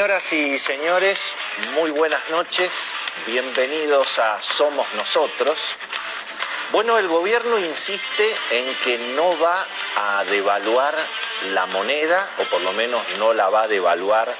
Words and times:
Señoras 0.00 0.32
y 0.32 0.58
señores, 0.58 1.34
muy 1.74 1.90
buenas 1.90 2.26
noches, 2.30 2.94
bienvenidos 3.26 4.18
a 4.18 4.40
Somos 4.40 4.86
Nosotros. 4.94 5.76
Bueno, 6.72 6.96
el 6.96 7.06
gobierno 7.06 7.58
insiste 7.58 8.34
en 8.50 8.74
que 8.76 8.96
no 9.14 9.38
va 9.38 9.66
a 9.96 10.24
devaluar 10.24 10.96
la 11.50 11.66
moneda, 11.66 12.30
o 12.38 12.44
por 12.44 12.62
lo 12.62 12.72
menos 12.72 13.06
no 13.18 13.34
la 13.34 13.50
va 13.50 13.64
a 13.64 13.68
devaluar 13.68 14.34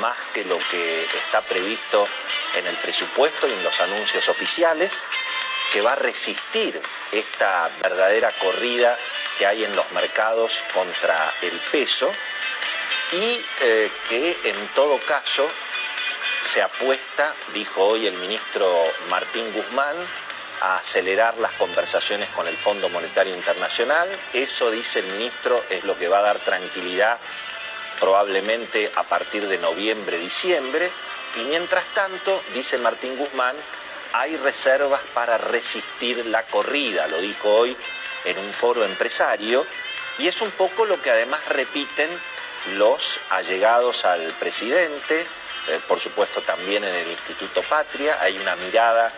más 0.00 0.16
que 0.34 0.44
lo 0.44 0.58
que 0.72 1.04
está 1.04 1.40
previsto 1.42 2.08
en 2.56 2.66
el 2.66 2.74
presupuesto 2.78 3.46
y 3.46 3.52
en 3.52 3.62
los 3.62 3.78
anuncios 3.78 4.28
oficiales, 4.28 5.04
que 5.72 5.82
va 5.82 5.92
a 5.92 5.96
resistir 5.96 6.82
esta 7.12 7.70
verdadera 7.80 8.32
corrida 8.40 8.98
que 9.38 9.46
hay 9.46 9.62
en 9.62 9.76
los 9.76 9.88
mercados 9.92 10.64
contra 10.74 11.32
el 11.42 11.56
peso 11.70 12.12
y 13.12 13.44
eh, 13.60 13.90
que 14.08 14.38
en 14.44 14.68
todo 14.74 14.98
caso 15.06 15.48
se 16.44 16.62
apuesta, 16.62 17.34
dijo 17.54 17.84
hoy 17.84 18.06
el 18.06 18.14
ministro 18.14 18.72
Martín 19.08 19.52
Guzmán, 19.52 19.96
a 20.60 20.78
acelerar 20.78 21.36
las 21.38 21.52
conversaciones 21.52 22.28
con 22.30 22.46
el 22.46 22.56
Fondo 22.56 22.88
Monetario 22.88 23.34
Internacional. 23.34 24.08
Eso, 24.32 24.70
dice 24.70 25.00
el 25.00 25.06
ministro, 25.06 25.62
es 25.68 25.84
lo 25.84 25.98
que 25.98 26.08
va 26.08 26.18
a 26.18 26.22
dar 26.22 26.38
tranquilidad 26.40 27.18
probablemente 28.00 28.92
a 28.94 29.04
partir 29.04 29.46
de 29.48 29.58
noviembre, 29.58 30.18
diciembre. 30.18 30.90
Y 31.36 31.40
mientras 31.40 31.84
tanto, 31.94 32.42
dice 32.54 32.78
Martín 32.78 33.16
Guzmán, 33.16 33.56
hay 34.12 34.36
reservas 34.36 35.00
para 35.12 35.36
resistir 35.36 36.24
la 36.26 36.46
corrida, 36.46 37.06
lo 37.06 37.20
dijo 37.20 37.50
hoy 37.50 37.76
en 38.24 38.38
un 38.38 38.52
foro 38.52 38.84
empresario, 38.84 39.66
y 40.18 40.28
es 40.28 40.40
un 40.40 40.50
poco 40.52 40.86
lo 40.86 41.00
que 41.02 41.10
además 41.10 41.44
repiten 41.48 42.08
los 42.74 43.20
allegados 43.30 44.04
al 44.04 44.32
presidente, 44.34 45.26
eh, 45.68 45.80
por 45.88 45.98
supuesto 46.00 46.42
también 46.42 46.84
en 46.84 46.94
el 46.94 47.10
Instituto 47.10 47.62
Patria, 47.62 48.18
hay 48.20 48.38
una 48.38 48.56
mirada, 48.56 49.12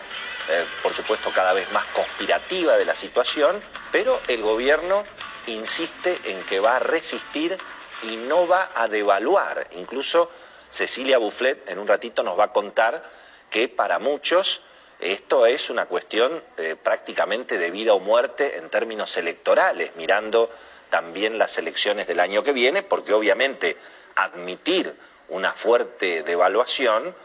eh, 0.49 0.65
por 0.81 0.93
supuesto, 0.93 1.31
cada 1.31 1.53
vez 1.53 1.71
más 1.71 1.85
conspirativa 1.87 2.77
de 2.77 2.85
la 2.85 2.95
situación, 2.95 3.61
pero 3.91 4.21
el 4.27 4.41
gobierno 4.41 5.05
insiste 5.47 6.19
en 6.25 6.43
que 6.45 6.59
va 6.59 6.77
a 6.77 6.79
resistir 6.79 7.57
y 8.03 8.17
no 8.17 8.47
va 8.47 8.71
a 8.75 8.87
devaluar. 8.87 9.67
Incluso 9.71 10.29
Cecilia 10.69 11.17
Bufflet 11.17 11.69
en 11.69 11.79
un 11.79 11.87
ratito 11.87 12.23
nos 12.23 12.37
va 12.37 12.45
a 12.45 12.53
contar 12.53 13.03
que 13.49 13.67
para 13.67 13.99
muchos 13.99 14.61
esto 14.99 15.45
es 15.45 15.69
una 15.69 15.85
cuestión 15.85 16.43
eh, 16.57 16.75
prácticamente 16.75 17.57
de 17.57 17.71
vida 17.71 17.93
o 17.93 17.99
muerte 17.99 18.57
en 18.57 18.69
términos 18.69 19.15
electorales, 19.17 19.95
mirando 19.95 20.51
también 20.89 21.37
las 21.37 21.57
elecciones 21.57 22.07
del 22.07 22.19
año 22.19 22.43
que 22.43 22.53
viene, 22.53 22.83
porque 22.83 23.13
obviamente 23.13 23.77
admitir 24.15 24.95
una 25.29 25.53
fuerte 25.53 26.23
devaluación 26.23 27.15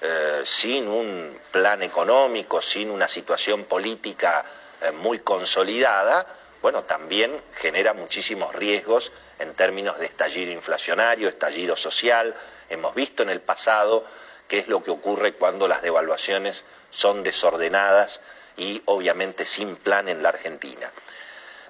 eh, 0.00 0.42
sin 0.44 0.88
un 0.88 1.38
plan 1.50 1.82
económico, 1.82 2.62
sin 2.62 2.90
una 2.90 3.08
situación 3.08 3.64
política 3.64 4.44
eh, 4.80 4.92
muy 4.92 5.18
consolidada, 5.18 6.26
bueno, 6.62 6.84
también 6.84 7.40
genera 7.54 7.94
muchísimos 7.94 8.54
riesgos 8.54 9.12
en 9.38 9.54
términos 9.54 9.98
de 9.98 10.06
estallido 10.06 10.52
inflacionario, 10.52 11.28
estallido 11.28 11.76
social. 11.76 12.34
Hemos 12.68 12.94
visto 12.94 13.22
en 13.22 13.30
el 13.30 13.40
pasado 13.40 14.04
qué 14.48 14.58
es 14.58 14.68
lo 14.68 14.82
que 14.82 14.90
ocurre 14.90 15.34
cuando 15.34 15.68
las 15.68 15.82
devaluaciones 15.82 16.64
son 16.90 17.22
desordenadas 17.22 18.20
y 18.56 18.82
obviamente 18.86 19.46
sin 19.46 19.76
plan 19.76 20.08
en 20.08 20.22
la 20.22 20.30
Argentina. 20.30 20.90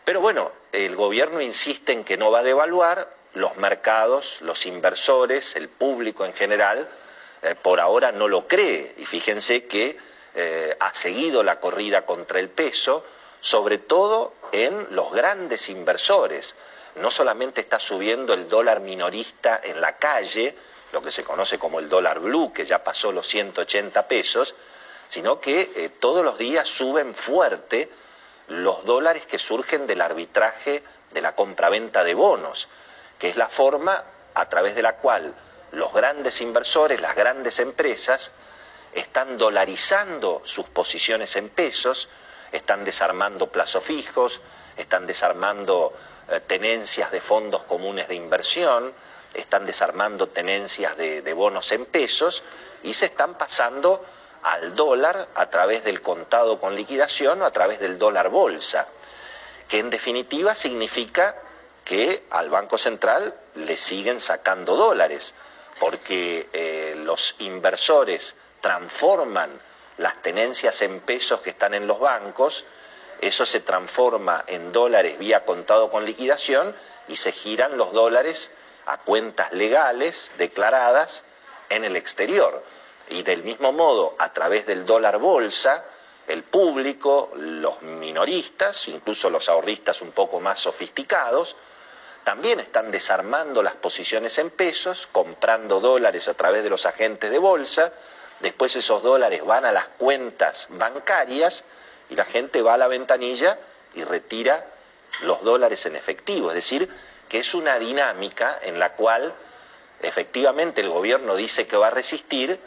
Pero 0.09 0.23
bueno, 0.23 0.53
el 0.73 0.97
gobierno 0.97 1.43
insiste 1.43 1.93
en 1.93 2.03
que 2.03 2.17
no 2.17 2.31
va 2.31 2.39
a 2.39 2.43
devaluar, 2.43 3.15
los 3.35 3.59
mercados, 3.59 4.41
los 4.41 4.65
inversores, 4.65 5.55
el 5.55 5.69
público 5.69 6.25
en 6.25 6.33
general, 6.33 6.89
eh, 7.43 7.55
por 7.55 7.79
ahora 7.79 8.11
no 8.11 8.27
lo 8.27 8.49
cree. 8.49 8.95
Y 8.97 9.05
fíjense 9.05 9.67
que 9.67 9.99
eh, 10.35 10.75
ha 10.81 10.95
seguido 10.95 11.43
la 11.43 11.61
corrida 11.61 12.07
contra 12.07 12.41
el 12.41 12.49
peso, 12.49 13.05
sobre 13.43 13.77
todo 13.77 14.33
en 14.51 14.87
los 14.93 15.13
grandes 15.13 15.69
inversores. 15.69 16.57
No 16.95 17.11
solamente 17.11 17.61
está 17.61 17.79
subiendo 17.79 18.33
el 18.33 18.49
dólar 18.49 18.81
minorista 18.81 19.61
en 19.63 19.79
la 19.83 19.99
calle, 19.99 20.57
lo 20.91 21.03
que 21.03 21.11
se 21.11 21.23
conoce 21.23 21.59
como 21.59 21.81
el 21.81 21.91
dólar 21.91 22.21
blue, 22.21 22.51
que 22.55 22.65
ya 22.65 22.83
pasó 22.83 23.13
los 23.13 23.27
180 23.27 24.09
pesos, 24.09 24.55
sino 25.09 25.39
que 25.39 25.71
eh, 25.77 25.91
todos 26.01 26.25
los 26.25 26.39
días 26.39 26.67
suben 26.67 27.15
fuerte 27.15 27.91
los 28.48 28.84
dólares 28.84 29.26
que 29.26 29.38
surgen 29.38 29.86
del 29.86 30.00
arbitraje 30.00 30.82
de 31.12 31.20
la 31.20 31.34
compraventa 31.34 32.04
de 32.04 32.14
bonos, 32.14 32.69
que 33.19 33.28
es 33.28 33.36
la 33.36 33.48
forma 33.48 34.04
a 34.34 34.48
través 34.48 34.75
de 34.75 34.82
la 34.82 34.97
cual 34.97 35.34
los 35.72 35.92
grandes 35.92 36.41
inversores, 36.41 37.00
las 37.00 37.14
grandes 37.14 37.59
empresas, 37.59 38.32
están 38.92 39.36
dolarizando 39.36 40.41
sus 40.44 40.66
posiciones 40.66 41.36
en 41.36 41.50
pesos, 41.50 42.09
están 42.53 42.84
desarmando 42.84 43.48
plazos 43.48 43.84
fijos, 43.84 44.41
están 44.76 45.06
desarmando 45.06 45.92
eh, 46.28 46.41
tenencias 46.41 47.10
de 47.10 47.20
fondos 47.20 47.65
comunes 47.65 48.09
de 48.09 48.15
inversión, 48.15 48.94
están 49.34 49.66
desarmando 49.66 50.28
tenencias 50.28 50.97
de, 50.97 51.20
de 51.20 51.34
bonos 51.34 51.70
en 51.72 51.84
pesos 51.84 52.42
y 52.82 52.94
se 52.94 53.06
están 53.06 53.36
pasando 53.36 54.04
al 54.43 54.75
dólar 54.75 55.28
a 55.34 55.50
través 55.50 55.84
del 55.84 56.00
contado 56.03 56.60
con 56.60 56.76
liquidación 56.76 57.43
o 57.43 57.44
a 57.44 57.50
través 57.50 57.81
del 57.81 57.99
dólar 57.99 58.28
bolsa, 58.28 58.87
que 59.69 59.78
en 59.78 59.91
definitiva 59.91 60.54
significa 60.54 61.37
que 61.84 62.25
al 62.31 62.50
Banco 62.50 62.78
Central 62.78 63.34
le 63.54 63.77
siguen 63.77 64.21
sacando 64.21 64.77
dólares, 64.77 65.34
porque 65.81 66.48
eh, 66.53 66.94
los 66.98 67.37
inversores 67.38 68.37
transforman 68.60 69.60
las 69.97 70.21
tenencias 70.22 70.82
en 70.82 71.00
pesos 71.00 71.41
que 71.41 71.50
están 71.50 71.75
en 71.75 71.87
los 71.87 71.98
bancos, 71.98 72.65
eso 73.21 73.47
se 73.47 73.60
transforma 73.60 74.44
en 74.47 74.72
dólares 74.72 75.19
vía 75.19 75.44
contado 75.44 75.91
con 75.91 76.04
liquidación 76.04 76.75
y 77.09 77.16
se 77.16 77.32
giran 77.32 77.77
los 77.77 77.93
dólares 77.93 78.53
a 78.87 78.98
cuentas 78.98 79.53
legales 79.53 80.31
declaradas 80.38 81.25
en 81.69 81.84
el 81.84 81.97
exterior 81.97 82.62
y 83.11 83.23
del 83.23 83.43
mismo 83.43 83.73
modo 83.73 84.15
a 84.19 84.33
través 84.33 84.67
del 84.67 84.85
dólar 84.85 85.19
bolsa, 85.19 85.85
el 86.27 86.43
público, 86.43 87.31
los 87.37 87.81
minoristas, 87.83 88.89
incluso 88.89 89.31
los 89.31 89.49
ahorristas 89.49 90.03
un 90.03 90.13
poco 90.13 90.41
más 90.41 90.60
sofisticados, 90.60 91.57
también 92.25 92.60
están 92.60 92.91
desarmando 92.91 93.63
las 93.63 93.75
posiciones 93.75 94.37
en 94.39 94.51
pesos, 94.51 95.09
comprando 95.10 95.81
dólares 95.81 96.28
a 96.28 96.34
través 96.34 96.63
de 96.63 96.69
los 96.69 96.84
agentes 96.84 97.31
de 97.31 97.39
bolsa, 97.39 97.93
después 98.41 98.77
esos 98.77 99.03
dólares 99.03 99.45
van 99.45 99.65
a 99.65 99.72
las 99.72 99.89
cuentas 99.97 100.66
bancarias 100.71 101.65
y 102.11 102.16
la 102.16 102.27
gente 102.27 102.61
va 102.61 102.75
a 102.75 102.78
la 102.78 102.89
ventanilla 102.89 103.59
y 103.95 104.04
retira 104.04 104.66
los 105.22 105.43
dólares 105.43 105.87
en 105.87 105.97
efectivo. 105.97 106.51
Es 106.51 106.57
decir, 106.57 106.89
que 107.28 107.39
es 107.39 107.54
una 107.54 107.78
dinámica 107.78 108.59
en 108.63 108.78
la 108.78 108.93
cual 108.95 109.34
efectivamente 110.03 110.81
el 110.81 110.91
gobierno 110.91 111.37
dice 111.37 111.66
que 111.66 111.77
va 111.77 111.89
a 111.89 111.91
resistir, 111.91 112.61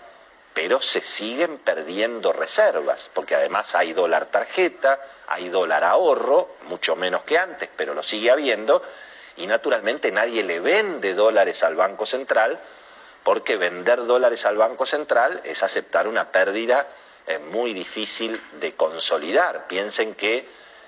pero 0.53 0.81
se 0.81 1.01
siguen 1.01 1.57
perdiendo 1.59 2.33
reservas, 2.33 3.09
porque 3.13 3.35
además 3.35 3.73
hay 3.75 3.93
dólar 3.93 4.27
tarjeta, 4.27 4.99
hay 5.27 5.49
dólar 5.49 5.83
ahorro, 5.83 6.55
mucho 6.63 6.95
menos 6.95 7.23
que 7.23 7.37
antes, 7.37 7.69
pero 7.75 7.93
lo 7.93 8.03
sigue 8.03 8.31
habiendo, 8.31 8.83
y 9.37 9.47
naturalmente 9.47 10.11
nadie 10.11 10.43
le 10.43 10.59
vende 10.59 11.13
dólares 11.13 11.63
al 11.63 11.75
Banco 11.75 12.05
Central, 12.05 12.59
porque 13.23 13.57
vender 13.57 14.05
dólares 14.05 14.45
al 14.45 14.57
Banco 14.57 14.85
Central 14.85 15.41
es 15.45 15.63
aceptar 15.63 16.07
una 16.07 16.31
pérdida 16.31 16.87
eh, 17.27 17.39
muy 17.39 17.73
difícil 17.73 18.41
de 18.59 18.73
consolidar. 18.73 19.67
Piensen 19.67 20.15
que 20.15 20.47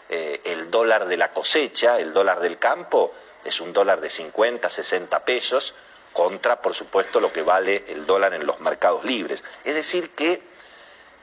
eh, 0.10 0.42
el 0.46 0.72
dólar 0.72 1.06
de 1.06 1.18
la 1.18 1.32
cosecha, 1.32 2.00
el 2.00 2.12
dólar 2.12 2.40
del 2.40 2.58
campo, 2.58 3.14
es 3.46 3.62
un 3.62 3.72
dólar 3.72 4.02
de 4.02 4.10
50, 4.10 4.70
60 4.70 5.26
pesos, 5.26 5.74
contra, 6.14 6.62
por 6.62 6.74
supuesto, 6.74 7.20
lo 7.20 7.34
que 7.34 7.42
vale 7.42 7.84
el 7.88 8.06
dólar 8.06 8.34
en 8.34 8.46
los 8.46 8.60
mercados 8.60 9.04
libres. 9.04 9.44
Es 9.66 9.74
decir, 9.74 10.12
que 10.12 10.42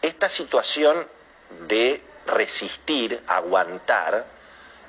esta 0.02 0.28
situación 0.28 1.06
de 1.66 2.02
resistir, 2.26 3.22
aguantar, 3.26 4.26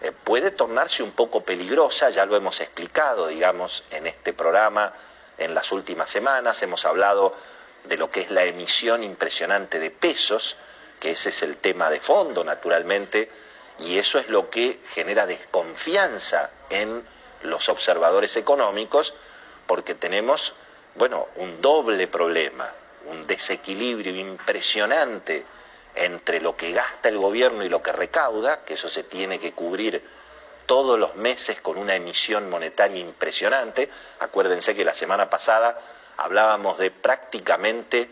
eh, 0.02 0.12
puede 0.12 0.52
tornarse 0.52 1.04
un 1.04 1.12
poco 1.12 1.44
peligrosa, 1.44 2.10
ya 2.10 2.26
lo 2.26 2.36
hemos 2.36 2.60
explicado, 2.60 3.28
digamos, 3.28 3.84
en 3.92 4.08
este 4.08 4.34
programa 4.34 4.94
en 5.38 5.54
las 5.54 5.72
últimas 5.72 6.10
semanas, 6.10 6.62
hemos 6.62 6.86
hablado 6.86 7.36
de 7.86 7.98
lo 7.98 8.12
que 8.12 8.22
es 8.22 8.32
la 8.32 8.44
emisión 8.44 9.04
impresionante 9.04 9.80
de 9.80 9.92
pesos, 9.92 10.58
que 11.00 11.12
ese 11.12 11.30
es 11.30 11.42
el 11.42 11.58
tema 11.58 11.90
de 11.90 12.00
fondo, 12.00 12.44
naturalmente, 12.44 13.30
y 13.80 13.98
eso 13.98 14.20
es 14.20 14.30
lo 14.30 14.50
que 14.50 14.80
genera 14.94 15.26
desconfianza 15.26 16.52
en 16.70 17.04
los 17.42 17.70
observadores 17.70 18.36
económicos, 18.36 19.16
porque 19.72 19.96
tenemos, 19.96 20.54
bueno, 20.96 21.30
un 21.38 21.62
doble 21.62 22.06
problema, 22.10 22.70
un 23.06 23.26
desequilibrio 23.26 24.14
impresionante 24.14 25.46
entre 25.96 26.42
lo 26.42 26.58
que 26.58 26.74
gasta 26.74 27.08
el 27.08 27.18
gobierno 27.18 27.64
y 27.64 27.70
lo 27.70 27.82
que 27.82 27.94
recauda, 27.94 28.66
que 28.66 28.74
eso 28.74 28.90
se 28.90 29.04
tiene 29.04 29.40
que 29.40 29.54
cubrir 29.54 30.06
todos 30.66 31.00
los 31.00 31.16
meses 31.16 31.62
con 31.62 31.78
una 31.78 31.96
emisión 31.96 32.50
monetaria 32.50 33.00
impresionante. 33.00 33.90
Acuérdense 34.20 34.76
que 34.76 34.84
la 34.84 34.94
semana 34.94 35.30
pasada 35.30 35.80
hablábamos 36.18 36.78
de 36.78 36.92
prácticamente 36.92 38.10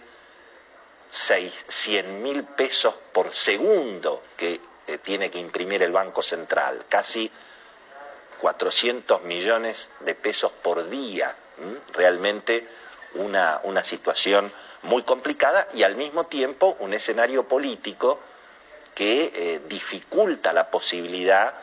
100 1.12 2.24
mil 2.24 2.46
pesos 2.46 2.96
por 3.12 3.34
segundo 3.34 4.24
que 4.38 4.62
eh, 4.88 4.98
tiene 5.00 5.30
que 5.30 5.40
imprimir 5.40 5.84
el 5.84 5.92
Banco 5.92 6.24
Central, 6.24 6.86
casi 6.88 7.30
400 8.40 9.24
millones 9.24 9.90
de 10.00 10.16
pesos 10.16 10.54
por 10.54 10.90
día. 10.90 11.36
Realmente 11.94 12.68
una, 13.16 13.60
una 13.64 13.84
situación 13.84 14.52
muy 14.84 15.04
complicada 15.04 15.68
y 15.74 15.84
al 15.84 15.96
mismo 15.96 16.26
tiempo 16.28 16.78
un 16.80 16.94
escenario 16.94 17.48
político 17.48 18.20
que 18.96 19.32
eh, 19.34 19.62
dificulta 19.68 20.54
la 20.54 20.70
posibilidad 20.70 21.54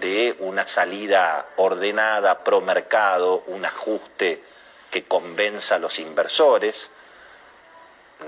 de 0.00 0.36
una 0.40 0.66
salida 0.66 1.46
ordenada, 1.56 2.42
pro 2.42 2.60
mercado, 2.60 3.42
un 3.46 3.64
ajuste 3.64 4.42
que 4.90 5.04
convenza 5.04 5.76
a 5.76 5.78
los 5.78 5.98
inversores. 5.98 6.90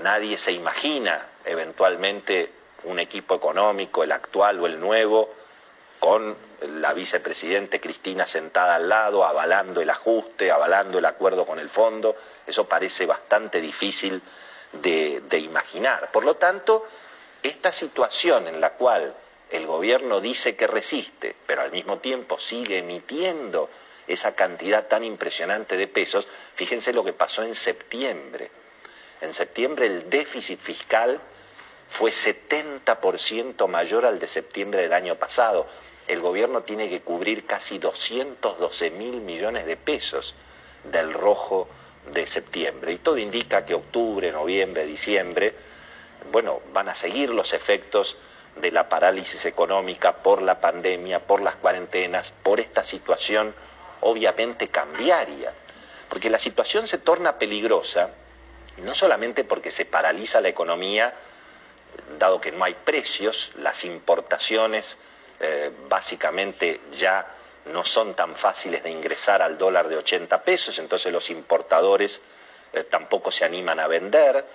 Nadie 0.01 0.37
se 0.37 0.51
imagina 0.51 1.27
eventualmente 1.45 2.51
un 2.83 2.99
equipo 2.99 3.35
económico, 3.35 4.03
el 4.03 4.11
actual 4.11 4.59
o 4.59 4.67
el 4.67 4.79
nuevo, 4.79 5.33
con 5.99 6.35
la 6.61 6.93
vicepresidente 6.93 7.79
Cristina 7.79 8.25
sentada 8.25 8.75
al 8.75 8.89
lado, 8.89 9.25
avalando 9.25 9.81
el 9.81 9.89
ajuste, 9.89 10.51
avalando 10.51 10.97
el 10.97 11.05
acuerdo 11.05 11.45
con 11.45 11.59
el 11.59 11.69
fondo. 11.69 12.15
Eso 12.45 12.67
parece 12.67 13.05
bastante 13.05 13.61
difícil 13.61 14.21
de, 14.73 15.21
de 15.21 15.39
imaginar. 15.39 16.11
Por 16.11 16.25
lo 16.25 16.35
tanto, 16.35 16.87
esta 17.43 17.71
situación 17.71 18.47
en 18.47 18.59
la 18.61 18.73
cual 18.73 19.15
el 19.51 19.65
gobierno 19.65 20.19
dice 20.19 20.55
que 20.55 20.67
resiste, 20.67 21.35
pero 21.45 21.61
al 21.61 21.71
mismo 21.71 21.99
tiempo 21.99 22.39
sigue 22.39 22.79
emitiendo 22.79 23.69
esa 24.07 24.35
cantidad 24.35 24.87
tan 24.87 25.03
impresionante 25.03 25.77
de 25.77 25.87
pesos, 25.87 26.27
fíjense 26.55 26.93
lo 26.93 27.03
que 27.03 27.13
pasó 27.13 27.43
en 27.43 27.55
septiembre. 27.55 28.49
En 29.21 29.33
septiembre 29.33 29.87
el 29.87 30.09
déficit 30.09 30.59
fiscal 30.59 31.19
fue 31.89 32.11
70% 32.11 33.67
mayor 33.67 34.05
al 34.05 34.19
de 34.19 34.27
septiembre 34.27 34.81
del 34.81 34.93
año 34.93 35.15
pasado. 35.15 35.67
El 36.07 36.21
gobierno 36.21 36.63
tiene 36.63 36.89
que 36.89 37.01
cubrir 37.01 37.45
casi 37.45 37.79
212 37.79 38.91
mil 38.91 39.21
millones 39.21 39.65
de 39.65 39.77
pesos 39.77 40.35
del 40.83 41.13
rojo 41.13 41.67
de 42.13 42.25
septiembre. 42.25 42.93
Y 42.93 42.97
todo 42.97 43.17
indica 43.17 43.65
que 43.65 43.73
octubre, 43.73 44.31
noviembre, 44.31 44.85
diciembre, 44.85 45.53
bueno, 46.31 46.61
van 46.73 46.89
a 46.89 46.95
seguir 46.95 47.29
los 47.29 47.53
efectos 47.53 48.17
de 48.55 48.71
la 48.71 48.89
parálisis 48.89 49.45
económica 49.45 50.17
por 50.23 50.41
la 50.41 50.61
pandemia, 50.61 51.25
por 51.27 51.41
las 51.41 51.55
cuarentenas, 51.55 52.31
por 52.43 52.59
esta 52.59 52.83
situación 52.83 53.53
obviamente 54.01 54.69
cambiaria. 54.69 55.53
Porque 56.09 56.29
la 56.29 56.39
situación 56.39 56.87
se 56.87 56.97
torna 56.97 57.37
peligrosa 57.37 58.11
no 58.77 58.93
solamente 58.93 59.43
porque 59.43 59.71
se 59.71 59.85
paraliza 59.85 60.41
la 60.41 60.49
economía, 60.49 61.13
dado 62.19 62.39
que 62.39 62.51
no 62.51 62.63
hay 62.63 62.75
precios, 62.75 63.51
las 63.55 63.85
importaciones 63.85 64.97
eh, 65.39 65.71
básicamente 65.87 66.81
ya 66.91 67.25
no 67.65 67.83
son 67.83 68.15
tan 68.15 68.35
fáciles 68.35 68.83
de 68.83 68.89
ingresar 68.89 69.41
al 69.41 69.57
dólar 69.57 69.87
de 69.87 69.97
80 69.97 70.41
pesos, 70.43 70.79
entonces 70.79 71.11
los 71.11 71.29
importadores 71.29 72.21
eh, 72.73 72.83
tampoco 72.83 73.31
se 73.31 73.45
animan 73.45 73.79
a 73.79 73.87
vender, 73.87 74.45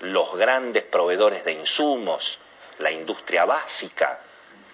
los 0.00 0.36
grandes 0.36 0.82
proveedores 0.84 1.44
de 1.44 1.52
insumos, 1.52 2.38
la 2.78 2.90
industria 2.90 3.44
básica, 3.44 4.20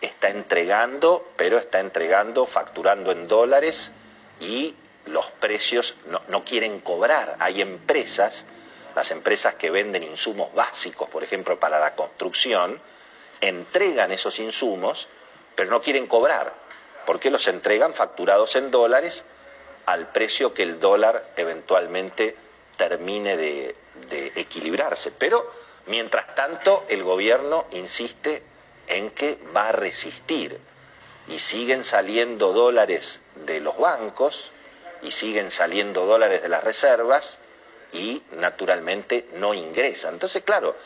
está 0.01 0.29
entregando, 0.29 1.31
pero 1.37 1.59
está 1.59 1.81
entregando, 1.81 2.47
facturando 2.47 3.11
en 3.13 3.27
dólares 3.27 3.93
y 4.41 4.75
los 5.07 5.31
precios 5.31 5.97
no, 6.07 6.21
no 6.29 6.45
quieren 6.45 6.81
cobrar. 6.81 7.37
Hay 7.39 7.63
empresas 7.63 8.45
las 8.95 9.11
empresas 9.11 9.55
que 9.55 9.71
venden 9.71 10.03
insumos 10.03 10.53
básicos, 10.55 11.09
por 11.09 11.25
ejemplo, 11.25 11.59
para 11.59 11.79
la 11.81 11.95
construcción, 11.95 12.81
entregan 13.41 14.13
esos 14.13 14.39
insumos, 14.39 15.09
pero 15.55 15.71
no 15.71 15.83
quieren 15.83 16.07
cobrar, 16.07 16.53
porque 17.07 17.31
los 17.31 17.47
entregan 17.49 17.95
facturados 17.95 18.57
en 18.57 18.71
dólares 18.71 19.25
al 19.87 20.11
precio 20.13 20.55
que 20.55 20.63
el 20.63 20.81
dólar 20.81 21.33
eventualmente 21.37 22.37
termine 22.77 23.37
de, 23.37 23.77
equilibrarse. 24.37 25.13
Pero, 25.13 25.51
mientras 25.87 26.35
tanto, 26.35 26.85
el 26.89 27.03
gobierno 27.03 27.67
insiste 27.73 28.43
en 28.89 29.11
que 29.11 29.39
va 29.55 29.69
a 29.69 29.73
resistir 29.73 30.59
y 31.29 31.39
siguen 31.39 31.85
saliendo 31.85 32.53
dólares 32.53 33.21
de 33.47 33.61
los 33.61 33.79
bancos 33.79 34.51
y 35.03 35.11
siguen 35.11 35.51
saliendo 35.51 36.07
dólares 36.07 36.43
de 36.43 36.49
las 36.49 36.65
reservas 36.65 37.39
y 37.93 38.23
naturalmente 38.33 39.29
no 39.35 39.55
ingresa. 39.55 40.09
Entonces, 40.09 40.43
claro, 40.43 40.77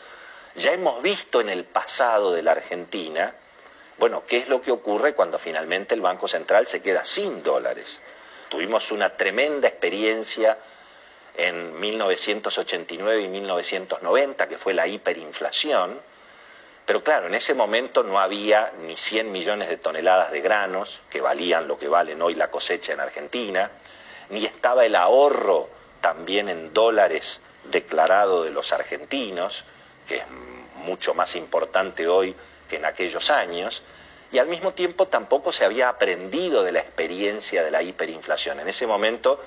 ya 0.55 0.71
hemos 0.71 1.01
visto 1.01 1.41
en 1.41 1.49
el 1.49 1.65
pasado 1.65 2.31
de 2.31 2.43
la 2.43 2.51
Argentina, 2.51 3.33
bueno, 3.99 4.23
qué 4.25 4.37
es 4.37 4.47
lo 4.47 4.61
que 4.61 4.71
ocurre 4.71 5.13
cuando 5.13 5.37
finalmente 5.37 5.93
el 5.93 6.01
Banco 6.01 6.27
Central 6.27 6.65
se 6.67 6.81
queda 6.81 7.03
sin 7.03 7.43
dólares. 7.43 8.01
Tuvimos 8.47 8.91
una 8.91 9.15
tremenda 9.17 9.67
experiencia 9.67 10.57
en 11.35 11.77
1989 11.79 13.21
y 13.21 13.27
1990, 13.27 14.47
que 14.47 14.57
fue 14.57 14.73
la 14.73 14.87
hiperinflación, 14.87 15.99
pero 16.85 17.03
claro, 17.03 17.27
en 17.27 17.35
ese 17.35 17.53
momento 17.53 18.01
no 18.01 18.19
había 18.19 18.71
ni 18.81 18.97
100 18.97 19.31
millones 19.31 19.69
de 19.69 19.77
toneladas 19.77 20.31
de 20.31 20.41
granos, 20.41 21.01
que 21.09 21.21
valían 21.21 21.67
lo 21.67 21.77
que 21.77 21.87
valen 21.87 22.21
hoy 22.21 22.33
la 22.35 22.49
cosecha 22.49 22.93
en 22.93 23.01
Argentina, 23.01 23.69
ni 24.29 24.45
estaba 24.45 24.85
el 24.85 24.95
ahorro 24.95 25.69
también 26.01 26.49
en 26.49 26.73
dólares 26.73 27.41
declarado 27.65 28.43
de 28.43 28.51
los 28.51 28.71
argentinos, 28.73 29.65
que 30.07 30.17
es 30.17 30.23
mucho 30.77 31.13
más 31.13 31.35
importante 31.35 32.07
hoy 32.07 32.35
que 32.69 32.77
en 32.77 32.85
aquellos 32.85 33.29
años, 33.29 33.83
y 34.31 34.37
al 34.37 34.47
mismo 34.47 34.73
tiempo 34.73 35.07
tampoco 35.07 35.51
se 35.51 35.65
había 35.65 35.89
aprendido 35.89 36.63
de 36.63 36.71
la 36.71 36.79
experiencia 36.79 37.63
de 37.63 37.71
la 37.71 37.81
hiperinflación. 37.81 38.59
En 38.59 38.67
ese 38.67 38.85
momento, 38.85 39.41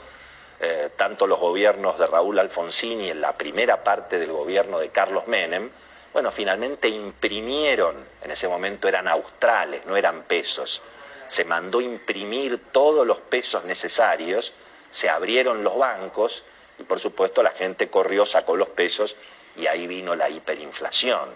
eh, 0.60 0.90
tanto 0.96 1.26
los 1.26 1.38
gobiernos 1.38 1.98
de 1.98 2.06
Raúl 2.06 2.38
Alfonsín 2.38 3.00
y 3.00 3.10
en 3.10 3.20
la 3.20 3.36
primera 3.38 3.84
parte 3.84 4.18
del 4.18 4.32
gobierno 4.32 4.80
de 4.80 4.88
Carlos 4.88 5.26
Menem, 5.28 5.70
bueno, 6.12 6.30
finalmente 6.30 6.88
imprimieron, 6.88 7.96
en 8.22 8.30
ese 8.30 8.48
momento 8.48 8.88
eran 8.88 9.08
australes, 9.08 9.86
no 9.86 9.96
eran 9.96 10.24
pesos, 10.24 10.82
se 11.28 11.44
mandó 11.44 11.80
imprimir 11.80 12.60
todos 12.72 13.06
los 13.06 13.18
pesos 13.18 13.64
necesarios 13.64 14.52
se 14.92 15.08
abrieron 15.08 15.64
los 15.64 15.76
bancos 15.76 16.44
y 16.78 16.84
por 16.84 17.00
supuesto 17.00 17.42
la 17.42 17.50
gente 17.50 17.88
corrió, 17.88 18.24
sacó 18.26 18.56
los 18.56 18.68
pesos 18.68 19.16
y 19.56 19.66
ahí 19.66 19.86
vino 19.86 20.14
la 20.14 20.28
hiperinflación. 20.28 21.30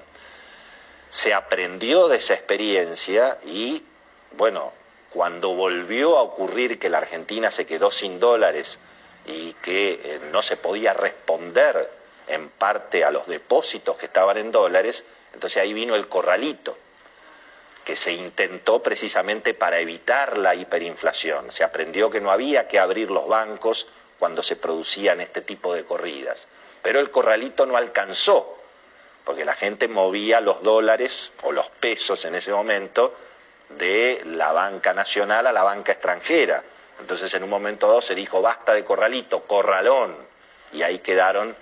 Se 1.10 1.34
aprendió 1.34 2.08
de 2.08 2.18
esa 2.18 2.34
experiencia 2.34 3.38
y, 3.44 3.84
bueno, 4.32 4.72
cuando 5.10 5.54
volvió 5.54 6.18
a 6.18 6.22
ocurrir 6.22 6.78
que 6.78 6.90
la 6.90 6.98
Argentina 6.98 7.50
se 7.50 7.66
quedó 7.66 7.90
sin 7.90 8.20
dólares 8.20 8.78
y 9.25 9.54
que 9.54 10.00
eh, 10.02 10.20
no 10.30 10.42
se 10.42 10.56
podía 10.56 10.92
responder 10.92 11.90
en 12.28 12.48
parte 12.48 13.04
a 13.04 13.10
los 13.10 13.26
depósitos 13.26 13.96
que 13.96 14.06
estaban 14.06 14.36
en 14.36 14.52
dólares, 14.52 15.04
entonces 15.32 15.62
ahí 15.62 15.72
vino 15.72 15.94
el 15.94 16.08
corralito 16.08 16.76
que 17.86 17.94
se 17.94 18.12
intentó 18.12 18.82
precisamente 18.82 19.54
para 19.54 19.78
evitar 19.78 20.38
la 20.38 20.56
hiperinflación. 20.56 21.52
Se 21.52 21.62
aprendió 21.62 22.10
que 22.10 22.20
no 22.20 22.32
había 22.32 22.66
que 22.66 22.80
abrir 22.80 23.12
los 23.12 23.28
bancos 23.28 23.86
cuando 24.18 24.42
se 24.42 24.56
producían 24.56 25.20
este 25.20 25.40
tipo 25.40 25.72
de 25.72 25.84
corridas. 25.84 26.48
Pero 26.82 26.98
el 26.98 27.12
corralito 27.12 27.64
no 27.64 27.76
alcanzó, 27.76 28.55
porque 29.26 29.45
la 29.45 29.54
gente 29.54 29.88
movía 29.88 30.40
los 30.40 30.62
dólares 30.62 31.33
o 31.42 31.50
los 31.50 31.68
pesos 31.68 32.25
en 32.26 32.37
ese 32.37 32.52
momento 32.52 33.12
de 33.71 34.23
la 34.25 34.52
banca 34.52 34.95
nacional 34.95 35.49
a 35.49 35.52
la 35.52 35.64
banca 35.64 35.90
extranjera. 35.90 36.62
Entonces 37.00 37.35
en 37.35 37.42
un 37.42 37.50
momento 37.50 37.88
dado 37.88 38.00
se 38.00 38.14
dijo 38.14 38.40
basta 38.40 38.73
de 38.73 38.85
corralito, 38.85 39.42
corralón, 39.42 40.16
y 40.73 40.83
ahí 40.83 41.00
quedaron 41.00 41.56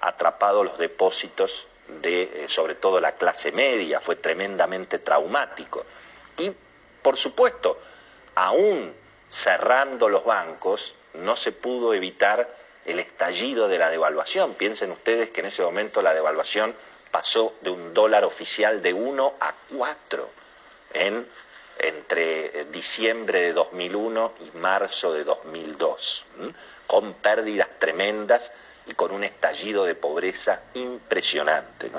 atrapados 0.00 0.64
los 0.64 0.78
depósitos 0.78 1.68
de 2.00 2.22
eh, 2.22 2.44
sobre 2.48 2.74
todo 2.74 2.98
la 3.02 3.12
clase 3.12 3.52
media, 3.52 4.00
fue 4.00 4.16
tremendamente 4.16 4.98
traumático. 4.98 5.84
Y 6.38 6.50
por 7.02 7.18
supuesto, 7.18 7.78
aún 8.34 8.94
cerrando 9.28 10.08
los 10.08 10.24
bancos, 10.24 10.94
no 11.12 11.36
se 11.36 11.52
pudo 11.52 11.92
evitar 11.92 12.48
el 12.86 12.98
estallido 12.98 13.68
de 13.68 13.76
la 13.76 13.90
devaluación. 13.90 14.54
Piensen 14.54 14.90
ustedes 14.90 15.28
que 15.28 15.40
en 15.40 15.46
ese 15.46 15.62
momento 15.62 16.00
la 16.00 16.14
devaluación 16.14 16.74
pasó 17.10 17.54
de 17.60 17.70
un 17.70 17.92
dólar 17.92 18.24
oficial 18.24 18.82
de 18.82 18.92
1 18.94 19.34
a 19.40 19.54
4 19.76 20.30
en, 20.94 21.26
entre 21.78 22.66
diciembre 22.66 23.40
de 23.40 23.52
2001 23.52 24.32
y 24.40 24.58
marzo 24.58 25.12
de 25.12 25.24
2002, 25.24 26.26
con 26.86 27.14
pérdidas 27.14 27.68
tremendas 27.78 28.52
y 28.86 28.94
con 28.94 29.12
un 29.12 29.24
estallido 29.24 29.84
de 29.84 29.94
pobreza 29.94 30.62
impresionante. 30.74 31.90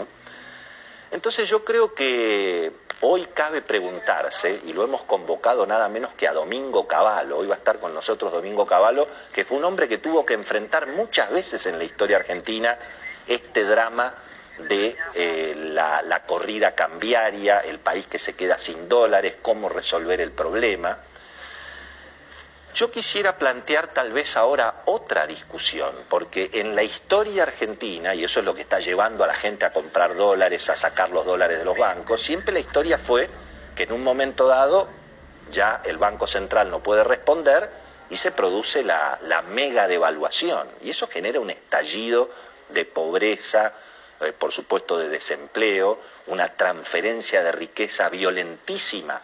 Entonces 1.12 1.50
yo 1.50 1.66
creo 1.66 1.94
que 1.94 2.72
hoy 3.02 3.26
cabe 3.34 3.62
preguntarse, 3.62 4.62
y 4.66 4.74
lo 4.74 4.84
hemos 4.84 5.04
convocado 5.04 5.66
nada 5.66 5.90
menos 5.90 6.14
que 6.14 6.28
a 6.28 6.34
Domingo 6.34 6.88
Cavallo, 6.88 7.38
hoy 7.38 7.48
va 7.48 7.56
a 7.56 7.58
estar 7.58 7.80
con 7.80 7.94
nosotros 7.94 8.32
Domingo 8.32 8.66
Cavallo, 8.66 9.08
que 9.34 9.44
fue 9.44 9.58
un 9.58 9.66
hombre 9.66 9.90
que 9.90 9.98
tuvo 9.98 10.26
que 10.26 10.36
enfrentar 10.36 10.88
muchas 10.88 11.32
veces 11.32 11.66
en 11.66 11.78
la 11.78 11.84
historia 11.84 12.18
argentina 12.18 12.78
este 13.28 13.64
drama 13.64 14.14
de 14.68 14.96
eh, 15.16 15.54
la, 15.56 16.24
corrida 16.26 16.76
cambiaria, 16.76 17.60
el 17.60 17.80
país 17.80 18.08
que 18.08 18.20
se 18.20 18.34
queda 18.34 18.58
sin 18.58 18.88
dólares, 18.88 19.36
cómo 19.42 19.70
resolver 19.70 20.22
el 20.22 20.32
problema. 20.32 21.00
Yo 22.74 22.90
quisiera 22.90 23.38
plantear 23.38 23.88
tal 23.88 24.14
vez 24.14 24.38
ahora 24.38 24.84
otra 24.86 25.28
discusión, 25.28 25.94
porque 26.10 26.52
en 26.54 26.74
la 26.76 26.84
historia 26.84 27.44
argentina, 27.44 28.16
y 28.16 28.24
eso 28.24 28.40
es 28.40 28.46
lo 28.46 28.56
que 28.56 28.62
está 28.62 28.80
llevando 28.80 29.26
a 29.26 29.28
la 29.28 29.34
gente 29.34 29.66
a 29.66 29.74
comprar 29.74 30.16
dólares, 30.16 30.70
a 30.70 30.76
sacar 30.78 31.10
los 31.10 31.26
dólares 31.26 31.58
de 31.58 31.66
los 31.66 31.78
bancos, 31.78 32.22
siempre 32.22 32.54
la 32.54 32.60
historia 32.60 32.98
fue 32.98 33.30
que 33.76 33.84
en 33.84 33.92
un 33.92 34.04
momento 34.04 34.48
dado 34.48 34.88
ya 35.52 35.82
el 35.84 35.98
Banco 35.98 36.28
Central 36.28 36.72
no 36.72 36.82
puede 36.82 37.04
responder 37.04 37.70
y 38.10 38.16
se 38.16 38.32
produce 38.32 38.84
la, 38.84 39.20
la 39.24 39.42
mega 39.42 39.88
devaluación. 39.88 40.70
Y 40.82 40.92
eso 40.92 41.08
genera 41.08 41.42
un 41.42 41.50
estallido 41.50 42.30
de 42.70 42.86
pobreza, 42.86 43.74
por 44.38 44.52
supuesto 44.52 44.98
de 44.98 45.10
desempleo, 45.10 46.00
una 46.28 46.56
transferencia 46.56 47.44
de 47.44 47.52
riqueza 47.52 48.10
violentísima 48.10 49.22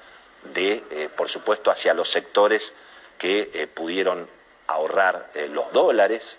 de, 0.53 0.83
eh, 0.91 1.09
por 1.15 1.29
supuesto, 1.29 1.71
hacia 1.71 1.93
los 1.93 2.09
sectores 2.09 2.73
que 3.17 3.49
eh, 3.53 3.67
pudieron 3.67 4.27
ahorrar 4.67 5.31
eh, 5.33 5.47
los 5.47 5.71
dólares. 5.71 6.37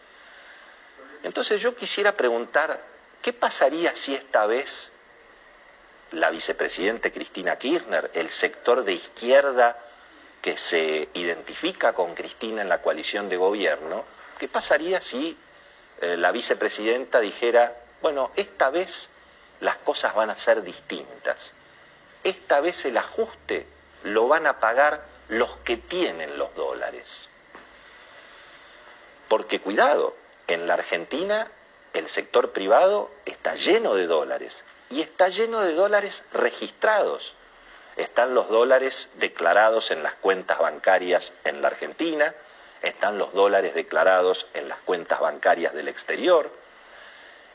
Entonces 1.22 1.60
yo 1.60 1.74
quisiera 1.74 2.16
preguntar, 2.16 2.80
¿qué 3.22 3.32
pasaría 3.32 3.94
si 3.96 4.14
esta 4.14 4.46
vez 4.46 4.92
la 6.12 6.30
vicepresidente 6.30 7.12
Cristina 7.12 7.56
Kirchner, 7.58 8.10
el 8.14 8.30
sector 8.30 8.84
de 8.84 8.94
izquierda 8.94 9.78
que 10.40 10.56
se 10.56 11.08
identifica 11.14 11.92
con 11.92 12.14
Cristina 12.14 12.62
en 12.62 12.68
la 12.68 12.80
coalición 12.80 13.28
de 13.28 13.36
gobierno, 13.36 14.04
¿qué 14.38 14.48
pasaría 14.48 15.00
si 15.00 15.36
eh, 16.00 16.16
la 16.16 16.30
vicepresidenta 16.30 17.20
dijera, 17.20 17.76
bueno, 18.02 18.30
esta 18.36 18.70
vez 18.70 19.10
las 19.60 19.76
cosas 19.78 20.14
van 20.14 20.30
a 20.30 20.36
ser 20.36 20.62
distintas, 20.62 21.52
esta 22.24 22.60
vez 22.60 22.84
el 22.84 22.96
ajuste 22.96 23.66
lo 24.04 24.28
van 24.28 24.46
a 24.46 24.60
pagar 24.60 25.04
los 25.28 25.56
que 25.58 25.76
tienen 25.76 26.38
los 26.38 26.54
dólares. 26.54 27.28
Porque 29.28 29.60
cuidado, 29.60 30.16
en 30.46 30.66
la 30.66 30.74
Argentina 30.74 31.50
el 31.92 32.08
sector 32.08 32.52
privado 32.52 33.10
está 33.24 33.54
lleno 33.54 33.94
de 33.94 34.06
dólares 34.06 34.64
y 34.90 35.00
está 35.00 35.28
lleno 35.28 35.60
de 35.60 35.74
dólares 35.74 36.24
registrados. 36.32 37.34
Están 37.96 38.34
los 38.34 38.48
dólares 38.48 39.10
declarados 39.14 39.90
en 39.90 40.02
las 40.02 40.14
cuentas 40.14 40.58
bancarias 40.58 41.32
en 41.44 41.60
la 41.60 41.68
Argentina, 41.68 42.34
están 42.82 43.18
los 43.18 43.32
dólares 43.32 43.74
declarados 43.74 44.46
en 44.54 44.68
las 44.68 44.78
cuentas 44.78 45.20
bancarias 45.20 45.74
del 45.74 45.88
exterior, 45.88 46.50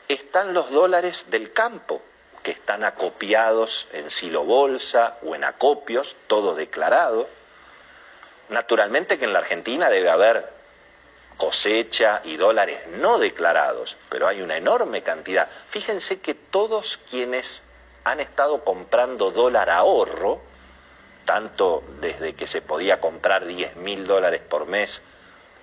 están 0.08 0.54
los 0.54 0.70
dólares 0.70 1.26
del 1.30 1.52
campo, 1.52 2.02
que 2.42 2.50
están 2.50 2.84
acopiados 2.84 3.88
en 3.92 4.10
silo 4.10 4.44
bolsa 4.44 5.18
o 5.22 5.34
en 5.34 5.44
acopios, 5.44 6.16
todo 6.26 6.54
declarado. 6.54 7.28
Naturalmente 8.50 9.18
que 9.18 9.24
en 9.24 9.32
la 9.32 9.38
Argentina 9.38 9.88
debe 9.88 10.10
haber 10.10 10.52
cosecha 11.36 12.20
y 12.24 12.36
dólares 12.36 12.80
no 12.98 13.18
declarados, 13.18 13.96
pero 14.08 14.28
hay 14.28 14.42
una 14.42 14.56
enorme 14.56 15.02
cantidad. 15.02 15.48
Fíjense 15.70 16.20
que 16.20 16.34
todos 16.34 16.98
quienes 17.10 17.62
han 18.04 18.20
estado 18.20 18.62
comprando 18.62 19.30
dólar 19.30 19.70
ahorro, 19.70 20.40
tanto 21.24 21.82
desde 22.00 22.34
que 22.34 22.46
se 22.46 22.60
podía 22.60 23.00
comprar 23.00 23.46
10 23.46 23.76
mil 23.76 24.06
dólares 24.06 24.42
por 24.46 24.66
mes 24.66 25.02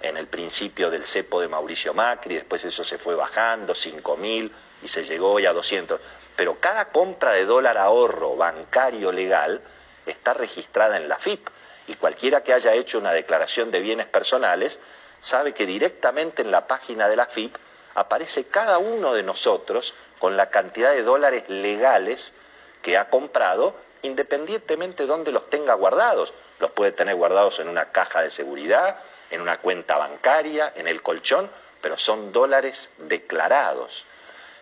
en 0.01 0.17
el 0.17 0.27
principio 0.27 0.89
del 0.89 1.05
cepo 1.05 1.41
de 1.41 1.47
Mauricio 1.47 1.93
Macri, 1.93 2.35
después 2.35 2.63
eso 2.65 2.83
se 2.83 2.97
fue 2.97 3.15
bajando, 3.15 3.75
5 3.75 4.17
mil 4.17 4.53
y 4.81 4.87
se 4.87 5.03
llegó 5.03 5.33
hoy 5.33 5.45
a 5.45 5.53
200. 5.53 5.99
Pero 6.35 6.59
cada 6.59 6.89
compra 6.89 7.31
de 7.31 7.45
dólar 7.45 7.77
ahorro 7.77 8.35
bancario 8.35 9.11
legal 9.11 9.61
está 10.05 10.33
registrada 10.33 10.97
en 10.97 11.07
la 11.07 11.17
FIP 11.17 11.47
y 11.87 11.95
cualquiera 11.95 12.43
que 12.43 12.53
haya 12.53 12.73
hecho 12.73 12.97
una 12.97 13.11
declaración 13.11 13.71
de 13.71 13.81
bienes 13.81 14.05
personales 14.07 14.79
sabe 15.19 15.53
que 15.53 15.65
directamente 15.65 16.41
en 16.41 16.51
la 16.51 16.67
página 16.67 17.07
de 17.07 17.15
la 17.15 17.27
FIP 17.27 17.55
aparece 17.95 18.45
cada 18.45 18.77
uno 18.77 19.13
de 19.13 19.23
nosotros 19.23 19.93
con 20.19 20.37
la 20.37 20.49
cantidad 20.49 20.91
de 20.91 21.03
dólares 21.03 21.43
legales 21.47 22.33
que 22.81 22.97
ha 22.97 23.09
comprado, 23.09 23.75
independientemente 24.01 25.03
de 25.03 25.07
dónde 25.07 25.31
los 25.31 25.49
tenga 25.49 25.73
guardados. 25.73 26.33
Los 26.59 26.71
puede 26.71 26.91
tener 26.91 27.15
guardados 27.15 27.59
en 27.59 27.67
una 27.67 27.91
caja 27.91 28.21
de 28.21 28.31
seguridad, 28.31 28.97
en 29.31 29.41
una 29.41 29.57
cuenta 29.57 29.97
bancaria, 29.97 30.73
en 30.75 30.87
el 30.87 31.01
colchón, 31.01 31.49
pero 31.81 31.97
son 31.97 32.31
dólares 32.31 32.91
declarados. 32.97 34.05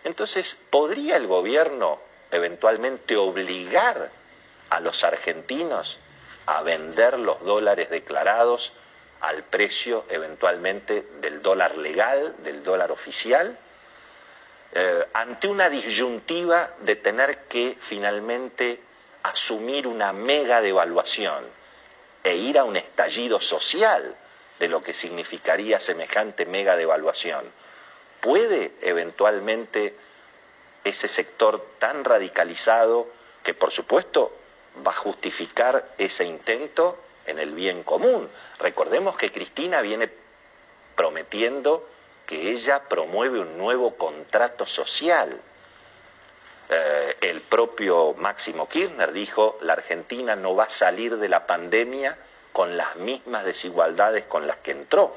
Entonces, 0.04 0.56
¿podría 0.70 1.16
el 1.16 1.26
gobierno 1.26 2.00
eventualmente 2.30 3.16
obligar 3.16 4.10
a 4.70 4.80
los 4.80 5.04
argentinos 5.04 5.98
a 6.46 6.62
vender 6.62 7.18
los 7.18 7.44
dólares 7.44 7.90
declarados 7.90 8.72
al 9.20 9.44
precio 9.44 10.06
eventualmente 10.08 11.06
del 11.20 11.42
dólar 11.42 11.76
legal, 11.76 12.36
del 12.42 12.62
dólar 12.62 12.90
oficial, 12.90 13.58
eh, 14.72 15.06
ante 15.12 15.48
una 15.48 15.68
disyuntiva 15.68 16.70
de 16.80 16.96
tener 16.96 17.44
que 17.44 17.76
finalmente 17.80 18.80
asumir 19.22 19.86
una 19.86 20.12
mega 20.12 20.60
devaluación 20.62 21.44
e 22.22 22.36
ir 22.36 22.58
a 22.58 22.64
un 22.64 22.76
estallido 22.76 23.40
social 23.40 24.16
de 24.60 24.68
lo 24.68 24.84
que 24.84 24.94
significaría 24.94 25.80
semejante 25.80 26.46
mega 26.46 26.76
devaluación. 26.76 27.50
¿Puede 28.20 28.72
eventualmente 28.82 29.96
ese 30.84 31.08
sector 31.08 31.66
tan 31.78 32.04
radicalizado 32.04 33.08
que 33.42 33.54
por 33.54 33.70
supuesto 33.70 34.32
va 34.86 34.92
a 34.92 34.96
justificar 34.96 35.94
ese 35.98 36.24
intento 36.24 36.98
en 37.26 37.38
el 37.38 37.52
bien 37.52 37.82
común. 37.82 38.28
Recordemos 38.58 39.16
que 39.16 39.32
Cristina 39.32 39.80
viene 39.80 40.10
prometiendo 40.94 41.88
que 42.26 42.50
ella 42.50 42.88
promueve 42.88 43.40
un 43.40 43.58
nuevo 43.58 43.96
contrato 43.96 44.66
social. 44.66 45.40
Eh, 46.68 47.16
el 47.22 47.40
propio 47.40 48.14
Máximo 48.14 48.68
Kirchner 48.68 49.12
dijo, 49.12 49.58
la 49.62 49.72
Argentina 49.72 50.36
no 50.36 50.54
va 50.54 50.64
a 50.64 50.70
salir 50.70 51.16
de 51.16 51.28
la 51.28 51.46
pandemia 51.46 52.16
con 52.52 52.76
las 52.76 52.96
mismas 52.96 53.44
desigualdades 53.44 54.24
con 54.24 54.46
las 54.46 54.56
que 54.58 54.72
entró. 54.72 55.16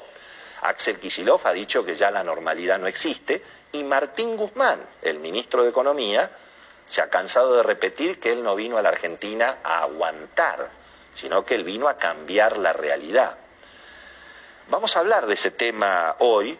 Axel 0.61 0.99
Kisilov 0.99 1.41
ha 1.45 1.53
dicho 1.53 1.83
que 1.83 1.95
ya 1.95 2.09
la 2.11 2.23
normalidad 2.23 2.79
no 2.79 2.87
existe 2.87 3.43
y 3.71 3.83
Martín 3.83 4.37
Guzmán, 4.37 4.79
el 5.01 5.19
ministro 5.19 5.63
de 5.63 5.69
Economía, 5.69 6.31
se 6.87 7.01
ha 7.01 7.09
cansado 7.09 7.57
de 7.57 7.63
repetir 7.63 8.19
que 8.19 8.31
él 8.31 8.43
no 8.43 8.55
vino 8.55 8.77
a 8.77 8.81
la 8.81 8.89
Argentina 8.89 9.57
a 9.63 9.83
aguantar, 9.83 10.69
sino 11.15 11.45
que 11.45 11.55
él 11.55 11.63
vino 11.63 11.87
a 11.87 11.97
cambiar 11.97 12.57
la 12.57 12.73
realidad. 12.73 13.37
Vamos 14.69 14.95
a 14.95 14.99
hablar 14.99 15.25
de 15.25 15.33
ese 15.33 15.51
tema 15.51 16.15
hoy 16.19 16.57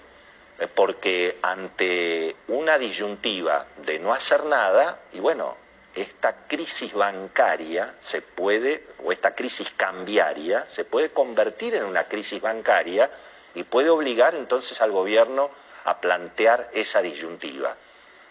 eh, 0.60 0.68
porque 0.68 1.38
ante 1.42 2.36
una 2.48 2.78
disyuntiva 2.78 3.66
de 3.78 4.00
no 4.00 4.14
hacer 4.14 4.46
nada, 4.46 5.00
y 5.14 5.20
bueno, 5.20 5.56
esta 5.96 6.48
crisis 6.48 6.94
bancaria 6.94 7.96
se 8.00 8.22
puede, 8.22 8.88
o 9.04 9.12
esta 9.12 9.36
crisis 9.36 9.72
cambiaria, 9.76 10.66
se 10.68 10.86
puede 10.86 11.10
convertir 11.10 11.76
en 11.76 11.84
una 11.84 12.06
crisis 12.06 12.42
bancaria 12.42 13.10
y 13.56 13.64
puede 13.64 13.90
obligar 13.90 14.36
entonces 14.36 14.82
al 14.82 14.92
gobierno 14.92 15.50
a 15.86 16.00
plantear 16.00 16.70
esa 16.74 17.02
disyuntiva. 17.02 17.76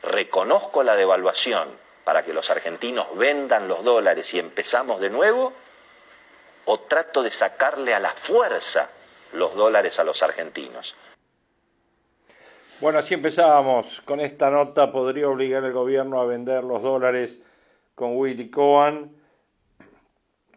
Reconozco 0.02 0.82
la 0.82 0.96
devaluación, 0.96 1.68
para 2.04 2.24
que 2.24 2.32
los 2.32 2.50
argentinos 2.50 3.06
vendan 3.16 3.68
los 3.68 3.84
dólares 3.84 4.32
y 4.34 4.38
empezamos 4.38 5.00
de 5.00 5.10
nuevo? 5.10 5.52
¿O 6.64 6.80
trato 6.80 7.22
de 7.22 7.30
sacarle 7.30 7.94
a 7.94 8.00
la 8.00 8.10
fuerza 8.10 8.90
los 9.32 9.54
dólares 9.54 9.98
a 9.98 10.04
los 10.04 10.22
argentinos? 10.22 10.94
Bueno, 12.80 12.98
así 12.98 13.14
empezábamos. 13.14 14.00
Con 14.04 14.20
esta 14.20 14.50
nota 14.50 14.90
podría 14.90 15.28
obligar 15.28 15.64
el 15.64 15.72
gobierno 15.72 16.20
a 16.20 16.26
vender 16.26 16.64
los 16.64 16.82
dólares 16.82 17.36
con 17.94 18.16
Willy 18.16 18.50
Cohen 18.50 19.10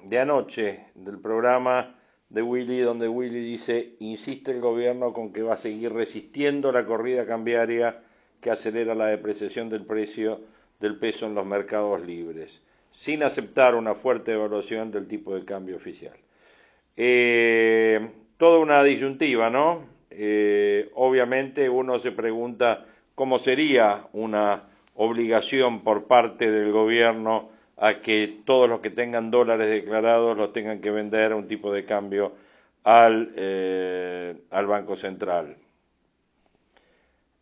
de 0.04 0.20
anoche 0.20 0.86
del 0.96 1.20
programa 1.20 1.96
de 2.30 2.42
Willy, 2.42 2.80
donde 2.80 3.08
Willy 3.08 3.39
dice, 3.39 3.96
insiste 4.00 4.51
el 4.51 4.62
gobierno 4.62 5.13
con 5.13 5.32
que 5.32 5.42
va 5.42 5.54
a 5.54 5.58
seguir 5.58 5.94
resistiendo 5.94 6.72
la 6.72 6.86
corrida 6.86 7.25
cambiaria 7.25 8.01
que 8.42 8.51
acelera 8.51 8.96
la 8.96 9.08
depreciación 9.08 9.70
del 9.70 9.86
precio 9.86 10.42
del 10.80 10.98
peso 10.98 11.25
en 11.25 11.36
los 11.36 11.46
mercados 11.46 12.06
libres, 12.06 12.62
sin 12.92 13.24
aceptar 13.24 13.75
una 13.75 13.96
fuerte 13.96 14.34
evaluación 14.34 14.92
del 14.92 15.08
tipo 15.08 15.34
de 15.34 15.46
cambio 15.46 15.77
oficial. 15.77 16.15
Eh, 16.98 18.12
toda 18.38 18.60
una 18.60 18.84
disyuntiva, 18.84 19.50
¿no? 19.50 19.84
Eh, 20.10 20.92
obviamente 20.94 21.70
uno 21.70 22.00
se 22.00 22.12
pregunta 22.12 22.86
cómo 23.15 23.39
sería 23.39 24.08
una 24.13 24.70
obligación 24.96 25.82
por 25.82 26.06
parte 26.06 26.50
del 26.50 26.72
gobierno 26.72 27.50
a 27.78 27.96
que 27.96 28.42
todos 28.46 28.70
los 28.70 28.80
que 28.80 28.90
tengan 28.90 29.32
dólares 29.32 29.70
declarados 29.70 30.38
los 30.38 30.54
tengan 30.54 30.80
que 30.80 30.92
vender 30.92 31.34
a 31.34 31.36
un 31.36 31.48
tipo 31.48 31.72
de 31.72 31.86
cambio 31.86 32.34
al, 32.84 33.34
eh, 33.36 34.36
al 34.52 34.68
Banco 34.68 34.96
Central. 34.96 35.58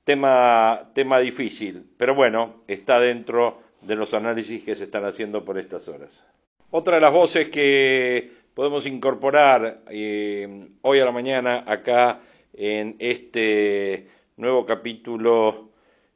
Tema, 0.03 0.89
tema 0.93 1.19
difícil, 1.19 1.85
pero 1.97 2.15
bueno, 2.15 2.63
está 2.67 2.99
dentro 2.99 3.61
de 3.81 3.95
los 3.95 4.13
análisis 4.13 4.63
que 4.63 4.75
se 4.75 4.85
están 4.85 5.05
haciendo 5.05 5.45
por 5.45 5.57
estas 5.57 5.87
horas. 5.87 6.11
Otra 6.71 6.95
de 6.95 7.01
las 7.01 7.13
voces 7.13 7.49
que 7.49 8.31
podemos 8.53 8.85
incorporar 8.85 9.81
eh, 9.89 10.67
hoy 10.81 10.99
a 10.99 11.05
la 11.05 11.11
mañana 11.11 11.63
acá 11.67 12.19
en 12.53 12.95
este 12.99 14.07
nuevo 14.37 14.65
capítulo 14.65 15.72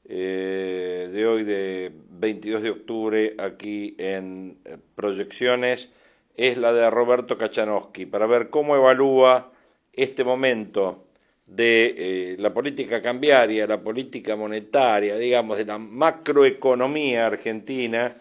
eh, 0.09 1.09
de 1.11 1.27
hoy 1.27 1.43
de 1.43 1.91
22 2.11 2.61
de 2.61 2.69
octubre 2.69 3.35
aquí 3.37 3.93
en 3.97 4.57
eh, 4.63 4.77
Proyecciones 4.95 5.89
es 6.35 6.57
la 6.57 6.71
de 6.71 6.89
Roberto 6.89 7.37
Kachanowski 7.37 8.05
para 8.05 8.25
ver 8.25 8.49
cómo 8.49 8.75
evalúa 8.75 9.51
este 9.91 10.23
momento 10.23 11.03
de 11.45 11.95
eh, 11.97 12.35
la 12.39 12.53
política 12.53 13.01
cambiaria, 13.01 13.67
la 13.67 13.81
política 13.81 14.37
monetaria, 14.37 15.17
digamos, 15.17 15.57
de 15.57 15.65
la 15.65 15.77
macroeconomía 15.77 17.27
argentina 17.27 18.15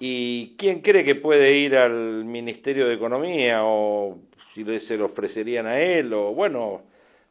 y 0.00 0.56
quién 0.56 0.80
cree 0.80 1.04
que 1.04 1.14
puede 1.14 1.56
ir 1.56 1.76
al 1.76 2.24
Ministerio 2.24 2.88
de 2.88 2.94
Economía 2.94 3.60
o 3.62 4.18
si 4.52 4.64
se 4.80 4.96
lo 4.96 5.06
ofrecerían 5.06 5.66
a 5.66 5.78
él 5.78 6.12
o 6.12 6.32
bueno, 6.34 6.82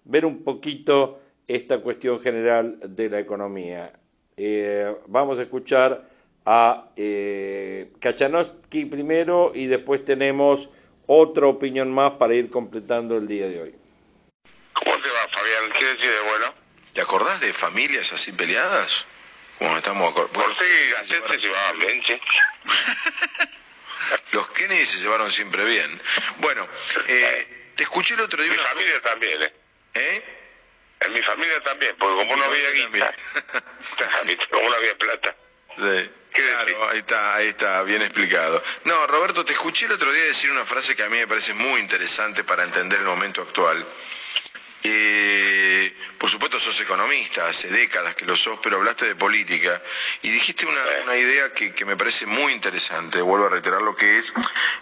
ver 0.06 0.26
un 0.26 0.44
poquito 0.44 1.20
esta 1.48 1.80
cuestión 1.80 2.20
general 2.20 2.78
de 2.82 3.10
la 3.10 3.20
economía. 3.20 3.94
Eh, 4.36 4.94
vamos 5.08 5.40
a 5.40 5.44
escuchar 5.44 6.10
a 6.46 6.92
eh, 6.96 7.92
Kachanowski 8.00 8.86
primero 8.86 9.52
y 9.54 9.68
después 9.68 10.06
tenemos 10.06 10.70
otra 11.08 11.48
opinión 11.48 11.94
más 11.94 12.14
para 12.14 12.36
ir 12.36 12.50
completando 12.50 13.18
el 13.18 13.28
día 13.28 13.48
de 13.48 13.62
hoy. 13.62 13.76
¿Cómo 14.74 14.92
te 15.02 15.10
va, 15.10 15.28
Fabián? 15.32 15.80
¿Qué 15.80 15.86
decís 15.86 16.08
de 16.08 16.30
bueno? 16.30 16.54
¿Te 16.94 17.02
acordás 17.02 17.40
de 17.42 17.54
familias 17.54 18.14
así 18.14 18.32
peleadas? 18.32 19.06
Como 19.58 19.76
estamos 19.78 20.14
Por 20.14 20.30
sí, 20.54 21.08
se 21.08 21.38
llevaban 21.38 21.80
bien, 21.80 22.02
sí. 22.06 22.14
Los 24.32 24.48
Kennedy 24.50 24.86
se 24.86 25.00
llevaron 25.00 25.32
siempre 25.32 25.66
bien. 25.66 26.00
Bueno, 26.38 26.68
eh, 27.08 27.72
te 27.76 27.84
escuché 27.84 28.14
el 28.14 28.22
otro 28.22 28.42
día. 28.42 28.52
Mi 28.52 28.58
familia 28.58 29.02
también, 29.02 29.42
¿eh? 29.42 29.54
¿Eh? 29.96 30.24
En 31.00 31.14
mi 31.14 31.22
familia 31.22 31.62
también, 31.64 31.96
porque 31.98 32.16
como 32.16 32.36
no 32.36 32.44
había 32.44 32.72
guita, 32.72 33.14
como 34.52 34.70
no 34.70 34.76
había 34.76 34.98
plata. 34.98 35.36
Sí. 35.78 36.12
Claro, 36.34 36.90
ahí 36.90 37.00
está, 37.00 37.36
ahí 37.36 37.48
está, 37.48 37.84
bien 37.84 38.02
explicado. 38.02 38.62
No, 38.84 39.08
Roberto, 39.08 39.44
te 39.44 39.54
escuché 39.54 39.86
el 39.86 39.94
otro 39.94 40.12
día 40.12 40.24
decir 40.24 40.52
una 40.52 40.66
frase 40.66 40.96
que 40.96 41.04
a 41.04 41.10
mí 41.10 41.18
me 41.18 41.28
parece 41.28 41.54
muy 41.54 41.80
interesante 41.80 42.44
para 42.44 42.64
entender 42.64 43.00
el 43.00 43.06
momento 43.06 43.42
actual. 43.42 43.84
Eh, 44.84 45.96
por 46.20 46.30
supuesto 46.30 46.60
sos 46.60 46.80
economista, 46.82 47.48
hace 47.48 47.70
décadas 47.70 48.16
que 48.16 48.26
lo 48.26 48.36
sos, 48.36 48.60
pero 48.62 48.78
hablaste 48.78 49.06
de 49.06 49.16
política 49.16 49.82
y 50.22 50.30
dijiste 50.30 50.66
una, 50.66 50.82
una 51.04 51.18
idea 51.18 51.52
que, 51.52 51.74
que, 51.74 51.86
me 51.86 51.98
parece 51.98 52.28
muy 52.28 52.54
interesante, 52.54 53.20
vuelvo 53.22 53.48
a 53.48 53.50
reiterar 53.50 53.82
lo 53.82 53.96
que 53.96 54.20
es, 54.20 54.34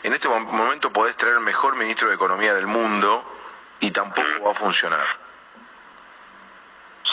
en 0.04 0.14
este 0.14 0.28
momento 0.28 0.92
podés 0.92 1.16
traer 1.16 1.36
el 1.36 1.42
mejor 1.42 1.76
ministro 1.78 2.10
de 2.10 2.16
Economía 2.16 2.54
del 2.54 2.68
mundo, 2.68 3.36
y 3.80 3.92
tampoco 3.92 4.44
va 4.44 4.52
a 4.52 4.56
funcionar. 4.56 5.25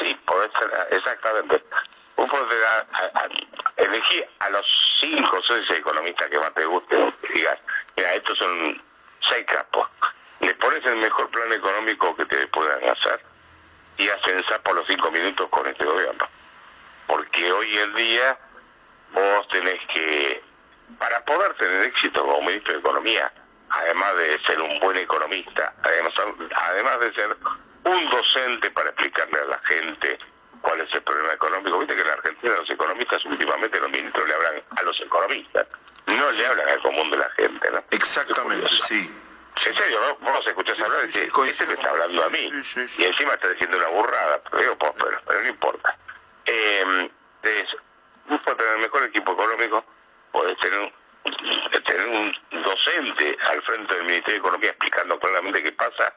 Sí, 0.02 0.18
puede 0.26 0.50
ser, 0.58 0.88
exactamente. 0.90 1.62
Vos 2.16 2.28
podés 2.28 2.64
a, 2.64 3.20
a, 3.20 3.28
elegir 3.76 4.28
a 4.40 4.50
los 4.50 4.66
cinco 5.00 5.38
o 5.38 5.74
economistas 5.74 6.28
que 6.28 6.38
más 6.40 6.52
te 6.54 6.64
gusten, 6.64 7.14
digas, 7.34 7.58
mira, 7.96 8.14
estos 8.14 8.36
son 8.36 8.82
seis 9.20 9.46
capos. 9.46 9.88
Les 10.40 10.54
pones 10.54 10.84
el 10.84 10.96
mejor 10.96 11.30
plan 11.30 11.52
económico 11.52 12.16
que 12.16 12.26
te 12.26 12.48
puedan 12.48 12.82
hacer 12.88 13.22
y 13.96 14.08
hacen 14.08 14.42
por 14.64 14.74
los 14.74 14.86
cinco 14.88 15.10
minutos 15.12 15.48
con 15.50 15.66
este 15.68 15.84
gobierno. 15.84 16.28
Porque 17.06 17.52
hoy 17.52 17.78
en 17.78 17.94
día 17.94 18.38
vos 19.12 19.48
tenés 19.48 19.80
que, 19.86 20.42
para 20.98 21.24
poder 21.24 21.54
tener 21.54 21.86
éxito 21.86 22.26
como 22.26 22.42
ministro 22.42 22.72
de 22.72 22.80
Economía, 22.80 23.32
además 23.70 24.16
de 24.16 24.40
ser 24.46 24.60
un 24.60 24.80
buen 24.80 24.96
economista, 24.96 25.72
además, 25.82 26.12
además 26.70 27.00
de 27.00 27.14
ser 27.14 27.36
un 27.85 28.11
docente 28.11 28.71
para 28.71 28.88
explicarle 28.90 29.38
a 29.40 29.45
la 29.47 29.59
gente 29.66 30.18
cuál 30.61 30.81
es 30.81 30.92
el 30.95 31.03
problema 31.03 31.33
económico. 31.33 31.79
Viste 31.79 31.95
que 31.95 32.01
en 32.01 32.07
la 32.07 32.14
Argentina 32.14 32.55
los 32.57 32.71
economistas 32.71 33.25
últimamente 33.25 33.81
los 33.81 33.90
ministros 33.90 34.29
le 34.29 34.35
hablan 34.35 34.62
a 34.77 34.83
los 34.83 35.01
economistas, 35.01 35.66
no 36.07 36.31
le 36.31 36.47
hablan 36.47 36.68
al 36.68 36.83
común 36.83 37.11
de 37.11 37.16
la 37.16 37.31
gente, 37.31 37.71
¿no? 37.71 37.85
Exactamente, 37.90 38.68
sí. 38.68 39.11
En 39.66 39.75
serio, 39.75 40.01
¿no? 40.01 40.33
vos 40.33 40.47
escuchás 40.47 40.81
hablar 40.81 41.07
y 41.07 41.12
sí, 41.12 41.31
ese 41.47 41.66
me 41.66 41.75
está 41.75 41.90
hablando 41.90 42.25
a 42.25 42.31
mí. 42.31 42.51
Y 42.99 43.05
encima 43.05 43.35
está 43.35 43.49
diciendo 43.49 43.77
una 43.77 43.88
burrada, 43.88 44.40
pero 44.51 44.79
pero, 44.79 45.21
pero 45.27 45.42
no 45.42 45.49
importa. 45.49 45.97
Eh, 46.47 47.11
es, 47.42 47.64
podés 48.29 48.59
tener 48.59 48.75
el 48.77 48.81
mejor 48.81 49.03
equipo 49.05 49.33
económico, 49.33 49.85
podés 50.33 50.57
tener 50.59 50.92
un 52.09 52.33
docente 52.64 53.37
al 53.51 53.62
frente 53.62 53.95
del 53.95 54.05
Ministerio 54.05 54.35
de 54.35 54.49
Economía 54.49 54.71
explicando 54.71 55.18
claramente 55.18 55.62
qué 55.62 55.73
pasa, 55.73 56.14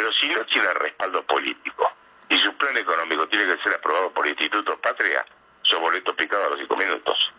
pero 0.00 0.12
si 0.14 0.30
no 0.30 0.42
tiene 0.46 0.72
respaldo 0.72 1.22
político 1.26 1.92
y 2.30 2.38
su 2.38 2.56
plan 2.56 2.74
económico 2.74 3.28
tiene 3.28 3.54
que 3.54 3.62
ser 3.62 3.74
aprobado 3.74 4.10
por 4.14 4.24
el 4.24 4.30
Instituto 4.30 4.80
Patria, 4.80 5.26
su 5.60 5.78
boleto 5.78 6.16
picado 6.16 6.46
a 6.46 6.48
los 6.48 6.58
cinco 6.58 6.74
minutos. 6.74 7.30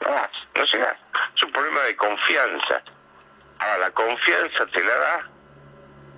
No 0.00 0.10
más, 0.10 0.30
no 0.54 0.66
será. 0.66 0.98
Es 1.36 1.42
un 1.42 1.52
problema 1.52 1.82
de 1.82 1.94
confianza. 1.94 2.82
Ahora, 3.58 3.78
la 3.78 3.90
confianza 3.90 4.64
te 4.68 4.82
la 4.82 4.96
da 4.96 5.30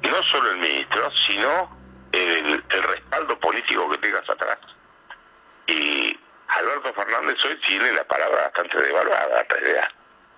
no 0.03 0.23
solo 0.23 0.53
el 0.53 0.59
ministro, 0.59 1.11
sino 1.11 1.77
el, 2.13 2.65
el 2.71 2.83
respaldo 2.85 3.37
político 3.41 3.91
que 3.91 3.99
tengas 3.99 4.31
atrás. 4.31 4.59
Y 5.67 6.17
Alberto 6.47 6.95
Fernández 6.95 7.45
hoy 7.47 7.61
tiene 7.67 7.91
la 7.95 8.05
palabra 8.05 8.45
bastante 8.45 8.79
devaluada, 8.79 9.41
en 9.41 9.49
realidad 9.49 9.89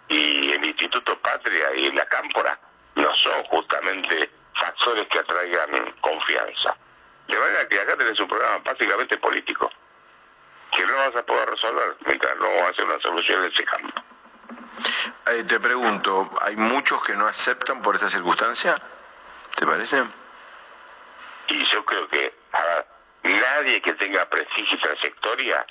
y 0.09 0.53
el 0.53 0.65
Instituto 0.65 1.21
Patria 1.21 1.75
y 1.75 1.91
la 1.93 2.07
Cámpora 2.07 2.59
no 2.95 3.13
son 3.13 3.43
justamente 3.45 4.31
factores 4.59 5.07
que 5.09 5.19
atraigan 5.19 5.95
confianza. 6.01 6.77
De 7.29 7.39
manera 7.39 7.69
que 7.69 7.81
acá 7.81 7.97
tenés 7.97 8.19
un 8.21 8.29
programa 8.29 8.59
básicamente 8.59 9.17
político, 9.19 9.71
que 10.71 10.87
no 10.87 10.97
vas 10.97 11.17
a 11.17 11.23
poder 11.25 11.49
resolver 11.49 11.97
mientras 12.07 12.37
no 12.37 12.49
hace 12.69 12.83
una 12.83 13.01
solución 13.01 13.45
en 13.45 13.53
ese 13.53 13.65
campo. 13.65 14.03
Eh, 15.27 15.45
te 15.45 15.59
pregunto, 15.59 16.31
¿hay 16.41 16.57
muchos 16.57 17.03
que 17.05 17.15
no 17.15 17.27
aceptan 17.27 17.83
por 17.83 17.95
esta 17.95 18.09
circunstancia? 18.09 18.81
¿Te 19.57 19.67
parece? 19.67 20.05
Y 21.49 21.65
yo 21.65 21.85
creo 21.85 22.09
que 22.09 22.35
nadie 23.23 23.81
que 23.81 23.93
tenga 23.95 24.29
prestigio 24.29 24.77
y 24.77 24.81
trayectoria 24.81 25.67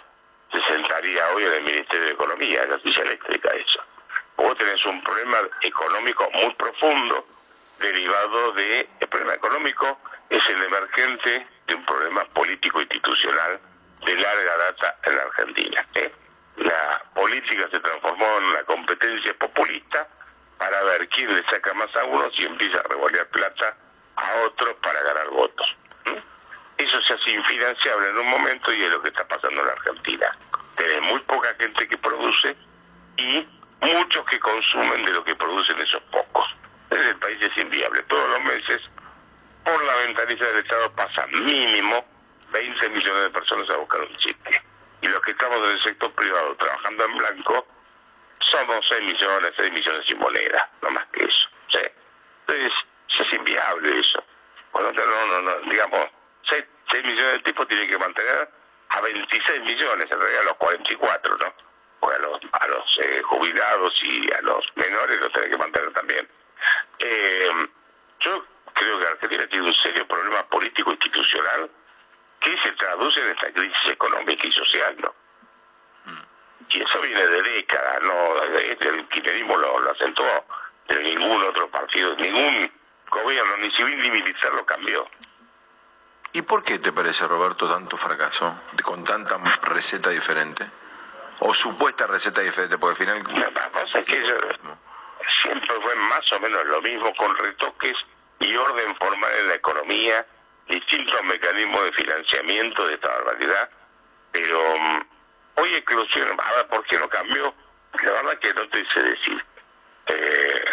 se 0.51 0.61
sentaría 0.61 1.29
hoy 1.29 1.43
en 1.43 1.53
el 1.53 1.63
Ministerio 1.63 2.05
de 2.05 2.11
Economía, 2.11 2.63
en 2.63 2.71
la 2.71 2.79
silla 2.79 3.03
eléctrica, 3.03 3.49
eso 3.51 3.81
vos 4.37 4.57
tenés 4.57 4.85
un 4.85 5.01
problema 5.03 5.37
económico 5.61 6.29
muy 6.33 6.53
profundo 6.55 7.25
derivado 7.79 8.51
de 8.53 8.89
el 8.99 9.07
problema 9.07 9.33
económico 9.33 9.99
es 10.29 10.47
el 10.49 10.63
emergente 10.63 11.47
de 11.67 11.75
un 11.75 11.85
problema 11.85 12.23
político 12.25 12.81
institucional 12.81 13.59
de 14.05 14.15
larga 14.15 14.57
data 14.57 14.97
en 15.03 15.15
la 15.15 15.21
Argentina. 15.23 15.88
¿eh? 15.95 16.13
La 16.57 17.03
política 17.13 17.67
se 17.71 17.79
transformó 17.79 18.25
en 18.38 18.43
una 18.45 18.63
competencia 18.63 19.33
populista 19.38 20.07
para 20.57 20.81
ver 20.83 21.07
quién 21.09 21.33
le 21.33 21.43
saca 21.49 21.73
más 21.73 21.93
a 21.95 22.05
unos 22.05 22.39
y 22.39 22.45
empieza 22.45 22.79
a 22.79 22.83
revolear 22.83 23.27
plata 23.27 23.75
a 24.15 24.35
otros 24.45 24.73
para 24.75 25.01
ganar 25.01 25.29
votos. 25.29 25.75
Eso 26.77 27.01
se 27.01 27.13
hace 27.13 27.31
infinanciable 27.31 28.09
en 28.09 28.17
un 28.17 28.29
momento 28.29 28.73
y 28.73 28.83
es 28.83 28.91
lo 28.91 29.01
que 29.01 29.09
está 29.09 29.27
pasando 29.27 29.61
en 29.61 29.67
la 29.67 29.73
Argentina. 29.73 30.38
Tenés 30.75 31.01
muy 31.03 31.19
poca 31.21 31.55
gente 31.57 31.88
que 31.88 31.97
produce 31.97 32.55
y 33.17 33.47
muchos 33.81 34.25
que 34.25 34.39
consumen 34.39 35.05
de 35.05 35.11
lo 35.11 35.23
que 35.23 35.35
producen 35.35 35.79
esos 35.79 36.01
pocos. 36.03 36.45
El 37.01 37.17
país 37.17 37.38
es 37.41 37.58
inviable. 37.58 38.01
Todos 38.03 38.29
los 38.29 38.43
meses, 38.43 38.81
por 39.63 39.84
la 39.84 39.95
ventanilla 39.95 40.47
del 40.47 40.63
Estado 40.63 40.91
pasa 40.93 41.27
mínimo 41.27 42.05
20 42.51 42.89
millones 42.89 43.23
de 43.23 43.29
personas 43.31 43.69
a 43.69 43.77
buscar 43.77 44.01
un 44.01 44.17
chip. 44.17 44.38
Y 45.01 45.08
los 45.08 45.21
que 45.21 45.31
estamos 45.31 45.58
en 45.58 45.71
el 45.71 45.84
sector 45.84 46.12
privado 46.13 46.55
trabajando 46.55 47.05
en 47.05 47.17
blanco, 47.17 47.67
somos 48.39 48.88
6 48.88 49.03
millones, 49.03 49.51
6 49.58 49.71
millones 49.71 50.08
sin 50.08 50.19
moneda, 50.19 50.69
no 50.81 50.91
más 50.91 51.05
que 51.08 51.25
eso. 51.25 51.49
¿sí? 51.69 51.79
Entonces, 52.47 52.73
es 53.19 53.34
inviable 53.34 53.99
eso. 53.99 54.23
Bueno, 54.71 54.91
no, 54.91 55.05
no, 55.05 55.41
no, 55.41 55.71
digamos, 55.71 56.08
6, 56.49 56.65
millones 57.03 57.34
de 57.34 57.39
tipos 57.39 57.67
tienen 57.67 57.89
que 57.89 57.97
mantener 57.97 58.49
a 58.89 59.01
26 59.01 59.62
millones, 59.62 60.08
en 60.10 60.19
realidad 60.19 60.41
a 60.41 60.45
los 60.45 60.55
44, 60.55 61.38
¿no? 61.38 61.53
Porque 61.99 62.15
a 62.15 62.19
los, 62.19 62.39
a 62.51 62.67
los 62.67 62.99
eh, 63.03 63.21
jubilados 63.23 64.03
y 64.03 64.31
a 64.31 64.41
los 64.41 64.65
menores 64.75 65.19
los 65.19 65.31
tienen 65.31 65.51
que 65.51 65.58
mantener 65.58 65.93
también. 65.93 66.29
Eh, 66.99 67.69
yo 68.19 68.45
creo 68.73 68.99
que 68.99 69.07
Argentina 69.07 69.47
tiene 69.47 69.67
un 69.67 69.73
serio 69.73 70.07
problema 70.07 70.47
político 70.47 70.91
institucional 70.91 71.69
que 72.39 72.57
se 72.57 72.71
traduce 72.73 73.21
en 73.21 73.29
esta 73.29 73.51
crisis 73.51 73.87
económica 73.87 74.47
y 74.47 74.51
social, 74.51 74.95
¿no? 74.99 75.13
Y 76.69 76.81
eso 76.81 76.99
viene 77.01 77.25
de 77.25 77.41
décadas, 77.41 78.01
¿no? 78.01 78.43
El 78.43 79.07
kirchnerismo 79.07 79.55
lo, 79.57 79.79
lo 79.79 79.91
acentuó, 79.91 80.45
pero 80.87 81.01
ningún 81.01 81.43
otro 81.43 81.69
partido, 81.69 82.15
ningún 82.15 82.71
gobierno, 83.09 83.57
ni 83.57 83.71
civil 83.71 84.01
ni 84.01 84.11
militar 84.11 84.53
lo 84.53 84.65
cambió. 84.65 85.07
¿Y 86.33 86.41
por 86.41 86.63
qué 86.63 86.79
te 86.79 86.91
parece, 86.91 87.25
Roberto, 87.27 87.69
tanto 87.69 87.95
fracaso 87.95 88.59
con 88.83 89.03
tanta 89.05 89.37
receta 89.61 90.09
diferente? 90.09 90.69
O 91.39 91.53
supuesta 91.53 92.07
receta 92.07 92.41
diferente, 92.41 92.77
porque 92.77 93.03
al 93.03 93.21
final... 93.21 93.53
La 93.53 93.69
cosa 93.69 93.99
es 93.99 94.05
que 94.05 94.21
siempre 95.41 95.73
fue 95.81 95.95
más 95.95 96.31
o 96.33 96.39
menos 96.39 96.65
lo 96.65 96.81
mismo, 96.81 97.13
con 97.15 97.35
retoques 97.38 97.95
y 98.39 98.55
orden 98.55 98.95
formal 98.97 99.31
en 99.39 99.47
la 99.47 99.55
economía, 99.55 100.25
distintos 100.67 101.23
mecanismos 101.23 101.83
de 101.85 101.91
financiamiento 101.93 102.88
de 102.88 102.93
esta 102.95 103.07
barbaridad, 103.07 103.69
pero 104.31 104.77
mm, 104.77 105.01
hoy 105.55 105.75
exclusión, 105.75 106.27
a 106.39 106.55
ver 106.55 106.67
por 106.67 106.85
qué 106.85 106.97
no 106.97 107.07
cambió, 107.09 107.53
la 108.03 108.11
verdad 108.11 108.39
que 108.39 108.53
no 108.53 108.67
te 108.69 108.85
sé 108.93 108.99
decir. 109.01 109.45
Eh, 110.07 110.63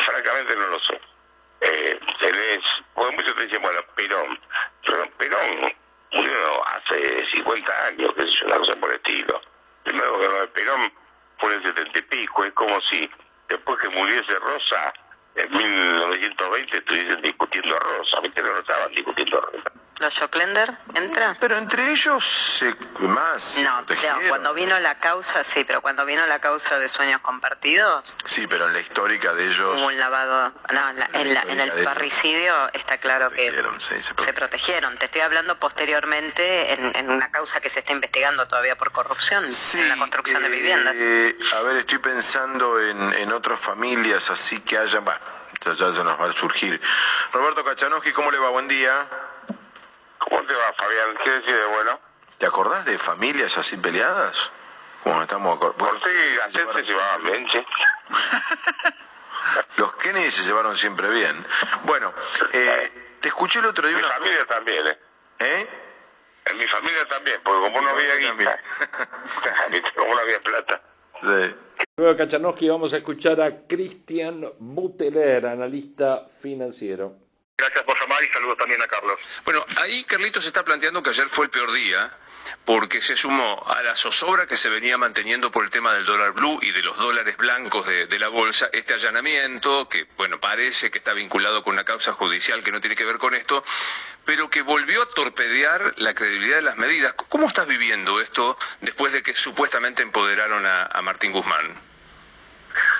francamente 0.00 0.56
no 0.56 0.66
lo 0.68 0.80
sé. 0.80 1.00
Eh, 1.60 2.00
tenés, 2.20 2.64
porque 2.94 3.16
muchos 3.16 3.34
te 3.36 3.46
dicen, 3.46 3.62
bueno, 3.62 3.80
Perón, 3.94 4.40
pero 4.84 5.10
Perón 5.16 5.74
murió 6.12 6.68
hace 6.68 7.26
50 7.32 7.86
años, 7.86 8.14
que 8.14 8.22
es 8.22 8.42
una 8.42 8.56
cosa 8.56 8.76
por 8.76 8.90
el 8.90 8.96
estilo. 8.96 9.40
Primero 9.84 10.18
que 10.18 10.28
no, 10.28 10.52
Perón 10.52 10.92
fue 11.38 11.54
en 11.54 11.62
el 11.62 11.68
70 11.68 11.98
y 11.98 12.02
pico, 12.02 12.44
es 12.44 12.52
como 12.52 12.80
si 12.82 13.10
después 13.48 13.78
que 13.82 13.88
muriese 13.90 14.38
Rosa, 14.38 14.92
en 15.34 15.50
1920 15.52 16.76
estuviesen 16.76 17.22
discutiendo 17.22 17.76
a 17.76 17.78
Rosa, 17.78 18.20
¿viste? 18.20 18.42
No 18.42 18.58
estaban 18.58 18.92
discutiendo 18.92 19.40
Rosa. 19.40 19.72
¿Los 19.98 20.16
Joclender 20.16 20.78
entra? 20.94 21.36
Pero 21.40 21.58
entre 21.58 21.90
ellos 21.90 22.24
se 22.24 22.74
más. 23.00 23.58
No, 23.62 23.84
cuando 24.28 24.54
vino 24.54 24.78
la 24.78 24.98
causa, 24.98 25.42
sí, 25.42 25.64
pero 25.64 25.82
cuando 25.82 26.04
vino 26.06 26.24
la 26.26 26.40
causa 26.40 26.78
de 26.78 26.88
sueños 26.88 27.20
compartidos. 27.20 28.14
Sí, 28.24 28.46
pero 28.46 28.68
en 28.68 28.74
la 28.74 28.80
histórica 28.80 29.34
de 29.34 29.46
ellos. 29.46 29.80
Hubo 29.80 29.88
un 29.88 29.98
lavado. 29.98 30.52
No, 30.72 30.90
en, 31.14 31.60
el 31.60 31.84
parricidio 31.84 32.54
está 32.72 32.98
claro 32.98 33.30
que 33.30 33.52
se, 33.80 34.32
protegieron. 34.32 34.96
Te 34.98 35.06
estoy 35.06 35.22
hablando 35.22 35.58
posteriormente 35.58 36.72
en, 36.74 37.10
una 37.10 37.30
causa 37.30 37.60
que 37.60 37.70
se 37.70 37.80
está 37.80 37.92
investigando 37.92 38.46
todavía 38.46 38.76
por 38.76 38.92
corrupción 38.92 39.46
en 39.46 39.88
la 39.88 39.96
construcción 39.96 40.42
de 40.42 40.48
viviendas. 40.48 40.96
Eh, 40.98 41.36
a 41.56 41.60
ver, 41.62 41.76
estoy 41.78 41.98
pensando 41.98 42.80
en, 42.80 43.32
otras 43.32 43.58
familias 43.58 44.30
así 44.30 44.60
que 44.60 44.78
hayan. 44.78 45.04
Bueno, 45.04 45.20
ya, 45.64 45.72
ya 45.72 45.94
se 45.94 46.04
nos 46.04 46.20
va 46.20 46.26
a 46.26 46.32
surgir. 46.32 46.80
Roberto 47.32 47.64
Cachanowski, 47.64 48.12
¿cómo 48.12 48.30
le 48.30 48.38
va? 48.38 48.48
Buen 48.50 48.68
día. 48.68 49.06
¿Cómo 50.28 50.44
te 50.46 50.54
va, 50.54 50.72
Fabián? 50.74 51.16
¿Qué 51.24 51.30
decís 51.30 51.54
de 51.54 51.66
bueno? 51.66 52.00
¿Te 52.38 52.46
acordás 52.46 52.84
de 52.84 52.98
familias 52.98 53.56
así 53.58 53.76
peleadas? 53.76 54.50
Como 55.02 55.22
estamos 55.22 55.58
Por 55.58 55.74
sí, 56.00 56.38
antes 56.44 56.62
se 56.74 56.82
llevaban 56.82 57.22
bien, 57.24 57.46
sí. 57.50 57.64
Los 59.76 59.94
Kennedy 59.94 60.30
se 60.30 60.42
llevaron 60.42 60.76
siempre 60.76 61.08
bien. 61.10 61.44
Bueno, 61.84 62.12
eh, 62.52 63.16
te 63.20 63.28
escuché 63.28 63.60
el 63.60 63.66
otro 63.66 63.88
día. 63.88 63.96
En 63.96 64.02
mi 64.02 64.08
familia 64.08 64.46
también, 64.46 64.86
¿eh? 64.86 64.98
¿Eh? 65.38 65.68
En 66.46 66.58
mi 66.58 66.66
familia 66.66 67.08
también, 67.08 67.40
porque 67.42 67.60
como 67.60 67.80
no 67.80 67.88
había 67.90 68.16
guita, 68.16 68.60
como 69.96 70.14
no 70.14 70.20
había 70.20 70.40
plata. 70.40 70.82
Sí. 71.22 71.54
Luego 71.96 72.14
de 72.14 72.18
Kachanowski 72.18 72.68
vamos 72.68 72.92
a 72.92 72.98
escuchar 72.98 73.40
a 73.40 73.66
Cristian 73.66 74.52
Buteler, 74.58 75.46
analista 75.46 76.26
financiero. 76.28 77.16
Gracias 77.56 77.84
por 77.84 77.97
y 78.22 78.28
saludos 78.32 78.56
también 78.58 78.82
a 78.82 78.86
Carlos. 78.86 79.18
Bueno, 79.44 79.64
ahí 79.76 80.04
Carlitos 80.04 80.46
está 80.46 80.64
planteando 80.64 81.02
que 81.02 81.10
ayer 81.10 81.28
fue 81.28 81.46
el 81.46 81.50
peor 81.50 81.72
día 81.72 82.12
porque 82.64 83.02
se 83.02 83.16
sumó 83.16 83.62
a 83.66 83.82
la 83.82 83.94
zozobra 83.94 84.46
que 84.46 84.56
se 84.56 84.70
venía 84.70 84.96
manteniendo 84.96 85.50
por 85.50 85.64
el 85.64 85.70
tema 85.70 85.92
del 85.92 86.06
dólar 86.06 86.32
blue 86.32 86.58
y 86.62 86.70
de 86.70 86.82
los 86.82 86.96
dólares 86.96 87.36
blancos 87.36 87.86
de, 87.86 88.18
la 88.18 88.28
bolsa, 88.28 88.70
este 88.72 88.94
allanamiento, 88.94 89.88
que 89.88 90.06
bueno, 90.16 90.40
parece 90.40 90.90
que 90.90 90.98
está 90.98 91.12
vinculado 91.12 91.62
con 91.62 91.74
una 91.74 91.84
causa 91.84 92.12
judicial 92.12 92.62
que 92.62 92.72
no 92.72 92.80
tiene 92.80 92.96
que 92.96 93.04
ver 93.04 93.18
con 93.18 93.34
esto, 93.34 93.64
pero 94.24 94.48
que 94.48 94.62
volvió 94.62 95.02
a 95.02 95.06
torpedear 95.06 95.94
la 95.98 96.14
credibilidad 96.14 96.56
de 96.56 96.62
las 96.62 96.76
medidas. 96.76 97.14
¿Cómo 97.14 97.46
estás 97.46 97.66
viviendo 97.66 98.20
esto 98.20 98.58
después 98.80 99.12
de 99.12 99.22
que 99.22 99.34
supuestamente 99.34 100.02
empoderaron 100.02 100.64
a 100.66 101.02
Martín 101.02 101.32
Guzmán? 101.32 101.88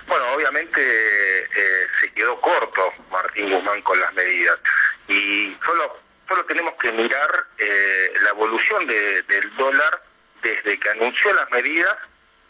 Bueno, 0.07 0.25
obviamente 0.33 0.81
eh, 0.81 1.87
se 2.01 2.13
quedó 2.13 2.41
corto 2.41 2.93
Martín 3.11 3.51
Guzmán 3.51 3.83
con 3.83 4.01
las 4.01 4.13
medidas 4.15 4.59
y 5.09 5.57
solo 5.65 6.09
solo 6.29 6.45
tenemos 6.45 6.75
que 6.75 6.93
mirar 6.93 7.47
eh, 7.57 8.13
la 8.21 8.31
evolución 8.31 8.87
del 8.87 9.57
dólar 9.57 10.03
desde 10.43 10.79
que 10.79 10.91
anunció 10.91 11.33
las 11.33 11.51
medidas 11.51 11.97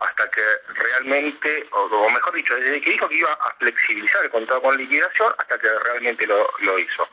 hasta 0.01 0.31
que 0.31 0.43
realmente, 0.75 1.69
o, 1.73 2.11
mejor 2.11 2.35
dicho, 2.35 2.55
desde 2.57 2.81
que 2.81 2.91
dijo 2.91 3.09
que 3.09 3.17
iba 3.17 3.33
a 3.33 3.55
flexibilizar 3.59 4.25
el 4.25 4.31
contrato 4.31 4.63
con 4.63 4.77
liquidación 4.77 5.33
hasta 5.39 5.59
que 5.59 5.69
realmente 5.85 6.27
lo, 6.27 6.79
hizo. 6.79 7.09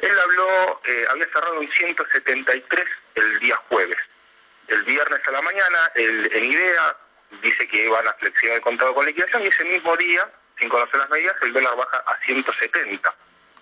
Él 0.00 0.18
habló, 0.18 0.80
eh, 0.84 1.04
había 1.10 1.26
cerrado 1.26 1.62
en 1.62 1.70
173 1.70 2.84
el 3.14 3.38
día 3.40 3.56
jueves. 3.68 3.98
El 4.66 4.82
viernes 4.84 5.20
a 5.26 5.30
la 5.30 5.42
mañana, 5.42 5.92
el, 5.94 6.30
en 6.32 6.44
IDEA 6.44 6.96
dice 7.42 7.68
que 7.68 7.88
van 7.88 8.06
a 8.08 8.14
flexionar 8.14 8.56
el 8.56 8.62
contrato 8.62 8.94
con 8.94 9.06
liquidación 9.06 9.42
y 9.42 9.46
ese 9.46 9.64
mismo 9.64 9.96
día, 9.96 10.28
sin 10.58 10.68
conocer 10.68 10.98
las 10.98 11.10
medidas, 11.10 11.36
el 11.42 11.52
dólar 11.52 11.76
baja 11.76 11.98
a 12.06 12.16
170. 12.24 13.14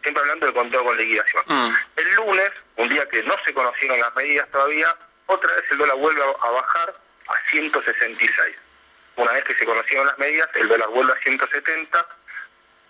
Siempre 0.02 0.20
hablando 0.22 0.46
del 0.46 0.54
contrato 0.54 0.84
con 0.84 0.96
liquidación. 0.96 1.44
Mm. 1.46 1.76
El 1.96 2.14
lunes, 2.14 2.50
un 2.76 2.88
día 2.88 3.08
que 3.08 3.22
no 3.22 3.34
se 3.44 3.54
conocieron 3.54 4.00
las 4.00 4.14
medidas 4.14 4.48
todavía, 4.50 4.96
otra 5.26 5.54
vez 5.54 5.64
el 5.70 5.78
dólar 5.78 5.96
vuelve 5.96 6.22
a 6.22 6.50
bajar 6.50 6.94
a 7.28 7.50
166. 7.50 8.56
Una 9.16 9.32
vez 9.32 9.44
que 9.44 9.54
se 9.54 9.64
conocieron 9.64 10.06
las 10.06 10.18
medidas, 10.18 10.48
el 10.54 10.68
dólar 10.68 10.88
vuelve 10.88 11.12
a 11.12 11.22
170. 11.22 12.06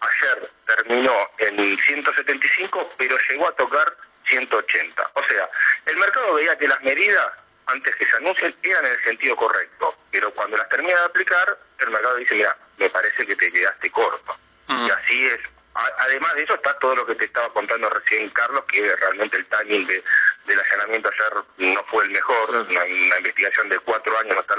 Ayer 0.01 0.51
terminó 0.67 1.31
en 1.39 1.79
175, 1.79 2.95
pero 2.97 3.17
llegó 3.29 3.49
a 3.49 3.53
tocar 3.53 3.97
180. 4.27 5.11
O 5.15 5.25
sea, 5.25 5.49
el 5.87 5.97
mercado 5.97 6.35
veía 6.35 6.57
que 6.59 6.69
las 6.69 6.81
medidas 6.83 7.29
antes 7.67 7.95
que 7.97 8.07
se 8.07 8.17
anuncien 8.17 8.55
eran 8.63 8.87
en 8.87 8.93
el 8.93 9.05
sentido 9.05 9.37
correcto, 9.37 9.97
pero 10.11 10.33
cuando 10.35 10.57
las 10.57 10.69
termina 10.69 10.99
de 10.99 11.05
aplicar, 11.05 11.59
el 11.79 11.91
mercado 11.91 12.17
dice, 12.17 12.35
mira, 12.35 12.57
me 12.79 12.91
parece 12.91 13.27
que 13.27 13.37
te 13.37 13.53
quedaste 13.53 13.91
corto. 13.91 14.37
Y 14.69 14.91
así 14.91 15.27
es. 15.27 15.39
Además 15.75 16.35
de 16.35 16.43
eso 16.43 16.55
está 16.55 16.75
todo 16.79 16.95
lo 16.97 17.07
que 17.07 17.15
te 17.15 17.25
estaba 17.25 17.49
contando 17.53 17.89
recién 17.89 18.29
Carlos, 18.31 18.65
que 18.71 18.95
realmente 18.97 19.39
el 19.39 19.47
timing 19.47 19.87
de, 19.87 20.05
del 20.47 20.61
allanamiento 20.61 21.09
ayer 21.09 21.73
no 21.75 21.85
fue 21.85 22.05
el 22.05 22.11
mejor, 22.11 22.51
una, 22.51 22.87
investigación 22.87 23.69
de 23.71 23.79
cuatro 23.79 24.19
años, 24.19 24.35
no 24.35 24.41
estar 24.41 24.59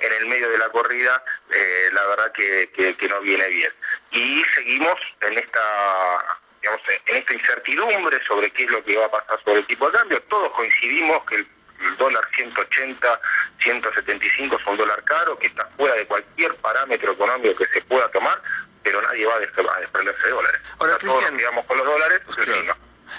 en 0.00 0.12
el 0.12 0.26
medio 0.26 0.50
de 0.50 0.58
la 0.58 0.68
corrida, 0.68 1.24
eh, 1.50 1.88
la 1.92 2.06
verdad 2.06 2.32
que, 2.32 2.70
que, 2.72 3.08
no 3.08 3.20
viene 3.20 3.48
bien. 3.48 3.72
Y 4.10 4.42
seguimos 4.54 4.96
en 5.22 5.38
esta 5.38 6.40
digamos, 6.60 6.82
en 7.06 7.16
esta 7.16 7.34
incertidumbre 7.34 8.24
sobre 8.24 8.50
qué 8.50 8.64
es 8.64 8.70
lo 8.70 8.84
que 8.84 8.96
va 8.96 9.06
a 9.06 9.10
pasar 9.10 9.42
sobre 9.44 9.60
el 9.60 9.66
tipo 9.66 9.90
de 9.90 9.98
cambio. 9.98 10.22
Todos 10.24 10.50
coincidimos 10.50 11.24
que 11.24 11.36
el 11.36 11.48
el 11.84 11.96
dólar 11.96 12.22
180, 12.34 13.20
175 13.60 14.56
es 14.56 14.66
un 14.66 14.76
dólar 14.76 15.02
caro 15.04 15.38
que 15.38 15.48
está 15.48 15.66
fuera 15.76 15.94
de 15.94 16.06
cualquier 16.06 16.54
parámetro 16.56 17.12
económico 17.12 17.56
que 17.56 17.66
se 17.72 17.80
pueda 17.82 18.08
tomar, 18.10 18.40
pero 18.82 19.02
nadie 19.02 19.26
va 19.26 19.34
a, 19.34 19.40
desprenderse 19.80 20.22
de 20.22 20.30
dólares. 20.30 20.60
Ahora, 20.78 20.98
todos 20.98 21.22
nos 21.22 21.40
quedamos 21.40 21.66
con 21.66 21.76
los 21.78 21.86
dólares, 21.86 22.20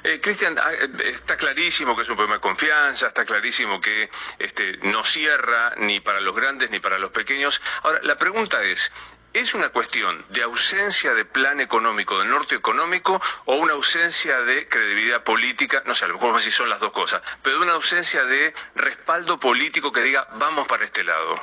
Eh, 0.03 0.19
Cristian, 0.19 0.57
ah, 0.57 0.73
eh, 0.73 0.89
está 1.05 1.37
clarísimo 1.37 1.95
que 1.95 2.01
es 2.01 2.09
un 2.09 2.15
problema 2.15 2.35
de 2.35 2.41
confianza, 2.41 3.07
está 3.07 3.25
clarísimo 3.25 3.79
que 3.79 4.09
este, 4.39 4.79
no 4.81 5.05
cierra 5.05 5.75
ni 5.77 5.99
para 5.99 6.19
los 6.19 6.35
grandes 6.35 6.71
ni 6.71 6.79
para 6.79 6.97
los 6.97 7.11
pequeños. 7.11 7.61
Ahora, 7.83 7.99
la 8.01 8.17
pregunta 8.17 8.63
es, 8.63 8.91
¿Es 9.33 9.55
una 9.55 9.69
cuestión 9.69 10.23
de 10.29 10.43
ausencia 10.43 11.15
de 11.15 11.25
plan 11.25 11.59
económico, 11.59 12.19
de 12.19 12.25
norte 12.25 12.53
económico, 12.53 13.19
o 13.45 13.55
una 13.55 13.73
ausencia 13.73 14.41
de 14.41 14.69
credibilidad 14.69 15.23
política? 15.23 15.81
No 15.87 15.95
sé, 15.95 16.05
a 16.05 16.09
lo 16.09 16.13
mejor 16.15 16.39
si 16.39 16.51
son 16.51 16.69
las 16.69 16.79
dos 16.79 16.91
cosas, 16.91 17.23
pero 17.41 17.57
de 17.57 17.63
una 17.63 17.73
ausencia 17.73 18.25
de 18.25 18.53
respaldo 18.75 19.39
político 19.39 19.91
que 19.91 20.03
diga, 20.03 20.27
vamos 20.35 20.67
para 20.67 20.85
este 20.85 21.03
lado. 21.03 21.41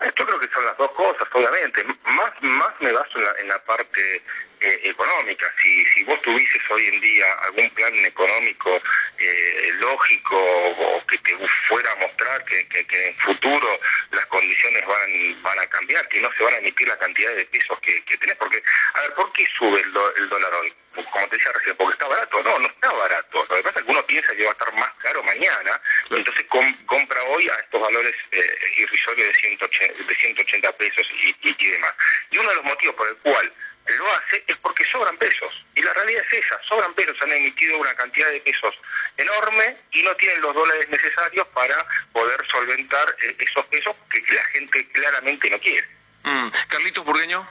Yo 0.00 0.26
creo 0.26 0.40
que 0.40 0.48
son 0.48 0.64
las 0.64 0.76
dos 0.76 0.90
cosas, 0.92 1.28
obviamente. 1.32 1.84
Más, 1.84 2.30
más 2.42 2.70
me 2.80 2.92
baso 2.92 3.18
en 3.38 3.48
la, 3.48 3.58
parte 3.64 4.22
eh, 4.66 4.80
económica. 4.82 5.52
Si, 5.62 5.84
si 5.86 6.02
vos 6.04 6.20
tuvieses 6.22 6.60
hoy 6.70 6.86
en 6.86 7.00
día 7.00 7.26
algún 7.42 7.70
plan 7.70 7.94
económico 8.04 8.82
eh, 9.18 9.70
lógico 9.78 10.36
o 10.36 11.06
que 11.06 11.18
te 11.18 11.36
fuera 11.68 11.92
a 11.92 11.96
mostrar 11.96 12.44
que, 12.44 12.66
que, 12.66 12.80
en 12.80 13.14
el 13.14 13.22
futuro 13.22 13.80
las 14.10 14.26
condiciones 14.26 14.84
van, 14.86 15.42
van 15.42 15.58
a 15.60 15.66
cambiar, 15.66 16.08
que 16.08 16.20
no 16.20 16.30
se 16.36 16.42
van 16.42 16.54
a 16.54 16.58
emitir 16.58 16.88
la 16.88 16.98
cantidad 16.98 17.34
de 17.34 17.44
pesos 17.46 17.78
que, 17.80 18.02
que 18.04 18.18
tenés. 18.18 18.36
Porque, 18.36 18.62
a 18.94 19.02
ver, 19.02 19.14
¿por 19.14 19.32
qué 19.34 19.46
sube 19.56 19.80
el, 19.80 19.94
el 20.16 20.28
dólar 20.28 20.52
hoy? 20.54 20.74
Como 21.12 21.28
te 21.28 21.36
decía 21.36 21.52
recién, 21.52 21.76
porque 21.76 21.92
está 21.92 22.08
barato. 22.08 22.42
No, 22.42 22.58
no 22.58 22.66
está 22.66 22.90
barato. 22.90 23.46
Lo 23.48 23.56
que 23.56 23.62
pasa 23.62 23.78
es 23.78 23.84
que 23.84 23.90
uno 23.90 24.06
piensa 24.06 24.34
que 24.34 24.44
va 24.44 24.50
a 24.50 24.52
estar 24.52 24.74
más 24.74 24.90
caro 25.02 25.22
mañana, 25.22 25.80
entonces 26.10 26.46
compra 26.86 27.22
hoy 27.24 27.48
a 27.48 27.54
estos 27.60 27.80
valores 27.80 28.14
eh, 28.32 28.58
irrisorios 28.78 29.28
de 29.28 29.34
180, 29.34 30.04
de 30.04 30.14
180 30.14 30.72
pesos 30.72 31.06
y, 31.22 31.36
y 31.42 31.70
demás. 31.70 31.92
Y 32.30 32.38
uno 32.38 32.48
de 32.48 32.56
los 32.56 32.64
motivos 32.64 32.96
por 32.96 33.08
el 33.08 33.16
cual 33.18 33.52
lo 33.94 34.10
hace 34.12 34.44
es 34.46 34.56
porque 34.58 34.84
sobran 34.84 35.16
pesos. 35.16 35.52
Y 35.74 35.82
la 35.82 35.92
realidad 35.94 36.24
es 36.30 36.44
esa, 36.44 36.60
sobran 36.64 36.94
pesos, 36.94 37.16
han 37.20 37.32
emitido 37.32 37.78
una 37.78 37.94
cantidad 37.94 38.30
de 38.30 38.40
pesos 38.40 38.74
enorme 39.16 39.76
y 39.92 40.02
no 40.02 40.14
tienen 40.16 40.40
los 40.40 40.54
dólares 40.54 40.88
necesarios 40.88 41.46
para 41.48 41.86
poder 42.12 42.44
solventar 42.50 43.06
eh, 43.22 43.36
esos 43.38 43.64
pesos 43.66 43.94
que 44.10 44.22
la 44.32 44.44
gente 44.46 44.88
claramente 44.90 45.50
no 45.50 45.60
quiere. 45.60 45.88
Mm. 46.24 46.48
Carlitos 46.68 47.04
Burgueño. 47.04 47.48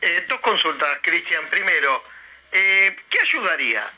Eh, 0.00 0.24
dos 0.28 0.40
consultas, 0.40 0.98
Cristian. 1.02 1.46
Primero, 1.50 2.04
eh, 2.52 2.96
¿qué 3.08 3.20
ayudaría 3.20 3.90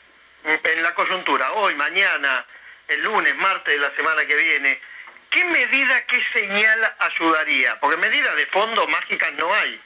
en 0.43 0.83
la 0.83 0.93
coyuntura 0.93 1.53
hoy, 1.53 1.75
mañana, 1.75 2.45
el 2.87 3.01
lunes, 3.01 3.35
martes 3.35 3.73
de 3.73 3.79
la 3.79 3.95
semana 3.95 4.25
que 4.25 4.35
viene? 4.35 4.79
¿Qué 5.29 5.45
medida, 5.45 6.05
qué 6.05 6.23
señal 6.33 6.95
ayudaría? 6.99 7.79
Porque 7.79 7.97
medidas 7.97 8.35
de 8.35 8.45
fondo 8.47 8.85
mágicas 8.87 9.33
no 9.33 9.51
hay 9.53 9.81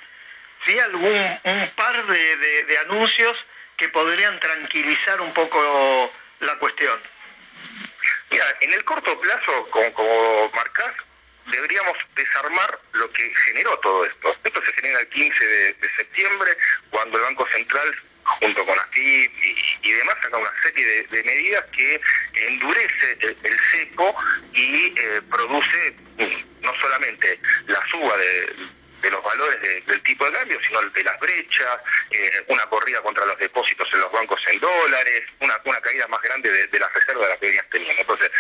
sí 0.68 0.80
algún 0.80 1.40
un 1.44 1.70
par 1.76 2.06
de, 2.08 2.78
anuncios 2.86 3.38
que 3.78 3.90
podrían 3.90 4.40
tranquilizar 4.40 5.22
un 5.22 5.34
poco 5.34 6.12
la 6.42 6.56
cuestión. 6.56 7.00
Mira, 8.30 8.46
en 8.62 8.74
el 8.74 8.84
corto 8.84 9.20
plazo, 9.20 9.68
como, 9.70 9.94
como 9.94 10.52
marcás, 10.54 10.94
deberíamos 11.52 11.98
desarmar 12.16 12.80
lo 12.94 13.12
que 13.12 13.34
generó 13.46 13.78
todo 13.80 14.06
esto. 14.06 14.36
Esto 14.44 14.62
se 14.66 14.74
genera 14.74 15.00
el 15.00 15.10
15 15.10 15.48
de, 15.48 15.90
septiembre, 15.96 16.58
cuando 16.90 17.18
el 17.18 17.24
Banco 17.24 17.48
Central, 17.54 17.96
junto 18.24 18.66
con 18.66 18.78
AFIP 18.78 19.32
y, 19.84 19.92
demás, 19.92 20.16
saca 20.22 20.38
una 20.38 20.52
serie 20.64 21.08
de, 21.10 21.24
medidas 21.24 21.64
que 21.76 22.02
endurece 22.34 23.18
el, 23.22 23.60
cepo 23.72 24.16
y 24.54 24.94
eh, 24.98 25.22
produce 25.30 25.96
mm, 26.18 26.62
no 26.62 26.76
solamente 26.76 27.40
la 27.68 27.88
suba 27.88 28.18
de, 28.18 28.54
de 29.08 29.12
los 29.12 29.24
valores 29.24 29.86
del 29.86 30.04
tipo 30.04 30.26
de 30.26 30.34
cambio, 30.34 30.60
sino 30.68 30.82
de 30.82 31.04
las 31.04 31.20
brechas, 31.20 31.80
eh, 32.12 32.44
una 32.48 32.66
corrida 32.66 33.02
contra 33.02 33.26
los 33.26 33.38
depósitos 33.40 33.88
en 33.94 34.02
los 34.02 34.12
bancos 34.12 34.42
en 34.48 34.60
dólares, 34.60 35.24
una, 35.40 35.58
una 35.64 35.80
caída 35.82 36.08
más 36.08 36.22
grande 36.22 36.68
de, 36.68 36.80
las 36.80 36.94
reservas 36.94 37.24
de 37.24 37.30
las 37.30 37.40
que 37.40 37.46
venías 37.46 37.70
teniendo. 37.70 38.02
Entonces, 38.02 38.32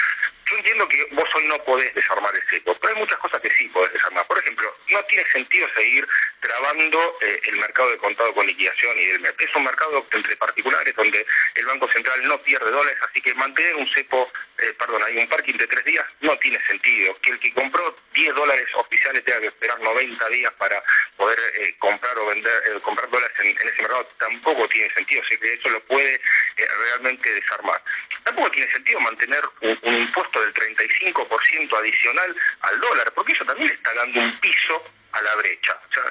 yo 0.46 0.58
entiendo 0.58 0.88
que 0.88 1.06
vos 1.12 1.30
hoy 1.36 1.46
no 1.46 1.58
podés 1.64 1.94
desarmar 1.96 2.36
el 2.36 2.44
seco, 2.50 2.78
pero 2.80 2.94
hay 2.94 3.00
muchas 3.00 3.18
cosas 3.20 3.42
que 3.42 3.50
sí 3.56 3.68
podés 3.70 3.94
desarmar. 3.94 4.28
Por 4.28 4.40
ejemplo, 4.40 4.74
no 4.90 5.04
tiene 5.06 5.30
sentido 5.32 5.68
seguir 5.76 6.08
trabando 6.42 7.18
eh, 7.22 7.42
el 7.46 7.58
mercado 7.58 7.90
de 7.92 7.98
contado 7.98 8.34
con 8.34 8.46
liquidación 8.46 8.98
y 8.98 9.04
el 9.06 9.26
Es 9.26 9.56
un 9.56 9.64
mercado 9.64 10.06
entre 10.12 10.36
particulares 10.36 10.96
donde 10.96 11.26
el 11.56 11.66
Banco 11.66 11.92
Central 11.92 12.28
no 12.28 12.42
pierde 12.44 12.72
dólares, 12.72 13.00
así 13.10 13.22
que 13.22 13.34
mantener 13.36 13.76
un 13.76 13.88
cepo, 13.90 14.32
eh, 14.60 14.74
perdón, 14.78 15.04
hay 15.04 15.18
un 15.18 15.28
parking 15.28 15.58
de 15.58 15.68
tres 15.68 15.86
días 15.86 16.06
no 16.22 16.38
tiene 16.40 16.60
sentido. 16.68 17.18
Que 17.22 17.32
el 17.32 17.40
que 17.40 17.54
compró 17.54 17.96
10 18.14 18.36
dólares 18.36 18.68
oficiales 18.76 19.24
tenga 19.24 19.42
que 19.42 19.48
esperar 19.48 19.80
90 19.80 20.30
días 20.30 20.52
para 20.58 20.84
poder 21.16 21.40
eh, 21.60 21.76
comprar 21.80 22.18
o 22.18 22.26
vender, 22.28 22.82
comprar 22.82 23.10
dólares 23.10 23.36
en, 23.40 23.48
ese 23.48 23.82
mercado 23.82 24.08
tampoco 24.20 24.68
tiene 24.70 24.94
sentido, 24.94 25.22
así 25.26 25.38
que 25.38 25.54
eso 25.54 25.70
lo 25.70 25.80
puede 25.86 26.20
realmente 26.56 27.32
desarmar. 27.34 27.82
Tampoco 28.24 28.52
tiene 28.52 28.72
sentido 28.72 29.00
mantener 29.00 29.42
un 29.62 29.96
impuesto 29.96 30.42
del 30.42 30.54
35% 30.54 31.78
adicional 31.80 32.36
al 32.62 32.80
dólar, 32.80 33.12
porque 33.14 33.34
eso 33.34 33.46
también 33.46 33.70
le 33.70 33.74
está 33.76 33.94
dando 33.94 34.20
un 34.20 34.40
piso 34.40 34.84
a 35.18 35.22
la 35.22 35.36
brecha. 35.36 35.80
O 35.90 35.94
sea, 35.94 36.04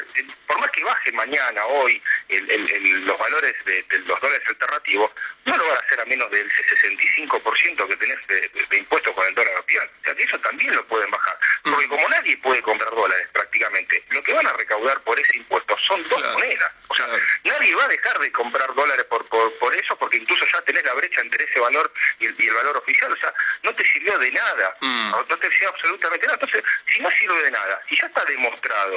por 0.46 0.60
más 0.60 0.70
que 0.70 0.84
baje 0.84 1.12
mañana, 1.12 1.64
hoy, 1.66 2.02
los 2.28 3.18
valores 3.18 3.54
de, 3.64 3.84
los 4.06 4.20
dólares 4.20 4.46
alternativos, 4.48 5.10
no 5.44 5.56
lo 5.56 5.68
van 5.68 5.76
a 5.76 5.80
hacer 5.80 6.00
a 6.00 6.04
menos 6.04 6.30
del 6.30 6.50
65% 6.50 7.88
que 7.88 7.96
tenés 7.96 8.26
de, 8.26 8.76
impuestos 8.76 9.14
con 9.14 9.26
el 9.26 9.34
dólar 9.34 9.58
oficial. 9.60 9.88
O 10.00 10.04
sea, 10.04 10.14
que 10.14 10.24
eso 10.24 10.38
también 10.40 10.74
lo 10.74 10.86
pueden 10.86 11.10
bajar. 11.10 11.38
Porque 11.62 11.88
como 11.88 12.08
nadie 12.08 12.36
puede 12.38 12.62
comprar 12.62 12.90
dólares 12.90 13.28
prácticamente, 13.32 14.04
lo 14.10 14.22
que 14.22 14.32
van 14.32 14.46
a 14.46 14.52
recaudar 14.54 15.00
por 15.02 15.18
ese 15.18 15.36
impuesto 15.36 15.76
son 15.78 16.06
dos 16.08 16.22
monedas. 16.32 16.72
O 16.88 16.94
sea, 16.94 17.06
nadie 17.44 17.74
va 17.74 17.84
a 17.84 17.88
dejar 17.88 18.18
de 18.18 18.32
comprar 18.32 18.74
dólares 18.74 19.04
por, 19.06 19.26
por, 19.28 19.74
eso, 19.74 19.96
porque 19.98 20.16
incluso 20.18 20.44
ya 20.52 20.60
tenés 20.62 20.84
la 20.84 20.94
brecha 20.94 21.20
entre 21.20 21.44
ese 21.44 21.60
valor 21.60 21.92
y 22.18 22.26
el, 22.26 22.54
valor 22.54 22.76
oficial. 22.76 23.12
O 23.12 23.16
sea, 23.16 23.32
no 23.62 23.74
te 23.74 23.84
sirvió 23.84 24.18
de 24.18 24.30
nada. 24.30 24.76
Mm. 24.80 25.10
No 25.28 25.38
te 25.38 25.50
sirvió 25.50 25.70
absolutamente 25.70 26.26
nada. 26.26 26.38
Entonces, 26.40 26.62
si 26.88 27.00
no 27.00 27.10
sirve 27.10 27.42
de 27.42 27.50
nada, 27.50 27.80
si 27.88 27.96
ya 27.96 28.06
está 28.06 28.24
demostrado 28.24 28.95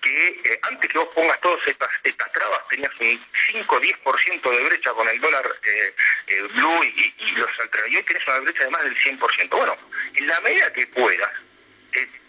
que 0.00 0.28
eh, 0.44 0.60
antes 0.62 0.90
que 0.90 0.98
vos 0.98 1.08
pongas 1.14 1.40
todas 1.40 1.60
estas, 1.66 1.88
estas 2.04 2.32
trabas 2.32 2.60
tenías 2.68 2.92
un 3.00 3.66
5-10% 3.66 4.50
de 4.50 4.64
brecha 4.64 4.92
con 4.92 5.08
el 5.08 5.20
dólar 5.20 5.44
eh, 5.64 5.94
eh, 6.28 6.42
blue 6.54 6.84
y, 6.84 7.32
los 7.36 7.50
y 7.88 7.96
hoy 7.96 8.02
tenés 8.02 8.26
una 8.26 8.40
brecha 8.40 8.64
de 8.64 8.70
más 8.70 8.84
del 8.84 8.96
100%. 8.96 9.48
Bueno, 9.50 9.76
en 10.14 10.26
la 10.26 10.40
medida 10.40 10.72
que 10.72 10.86
puedas, 10.88 11.30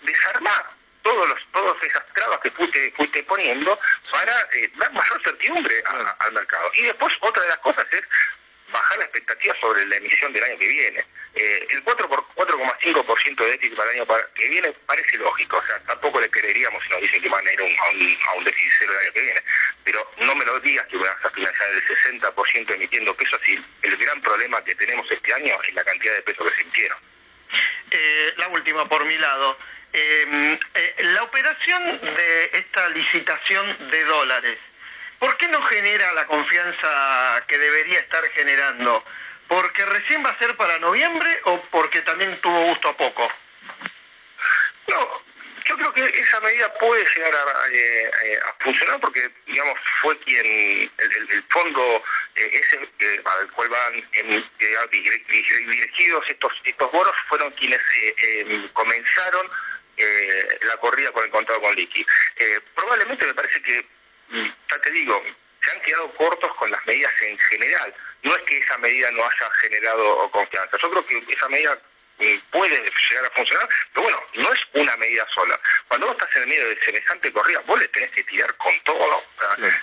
desarmar 0.04 0.72
todos 1.04 1.30
los, 1.30 1.40
todas 1.52 1.84
esas 1.84 2.06
trabas 2.14 2.40
que 2.40 2.52
fuiste, 2.52 2.92
fuiste 2.96 3.24
poniendo 3.24 3.80
para 4.12 4.34
dar 4.78 4.94
mayor 4.94 5.24
certidumbre 5.24 5.84
al 6.20 6.34
mercado. 6.34 6.72
Y 6.74 6.84
después 6.84 7.14
otra 7.22 7.44
de 7.44 7.50
las 7.50 7.58
cosas 7.60 7.86
es 7.92 8.02
bajar 8.72 8.98
la 8.98 9.04
expectativa 9.06 9.56
sobre 9.60 9.86
la 9.86 9.98
emisión 9.98 10.34
del 10.34 10.44
año 10.44 10.58
que 10.58 10.68
viene. 10.68 11.06
Eh, 11.36 11.68
el 11.70 11.84
4,5% 11.84 13.36
de 13.36 13.52
déficit 13.52 13.76
para 13.76 13.92
el 13.92 13.98
año 13.98 14.08
que 14.34 14.50
viene 14.50 14.72
parece 14.86 15.18
lógico, 15.18 15.58
o 15.58 15.66
sea, 15.66 15.80
tampoco 15.82 16.20
le 16.20 16.30
creeríamos 16.30 16.84
si 16.84 16.90
nos 16.90 17.02
dicen 17.02 17.22
que 17.22 17.30
van 17.30 17.46
a 17.46 17.54
ir 17.54 17.60
a 17.62 18.34
un, 18.34 18.44
déficit 18.44 18.72
cero 18.80 18.94
el 18.94 19.00
año 19.00 19.14
que 19.14 19.22
viene, 19.22 19.44
pero 19.84 20.12
no 20.18 20.36
me 20.36 20.46
lo 20.46 20.60
digas 20.60 20.88
que 20.88 20.98
vas 20.98 21.16
a 21.24 21.30
financiar 21.30 21.70
el 21.70 22.22
60% 22.22 22.74
emitiendo 22.74 23.16
pesos 23.16 23.40
y 23.48 23.64
el 23.84 23.98
gran 23.98 24.22
problema 24.22 24.64
que 24.64 24.76
tenemos 24.76 25.10
este 25.12 25.34
año 25.34 25.56
es 25.68 25.74
la 25.74 25.84
cantidad 25.84 26.16
de 26.16 26.22
pesos 26.24 26.48
que 26.48 26.56
se 26.56 26.62
emitieron. 26.62 26.98
Eh, 27.92 28.34
la 28.38 28.48
última 28.50 28.88
por 28.88 29.06
mi 29.06 29.18
lado. 29.18 29.58
Em, 29.92 30.54
eh, 30.76 30.96
la 31.00 31.24
operación 31.24 32.00
de 32.02 32.50
esta 32.54 32.90
licitación 32.90 33.90
de 33.90 34.04
dólares, 34.04 34.60
¿por 35.20 35.38
qué 35.38 35.48
no 35.48 35.62
genera 35.64 36.14
la 36.14 36.26
confianza 36.26 37.44
que 37.48 37.58
debería 37.58 38.00
estar 38.00 38.24
generando? 38.32 39.04
¿Porque 39.48 39.86
recién 39.86 40.24
va 40.24 40.30
a 40.30 40.40
ser 40.40 40.56
para 40.56 40.80
noviembre 40.80 41.42
o 41.46 41.62
porque 41.72 42.02
también 42.02 42.40
tuvo 42.42 42.66
gusto 42.68 42.90
a 42.90 42.98
poco? 42.98 43.32
No, 44.88 45.24
yo 45.66 45.78
creo 45.78 45.94
que 45.94 46.20
esa 46.20 46.40
medida 46.42 46.74
puede 46.76 47.06
llegar 47.16 47.34
a, 47.34 47.68
eh, 47.72 48.12
funcionar 48.60 49.00
porque, 49.00 49.30
digamos, 49.46 49.78
fue 50.02 50.18
quien, 50.20 50.46
el, 50.46 51.44
fondo 51.50 52.04
eh, 52.36 52.62
ese 52.64 53.22
al 53.24 53.52
cual 53.52 53.70
van 53.70 54.04
dirigidos 54.92 56.24
estos, 56.28 56.54
estos 56.64 56.92
bonos 56.92 57.14
fueron 57.28 57.52
quienes 57.52 57.80
eh, 57.80 58.46
em, 58.48 58.68
comenzaron 58.70 59.50
la 60.62 60.78
corrida 60.78 61.12
con 61.12 61.26
el 61.26 61.30
contado 61.30 61.60
con 61.60 61.76
liqui. 61.76 62.06
probablemente 62.74 63.28
me 63.28 63.34
parece 63.34 63.62
que, 63.62 63.86
ya 64.32 64.80
te 64.82 64.92
digo, 64.92 65.24
se 65.64 65.72
han 65.72 65.82
quedado 65.82 66.14
cortos 66.16 66.54
con 66.56 66.72
las 66.72 66.86
medidas 66.86 67.12
en 67.22 67.38
general. 67.38 67.94
No 68.24 68.36
es 68.36 68.42
que 68.44 68.58
esa 68.58 68.78
medida 68.78 69.12
no 69.12 69.24
haya 69.24 69.50
generado 69.62 70.30
confianza. 70.32 70.78
Yo 70.78 70.92
creo 70.92 71.06
que 71.06 71.34
esa 71.34 71.50
medida 71.50 71.78
mm, 72.18 72.36
puede 72.52 72.92
llegar 73.10 73.26
a 73.26 73.30
funcionar, 73.32 73.70
pero 73.94 74.04
bueno, 74.04 74.24
no 74.36 74.54
es 74.54 74.62
una 74.74 74.96
medida 74.98 75.26
sola. 75.34 75.60
Cuando 75.88 76.08
vos 76.08 76.18
estás 76.20 76.36
en 76.36 76.44
el 76.44 76.50
medio 76.50 76.70
de 76.70 76.80
semejante 76.84 77.32
corrida, 77.32 77.62
vos 77.66 77.80
le 77.80 77.88
tenés 77.90 78.12
que 78.12 78.24
tirar 78.24 78.54
con 78.58 78.78
todo. 78.84 79.24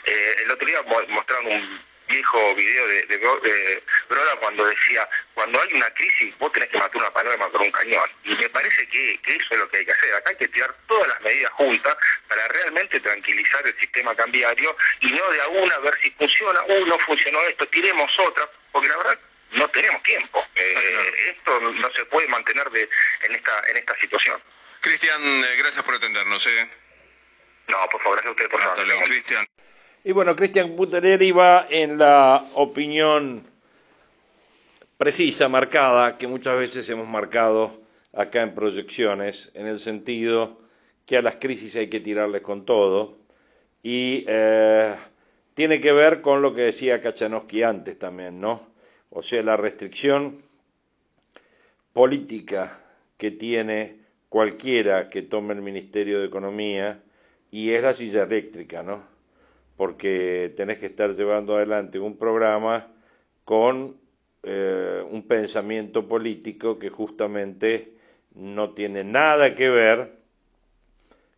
Eh, 0.04 0.36
el 0.42 0.50
otro 0.50 0.66
día 0.66 0.82
mostraron 0.82 1.46
un 1.46 1.95
viejo 2.08 2.54
video 2.54 2.86
de, 2.86 3.06
de, 3.06 3.82
Broda 4.08 4.36
cuando 4.40 4.64
decía, 4.66 5.08
cuando 5.34 5.60
hay 5.60 5.72
una 5.74 5.90
crisis 5.94 6.36
vos 6.38 6.52
tenés 6.52 6.68
que 6.68 6.78
matar 6.78 6.96
una 6.96 7.10
paloma 7.10 7.48
con 7.50 7.62
un 7.62 7.70
cañón. 7.70 8.08
Y 8.24 8.34
me 8.34 8.48
parece 8.50 8.86
que, 8.88 9.20
eso 9.24 9.46
es 9.50 9.58
lo 9.58 9.68
que 9.68 9.78
hay 9.78 9.86
que 9.86 9.92
hacer. 9.92 10.14
Acá 10.14 10.30
hay 10.30 10.36
que 10.36 10.48
tirar 10.48 10.74
todas 10.86 11.08
las 11.08 11.20
medidas 11.22 11.52
juntas 11.52 11.96
para 12.28 12.48
realmente 12.48 13.00
tranquilizar 13.00 13.66
el 13.66 13.78
sistema 13.78 14.14
cambiario 14.14 14.76
y 15.00 15.12
no 15.12 15.30
de 15.30 15.40
a 15.40 15.48
una 15.48 15.78
ver 15.78 15.98
si 16.02 16.10
funciona, 16.12 16.62
uh, 16.62 16.86
no 16.86 16.98
funcionó 17.00 17.40
esto, 17.42 17.66
tiremos 17.68 18.10
otra, 18.18 18.48
porque 18.72 18.88
la 18.88 18.96
verdad 18.98 19.18
no 19.52 19.68
tenemos 19.70 20.02
tiempo. 20.02 20.44
Eh, 20.54 21.34
esto 21.36 21.60
no 21.60 21.92
se 21.92 22.04
puede 22.06 22.28
mantener 22.28 22.70
de, 22.70 22.88
en, 23.22 23.34
esta, 23.34 23.62
en 23.68 23.76
esta 23.76 23.96
situación. 23.98 24.40
Cristian, 24.80 25.22
eh, 25.22 25.56
gracias 25.58 25.84
por 25.84 25.94
atendernos. 25.94 26.46
¿eh? 26.46 26.68
No, 27.68 27.88
por 27.90 28.02
favor, 28.02 28.22
gracias 28.22 28.28
a 28.28 28.30
usted 28.30 28.50
por. 28.50 29.04
Cristian. 29.04 29.46
Y 30.06 30.12
bueno, 30.12 30.36
Cristian 30.36 30.76
Butereri 30.76 31.32
va 31.32 31.66
en 31.68 31.98
la 31.98 32.46
opinión 32.54 33.42
precisa, 34.96 35.48
marcada, 35.48 36.16
que 36.16 36.28
muchas 36.28 36.56
veces 36.56 36.88
hemos 36.90 37.08
marcado 37.08 37.80
acá 38.12 38.42
en 38.42 38.54
proyecciones, 38.54 39.50
en 39.54 39.66
el 39.66 39.80
sentido 39.80 40.60
que 41.06 41.16
a 41.16 41.22
las 41.22 41.34
crisis 41.34 41.74
hay 41.74 41.88
que 41.88 41.98
tirarles 41.98 42.42
con 42.42 42.64
todo, 42.64 43.16
y 43.82 44.24
eh, 44.28 44.94
tiene 45.54 45.80
que 45.80 45.90
ver 45.90 46.20
con 46.20 46.40
lo 46.40 46.54
que 46.54 46.60
decía 46.60 47.00
Kachanowski 47.00 47.64
antes 47.64 47.98
también, 47.98 48.40
¿no? 48.40 48.62
O 49.10 49.22
sea, 49.22 49.42
la 49.42 49.56
restricción 49.56 50.40
política 51.92 52.78
que 53.18 53.32
tiene 53.32 53.96
cualquiera 54.28 55.08
que 55.08 55.22
tome 55.22 55.54
el 55.54 55.62
Ministerio 55.62 56.20
de 56.20 56.26
Economía 56.26 57.02
y 57.50 57.70
es 57.70 57.82
la 57.82 57.92
silla 57.92 58.22
eléctrica, 58.22 58.84
¿no? 58.84 59.15
Porque 59.76 60.52
tenés 60.56 60.78
que 60.78 60.86
estar 60.86 61.14
llevando 61.14 61.56
adelante 61.56 61.98
un 61.98 62.16
programa 62.16 62.88
con 63.44 63.96
eh, 64.42 65.02
un 65.10 65.26
pensamiento 65.26 66.06
político 66.06 66.78
que 66.78 66.88
justamente 66.88 67.94
no 68.34 68.70
tiene 68.70 69.02
nada 69.04 69.54
que 69.54 69.68
ver 69.68 70.12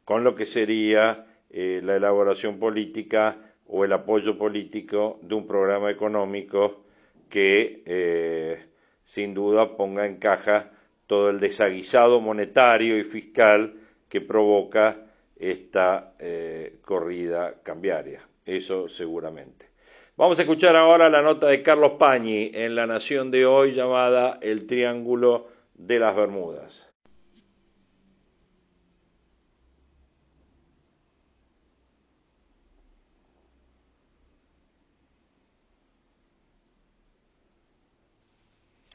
con 0.04 0.24
lo 0.24 0.34
que 0.34 0.46
sería 0.46 1.26
eh, 1.50 1.80
la 1.82 1.96
elaboración 1.96 2.58
política 2.58 3.38
o 3.66 3.84
el 3.84 3.92
apoyo 3.92 4.36
político 4.36 5.18
de 5.22 5.34
un 5.34 5.46
programa 5.46 5.90
económico 5.90 6.84
que 7.28 7.82
eh, 7.86 8.64
sin 9.04 9.34
duda 9.34 9.76
ponga 9.76 10.06
en 10.06 10.16
caja 10.16 10.70
todo 11.06 11.30
el 11.30 11.40
desaguisado 11.40 12.20
monetario 12.20 12.98
y 12.98 13.04
fiscal 13.04 13.74
que 14.08 14.20
provoca 14.20 15.07
esta 15.38 16.14
eh, 16.18 16.78
corrida 16.82 17.62
cambiaria. 17.62 18.26
Eso 18.44 18.88
seguramente. 18.88 19.68
Vamos 20.16 20.38
a 20.38 20.42
escuchar 20.42 20.74
ahora 20.74 21.08
la 21.08 21.22
nota 21.22 21.46
de 21.46 21.62
Carlos 21.62 21.92
Pañi 21.98 22.50
en 22.52 22.74
La 22.74 22.86
Nación 22.86 23.30
de 23.30 23.46
hoy 23.46 23.72
llamada 23.72 24.38
El 24.42 24.66
Triángulo 24.66 25.48
de 25.74 26.00
las 26.00 26.16
Bermudas. 26.16 26.88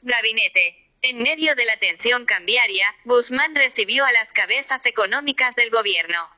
Gabinete. 0.02 0.83
En 1.06 1.18
medio 1.18 1.54
de 1.54 1.66
la 1.66 1.76
tensión 1.76 2.24
cambiaria, 2.24 2.86
Guzmán 3.04 3.54
recibió 3.54 4.06
a 4.06 4.12
las 4.12 4.32
cabezas 4.32 4.86
económicas 4.86 5.54
del 5.54 5.68
gobierno. 5.68 6.30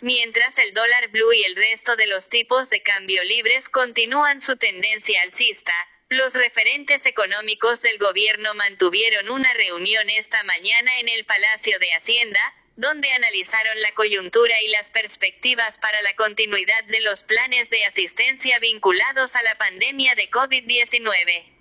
Mientras 0.00 0.58
el 0.58 0.72
dólar 0.72 1.08
blue 1.08 1.32
y 1.32 1.42
el 1.42 1.56
resto 1.56 1.96
de 1.96 2.06
los 2.06 2.28
tipos 2.28 2.70
de 2.70 2.84
cambio 2.84 3.24
libres 3.24 3.68
continúan 3.68 4.40
su 4.40 4.56
tendencia 4.58 5.22
alcista, 5.22 5.74
los 6.08 6.34
referentes 6.34 7.04
económicos 7.04 7.82
del 7.82 7.98
gobierno 7.98 8.54
mantuvieron 8.54 9.28
una 9.28 9.52
reunión 9.54 10.08
esta 10.08 10.44
mañana 10.44 11.00
en 11.00 11.08
el 11.08 11.24
Palacio 11.24 11.80
de 11.80 11.92
Hacienda, 11.94 12.54
donde 12.76 13.10
analizaron 13.10 13.82
la 13.82 13.92
coyuntura 13.94 14.54
y 14.62 14.68
las 14.68 14.92
perspectivas 14.92 15.78
para 15.78 16.00
la 16.02 16.14
continuidad 16.14 16.84
de 16.84 17.00
los 17.00 17.24
planes 17.24 17.70
de 17.70 17.86
asistencia 17.86 18.60
vinculados 18.60 19.34
a 19.34 19.42
la 19.42 19.58
pandemia 19.58 20.14
de 20.14 20.30
COVID-19. 20.30 21.51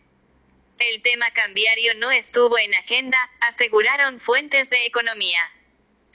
El 0.90 1.04
tema 1.04 1.30
cambiario 1.32 1.94
no 1.96 2.10
estuvo 2.10 2.58
en 2.58 2.74
agenda, 2.74 3.30
aseguraron 3.42 4.20
fuentes 4.20 4.68
de 4.72 4.84
economía. 4.88 5.40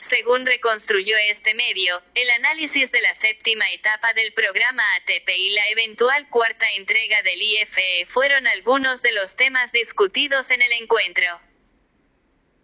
Según 0.01 0.45
reconstruyó 0.45 1.17
este 1.31 1.55
medio, 1.55 2.03
el 2.17 2.29
análisis 2.31 2.91
de 2.91 3.01
la 3.01 3.15
séptima 3.15 3.71
etapa 3.71 4.13
del 4.15 4.33
programa 4.33 4.83
ATP 4.97 5.29
y 5.37 5.51
la 5.51 5.69
eventual 5.69 6.29
cuarta 6.31 6.69
entrega 6.73 7.23
del 7.23 7.41
IFE 7.41 8.07
fueron 8.09 8.49
algunos 8.49 9.03
de 9.03 9.13
los 9.13 9.37
temas 9.37 9.71
discutidos 9.71 10.51
en 10.51 10.61
el 10.63 10.73
encuentro. 10.73 11.41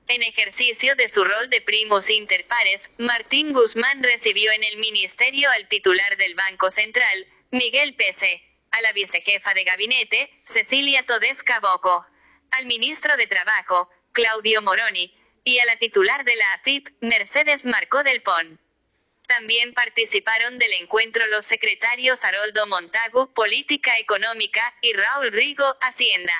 En 0.08 0.24
ejercicio 0.24 0.96
de 0.96 1.08
su 1.08 1.22
rol 1.22 1.50
de 1.50 1.60
primus 1.60 2.10
inter 2.10 2.48
pares, 2.48 2.90
Martín 2.98 3.52
Guzmán 3.52 4.02
recibió 4.02 4.50
en 4.50 4.64
el 4.64 4.78
ministerio 4.78 5.48
al 5.50 5.68
titular 5.68 6.16
del 6.16 6.34
Banco 6.34 6.72
Central, 6.72 7.28
Miguel 7.52 7.94
Pese 7.94 8.51
a 8.72 8.80
la 8.80 8.92
vicejefa 8.92 9.54
de 9.54 9.64
gabinete, 9.64 10.30
Cecilia 10.44 11.04
Todesca 11.06 11.60
Boco, 11.60 12.04
al 12.50 12.66
ministro 12.66 13.16
de 13.16 13.26
Trabajo, 13.26 13.88
Claudio 14.12 14.60
Moroni, 14.62 15.14
y 15.44 15.58
a 15.58 15.64
la 15.64 15.76
titular 15.76 16.24
de 16.24 16.36
la 16.36 16.52
AFIP, 16.54 16.88
Mercedes 17.00 17.64
Marcó 17.64 18.02
del 18.02 18.22
Pon. 18.22 18.60
También 19.26 19.72
participaron 19.72 20.58
del 20.58 20.72
encuentro 20.74 21.26
los 21.28 21.46
secretarios 21.46 22.24
Haroldo 22.24 22.66
Montagu, 22.66 23.32
Política 23.32 23.98
Económica, 23.98 24.74
y 24.82 24.92
Raúl 24.92 25.32
Rigo, 25.32 25.76
Hacienda. 25.80 26.34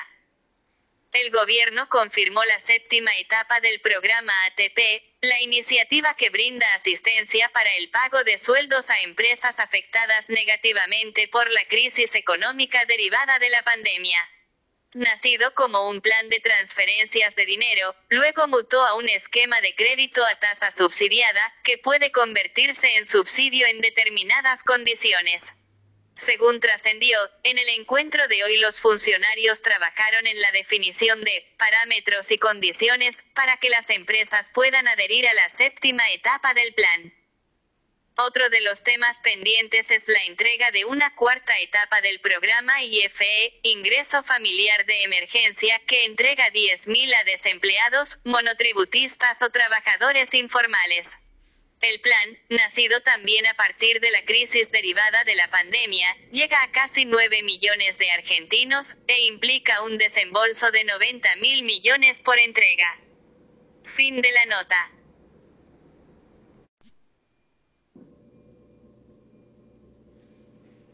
El 1.13 1.29
gobierno 1.29 1.87
confirmó 1.89 2.43
la 2.43 2.59
séptima 2.59 3.15
etapa 3.19 3.59
del 3.59 3.79
programa 3.81 4.33
ATP, 4.47 4.79
la 5.21 5.39
iniciativa 5.41 6.15
que 6.15 6.31
brinda 6.31 6.65
asistencia 6.73 7.49
para 7.53 7.71
el 7.75 7.91
pago 7.91 8.23
de 8.23 8.39
sueldos 8.39 8.89
a 8.89 8.99
empresas 9.01 9.59
afectadas 9.59 10.27
negativamente 10.29 11.27
por 11.27 11.47
la 11.51 11.65
crisis 11.65 12.15
económica 12.15 12.83
derivada 12.85 13.37
de 13.37 13.51
la 13.51 13.61
pandemia. 13.61 14.27
Nacido 14.93 15.53
como 15.53 15.87
un 15.87 16.01
plan 16.01 16.29
de 16.29 16.39
transferencias 16.39 17.35
de 17.35 17.45
dinero, 17.45 17.95
luego 18.09 18.47
mutó 18.47 18.83
a 18.83 18.95
un 18.95 19.07
esquema 19.07 19.61
de 19.61 19.75
crédito 19.75 20.25
a 20.25 20.39
tasa 20.39 20.71
subsidiada, 20.71 21.53
que 21.63 21.77
puede 21.77 22.11
convertirse 22.11 22.95
en 22.97 23.07
subsidio 23.07 23.67
en 23.67 23.81
determinadas 23.81 24.63
condiciones. 24.63 25.53
Según 26.17 26.59
trascendió, 26.59 27.17
en 27.43 27.57
el 27.57 27.69
encuentro 27.69 28.27
de 28.27 28.43
hoy 28.43 28.57
los 28.57 28.79
funcionarios 28.79 29.61
trabajaron 29.61 30.27
en 30.27 30.39
la 30.41 30.51
definición 30.51 31.23
de 31.23 31.45
parámetros 31.57 32.31
y 32.31 32.37
condiciones 32.37 33.23
para 33.33 33.57
que 33.57 33.69
las 33.69 33.89
empresas 33.89 34.49
puedan 34.53 34.87
adherir 34.87 35.27
a 35.27 35.33
la 35.33 35.49
séptima 35.49 36.09
etapa 36.11 36.53
del 36.53 36.73
plan. 36.73 37.13
Otro 38.15 38.47
de 38.49 38.61
los 38.61 38.83
temas 38.83 39.19
pendientes 39.21 39.89
es 39.89 40.07
la 40.07 40.23
entrega 40.25 40.69
de 40.69 40.85
una 40.85 41.15
cuarta 41.15 41.57
etapa 41.59 41.99
del 42.01 42.19
programa 42.19 42.83
IFE, 42.83 43.59
Ingreso 43.63 44.21
Familiar 44.23 44.85
de 44.85 45.01
Emergencia, 45.01 45.81
que 45.87 46.05
entrega 46.05 46.51
10.000 46.51 47.15
a 47.15 47.23
desempleados, 47.23 48.19
monotributistas 48.23 49.41
o 49.41 49.49
trabajadores 49.49 50.31
informales. 50.35 51.09
El 51.83 51.99
plan, 51.99 52.39
nacido 52.47 53.01
también 53.01 53.45
a 53.45 53.55
partir 53.55 53.99
de 53.99 54.09
la 54.09 54.23
crisis 54.23 54.71
derivada 54.71 55.25
de 55.25 55.35
la 55.35 55.49
pandemia, 55.49 56.15
llega 56.31 56.63
a 56.63 56.71
casi 56.71 57.03
9 57.03 57.43
millones 57.43 57.97
de 57.97 58.09
argentinos, 58.09 58.95
e 59.07 59.23
implica 59.23 59.81
un 59.81 59.97
desembolso 59.97 60.71
de 60.71 60.85
90 60.85 61.35
mil 61.35 61.63
millones 61.63 62.21
por 62.21 62.39
entrega. 62.39 63.01
Fin 63.83 64.21
de 64.21 64.31
la 64.31 64.45
nota. 64.45 64.91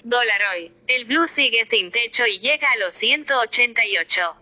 Dólar 0.04 0.42
hoy. 0.56 0.74
El 0.88 1.06
blue 1.06 1.28
sigue 1.28 1.68
sin 1.68 1.92
techo 1.92 2.26
y 2.26 2.40
llega 2.40 2.72
a 2.72 2.78
los 2.78 2.96
188. 2.96 4.36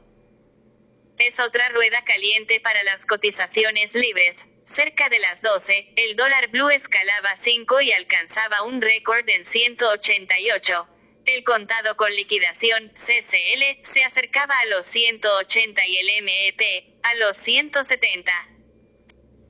Es 1.17 1.41
otra 1.41 1.67
rueda 1.69 2.05
caliente 2.05 2.61
para 2.61 2.83
las 2.83 3.05
cotizaciones 3.05 3.93
libres. 3.93 4.45
Cerca 4.67 5.07
de 5.07 5.19
las 5.19 5.41
12, 5.41 5.93
el 5.95 6.17
dólar 6.17 6.49
blue 6.49 6.69
escalaba 6.69 7.37
5 7.37 7.79
y 7.81 7.93
alcanzaba 7.93 8.63
un 8.63 8.81
récord 8.81 9.27
en 9.29 9.45
188. 9.45 10.87
El 11.25 11.43
contado 11.45 11.95
con 11.95 12.13
liquidación, 12.13 12.91
CCL, 12.95 13.85
se 13.85 14.03
acercaba 14.03 14.59
a 14.59 14.65
los 14.65 14.85
180 14.85 15.87
y 15.87 15.97
el 15.97 16.23
MEP, 16.23 16.99
a 17.01 17.15
los 17.15 17.37
170. 17.37 18.31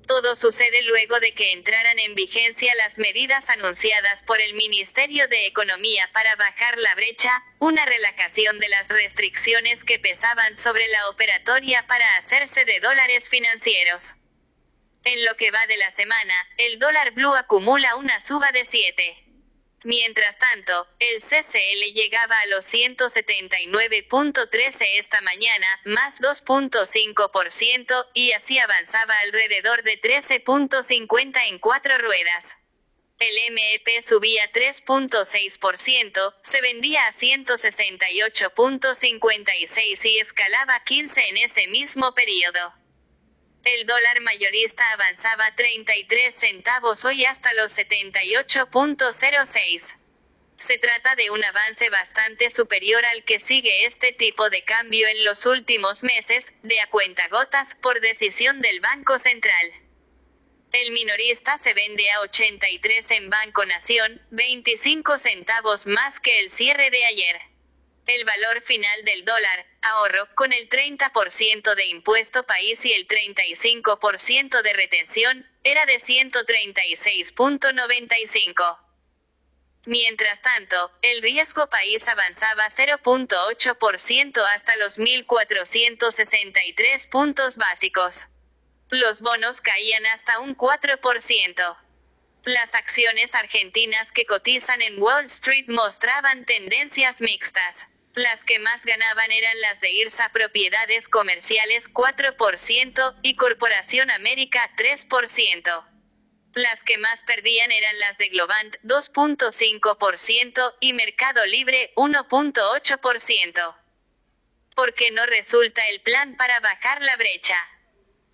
Todo 0.08 0.36
sucede 0.36 0.84
luego 0.84 1.20
de 1.20 1.34
que 1.34 1.52
entraran 1.52 1.98
en 1.98 2.14
vigencia 2.14 2.76
las 2.76 3.00
medidas 3.00 3.50
anunciadas 3.50 4.22
por 4.22 4.40
el 4.40 4.54
Ministerio 4.54 5.28
de 5.28 5.48
Economía 5.48 6.10
para 6.14 6.36
bajar 6.36 6.78
la 6.78 6.94
brecha, 6.94 7.44
una 7.60 7.86
relajación 7.88 8.60
de 8.60 8.70
las 8.70 8.88
restricciones 8.88 9.84
que 9.84 9.98
pesaban 9.98 10.58
sobre 10.58 10.88
la 10.90 11.10
operatoria 11.10 11.88
para 11.88 12.18
hacerse 12.18 12.66
de 12.66 12.80
dólares 12.80 13.28
financieros. 13.28 14.17
En 15.08 15.24
lo 15.24 15.38
que 15.38 15.52
va 15.52 15.66
de 15.68 15.78
la 15.78 15.92
semana, 15.92 16.34
el 16.58 16.80
dólar 16.80 17.12
blue 17.12 17.34
acumula 17.34 17.96
una 17.96 18.20
suba 18.20 18.52
de 18.52 18.66
7. 18.66 19.24
Mientras 19.86 20.38
tanto, 20.38 20.86
el 21.00 21.22
CCL 21.22 21.94
llegaba 21.94 22.38
a 22.38 22.46
los 22.48 22.66
179.13 22.66 24.86
esta 24.98 25.22
mañana, 25.22 25.80
más 25.86 26.20
2.5%, 26.20 28.08
y 28.16 28.34
así 28.34 28.60
avanzaba 28.60 29.18
alrededor 29.20 29.84
de 29.84 30.02
13.50 30.02 31.40
en 31.48 31.60
cuatro 31.60 31.98
ruedas. 32.00 32.54
El 33.18 33.54
MEP 33.54 34.04
subía 34.04 34.52
3.6%, 34.52 36.36
se 36.44 36.60
vendía 36.60 37.08
a 37.08 37.14
168.56 37.14 40.04
y 40.04 40.20
escalaba 40.20 40.84
15 40.84 41.30
en 41.30 41.38
ese 41.38 41.70
mismo 41.70 42.14
periodo. 42.14 42.74
El 43.68 43.86
dólar 43.86 44.22
mayorista 44.22 44.90
avanzaba 44.94 45.54
33 45.56 46.34
centavos 46.34 47.04
hoy 47.04 47.26
hasta 47.26 47.54
los 47.56 47.78
78.06. 47.78 49.94
Se 50.58 50.78
trata 50.78 51.16
de 51.16 51.32
un 51.32 51.44
avance 51.44 51.90
bastante 51.90 52.50
superior 52.50 53.04
al 53.04 53.26
que 53.26 53.42
sigue 53.42 53.86
este 53.86 54.14
tipo 54.14 54.50
de 54.50 54.64
cambio 54.64 55.06
en 55.10 55.26
los 55.26 55.46
últimos 55.46 56.02
meses, 56.02 56.46
de 56.64 56.80
a 56.80 56.90
cuentagotas, 56.90 57.76
por 57.82 58.00
decisión 58.00 58.62
del 58.62 58.80
Banco 58.80 59.20
Central. 59.20 59.74
El 60.72 60.94
minorista 60.94 61.58
se 61.58 61.74
vende 61.74 62.10
a 62.12 62.22
83 62.22 63.12
en 63.12 63.30
Banco 63.30 63.66
Nación, 63.66 64.22
25 64.32 65.20
centavos 65.20 65.86
más 65.86 66.22
que 66.22 66.40
el 66.40 66.52
cierre 66.52 66.90
de 66.90 67.04
ayer. 67.04 67.42
El 68.08 68.24
valor 68.24 68.62
final 68.62 69.04
del 69.04 69.26
dólar, 69.26 69.66
ahorro, 69.82 70.30
con 70.34 70.54
el 70.54 70.70
30% 70.70 71.76
de 71.76 71.88
impuesto 71.88 72.44
país 72.44 72.86
y 72.86 72.94
el 72.94 73.06
35% 73.06 74.62
de 74.62 74.74
retención, 74.74 75.46
era 75.66 75.86
de 75.86 76.00
136.95. 76.00 78.80
Mientras 79.86 80.42
tanto, 80.42 80.90
el 81.02 81.22
riesgo 81.22 81.70
país 81.70 82.08
avanzaba 82.08 82.70
0.8% 82.70 84.42
hasta 84.56 84.78
los 84.78 84.98
1.463 84.98 87.10
puntos 87.10 87.58
básicos. 87.58 88.28
Los 88.90 89.20
bonos 89.20 89.60
caían 89.60 90.06
hasta 90.06 90.40
un 90.40 90.56
4%. 90.56 91.78
Las 92.46 92.74
acciones 92.74 93.36
argentinas 93.36 94.14
que 94.14 94.26
cotizan 94.26 94.82
en 94.82 95.02
Wall 95.02 95.26
Street 95.26 95.66
mostraban 95.68 96.46
tendencias 96.46 97.20
mixtas. 97.20 97.86
Las 98.18 98.44
que 98.44 98.58
más 98.58 98.84
ganaban 98.84 99.32
eran 99.32 99.62
las 99.62 99.80
de 99.80 99.92
IRSA 99.92 100.30
Propiedades 100.30 101.08
Comerciales 101.08 101.88
4% 101.94 103.16
y 103.22 103.36
Corporación 103.36 104.10
América 104.10 104.72
3%. 104.76 105.86
Las 106.56 106.82
que 106.82 106.98
más 106.98 107.22
perdían 107.26 107.72
eran 107.72 108.00
las 108.00 108.18
de 108.18 108.30
Globant 108.30 108.76
2.5% 108.82 110.74
y 110.80 110.94
Mercado 110.94 111.46
Libre 111.46 111.94
1.8%. 111.96 113.76
¿Por 114.76 114.96
qué 114.96 115.12
no 115.12 115.24
resulta 115.28 115.88
el 115.88 116.02
plan 116.02 116.38
para 116.38 116.60
bajar 116.60 117.04
la 117.04 117.18
brecha? 117.18 117.70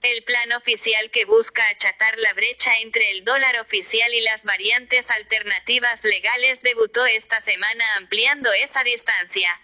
El 0.02 0.24
plan 0.24 0.54
oficial 0.54 1.12
que 1.12 1.26
busca 1.26 1.68
achatar 1.68 2.18
la 2.20 2.32
brecha 2.32 2.72
entre 2.80 3.12
el 3.12 3.26
dólar 3.26 3.60
oficial 3.60 4.14
y 4.14 4.22
las 4.22 4.46
variantes 4.46 5.10
alternativas 5.10 6.06
legales 6.06 6.62
debutó 6.62 7.06
esta 7.06 7.42
semana 7.42 7.84
ampliando 7.98 8.54
esa 8.54 8.86
distancia. 8.86 9.60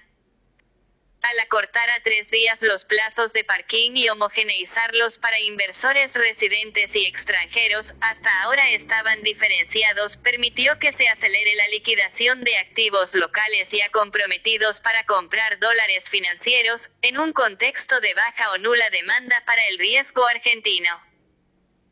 Al 1.21 1.37
acortar 1.39 1.89
a 1.89 2.01
tres 2.01 2.31
días 2.31 2.61
los 2.61 2.85
plazos 2.85 3.33
de 3.33 3.43
parking 3.43 3.91
y 3.95 4.07
homogeneizarlos 4.07 5.17
para 5.17 5.37
inversores 5.41 6.13
residentes 6.13 6.95
y 6.95 7.05
extranjeros, 7.05 7.93
hasta 7.99 8.41
ahora 8.41 8.69
estaban 8.69 9.21
diferenciados, 9.23 10.15
permitió 10.15 10.79
que 10.79 10.93
se 10.93 11.09
acelere 11.09 11.55
la 11.55 11.67
liquidación 11.67 12.45
de 12.45 12.57
activos 12.57 13.13
locales 13.15 13.69
ya 13.69 13.89
comprometidos 13.91 14.79
para 14.79 15.05
comprar 15.05 15.59
dólares 15.59 16.07
financieros, 16.07 16.89
en 17.01 17.19
un 17.19 17.33
contexto 17.33 17.99
de 17.99 18.13
baja 18.13 18.51
o 18.53 18.57
nula 18.57 18.89
demanda 18.89 19.43
para 19.45 19.67
el 19.67 19.77
riesgo 19.77 20.25
argentino. 20.25 21.03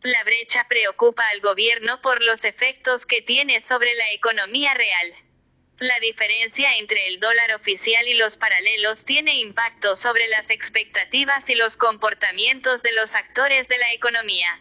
La 0.04 0.24
brecha 0.24 0.66
preocupa 0.70 1.28
al 1.28 1.42
gobierno 1.42 2.02
por 2.02 2.24
los 2.24 2.46
efectos 2.46 3.06
que 3.06 3.22
tiene 3.22 3.60
sobre 3.60 3.94
la 3.96 4.10
economía 4.12 4.74
real. 4.74 5.27
La 5.80 6.00
diferencia 6.00 6.76
entre 6.78 7.08
el 7.08 7.20
dólar 7.20 7.54
oficial 7.54 8.08
y 8.08 8.16
los 8.16 8.36
paralelos 8.36 9.06
tiene 9.06 9.36
impacto 9.38 9.96
sobre 9.96 10.28
las 10.28 10.50
expectativas 10.50 11.48
y 11.52 11.56
los 11.56 11.78
comportamientos 11.78 12.82
de 12.82 12.94
los 12.94 13.14
actores 13.14 13.68
de 13.68 13.78
la 13.78 13.94
economía. 13.94 14.60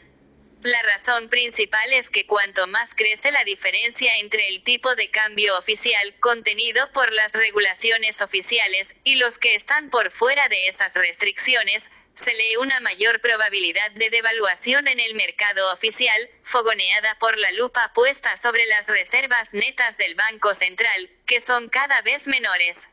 La 0.60 0.82
razón 0.82 1.30
principal 1.30 1.90
es 1.94 2.10
que 2.10 2.26
cuanto 2.26 2.66
más 2.66 2.94
crece 2.94 3.32
la 3.32 3.44
diferencia 3.44 4.14
entre 4.18 4.48
el 4.48 4.62
tipo 4.62 4.94
de 4.94 5.10
cambio 5.10 5.56
oficial, 5.58 6.14
contenido 6.20 6.92
por 6.92 7.10
las 7.14 7.32
regulaciones 7.32 8.20
oficiales, 8.20 8.94
y 9.02 9.14
los 9.14 9.38
que 9.38 9.54
están 9.54 9.88
por 9.88 10.10
fuera 10.10 10.50
de 10.50 10.68
esas 10.68 10.92
restricciones, 10.92 11.88
se 12.16 12.34
lee 12.34 12.56
una 12.56 12.80
mayor 12.80 13.20
probabilidad 13.20 13.90
de 13.92 14.10
devaluación 14.10 14.88
en 14.88 14.98
el 15.00 15.14
mercado 15.14 15.72
oficial, 15.72 16.30
fogoneada 16.42 17.16
por 17.18 17.38
la 17.38 17.52
lupa 17.52 17.92
puesta 17.94 18.36
sobre 18.38 18.64
las 18.66 18.86
reservas 18.86 19.52
netas 19.52 19.96
del 19.98 20.14
Banco 20.14 20.54
Central, 20.54 21.10
que 21.26 21.40
son 21.40 21.68
cada 21.68 22.00
vez 22.02 22.26
menores. 22.26 22.86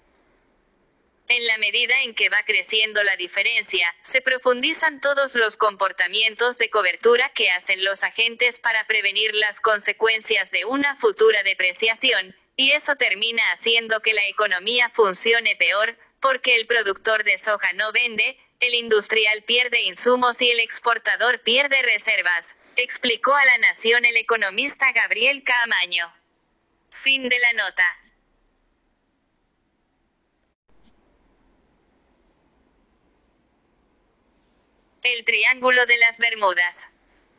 En 1.29 1.47
la 1.47 1.57
medida 1.57 2.01
en 2.01 2.15
que 2.15 2.27
va 2.27 2.43
creciendo 2.43 3.01
la 3.01 3.15
diferencia, 3.15 3.95
se 4.03 4.21
profundizan 4.21 4.99
todos 4.99 5.35
los 5.35 5.55
comportamientos 5.55 6.57
de 6.57 6.69
cobertura 6.69 7.31
que 7.33 7.49
hacen 7.49 7.81
los 7.85 8.03
agentes 8.03 8.59
para 8.59 8.85
prevenir 8.87 9.33
las 9.35 9.61
consecuencias 9.61 10.51
de 10.51 10.65
una 10.65 10.97
futura 10.97 11.41
depreciación, 11.43 12.35
y 12.57 12.71
eso 12.71 12.97
termina 12.97 13.41
haciendo 13.53 14.01
que 14.01 14.13
la 14.13 14.27
economía 14.27 14.91
funcione 14.93 15.55
peor, 15.55 15.97
porque 16.19 16.55
el 16.55 16.67
productor 16.67 17.23
de 17.23 17.39
soja 17.39 17.71
no 17.73 17.93
vende, 17.93 18.37
el 18.63 18.75
industrial 18.75 19.43
pierde 19.43 19.81
insumos 19.81 20.41
y 20.41 20.49
el 20.49 20.59
exportador 20.61 21.41
pierde 21.41 21.81
reservas, 21.81 22.55
explicó 22.77 23.35
a 23.35 23.45
la 23.45 23.57
Nación 23.57 24.05
el 24.05 24.15
economista 24.15 24.91
Gabriel 24.93 25.43
Caamaño. 25.43 26.13
Fin 26.91 27.27
de 27.27 27.39
la 27.39 27.53
nota. 27.53 27.99
El 35.03 35.25
Triángulo 35.25 35.85
de 35.85 35.97
las 35.97 36.17
Bermudas. 36.17 36.85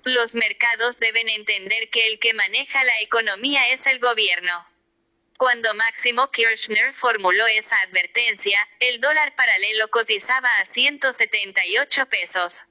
Los 0.02 0.34
mercados 0.34 1.00
deben 1.00 1.30
entender 1.30 1.88
que 1.88 2.06
el 2.08 2.18
que 2.18 2.34
maneja 2.34 2.84
la 2.84 3.00
economía 3.00 3.70
es 3.70 3.86
el 3.86 3.98
gobierno. 4.00 4.73
Cuando 5.36 5.74
Máximo 5.74 6.30
Kirchner 6.30 6.94
formuló 6.94 7.44
esa 7.48 7.80
advertencia, 7.80 8.68
el 8.78 9.00
dólar 9.00 9.34
paralelo 9.34 9.90
cotizaba 9.90 10.48
a 10.58 10.64
178 10.64 12.06
pesos. 12.06 12.64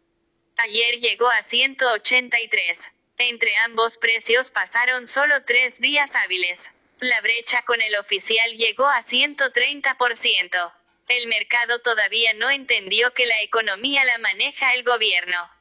Ayer 0.58 1.00
llegó 1.02 1.30
a 1.30 1.44
183. 1.44 2.80
Entre 3.18 3.56
ambos 3.58 3.98
precios 3.98 4.50
pasaron 4.50 5.10
solo 5.10 5.44
tres 5.44 5.80
días 5.80 6.16
hábiles. 6.16 6.70
La 7.00 7.20
brecha 7.20 7.64
con 7.64 7.82
el 7.82 7.96
oficial 7.96 8.58
llegó 8.58 8.88
a 8.88 9.04
130%. 9.04 10.74
El 11.10 11.28
mercado 11.28 11.80
todavía 11.80 12.34
no 12.34 12.50
entendió 12.50 13.14
que 13.14 13.26
la 13.26 13.42
economía 13.42 14.06
la 14.06 14.20
maneja 14.20 14.74
el 14.74 14.84
gobierno. 14.84 15.52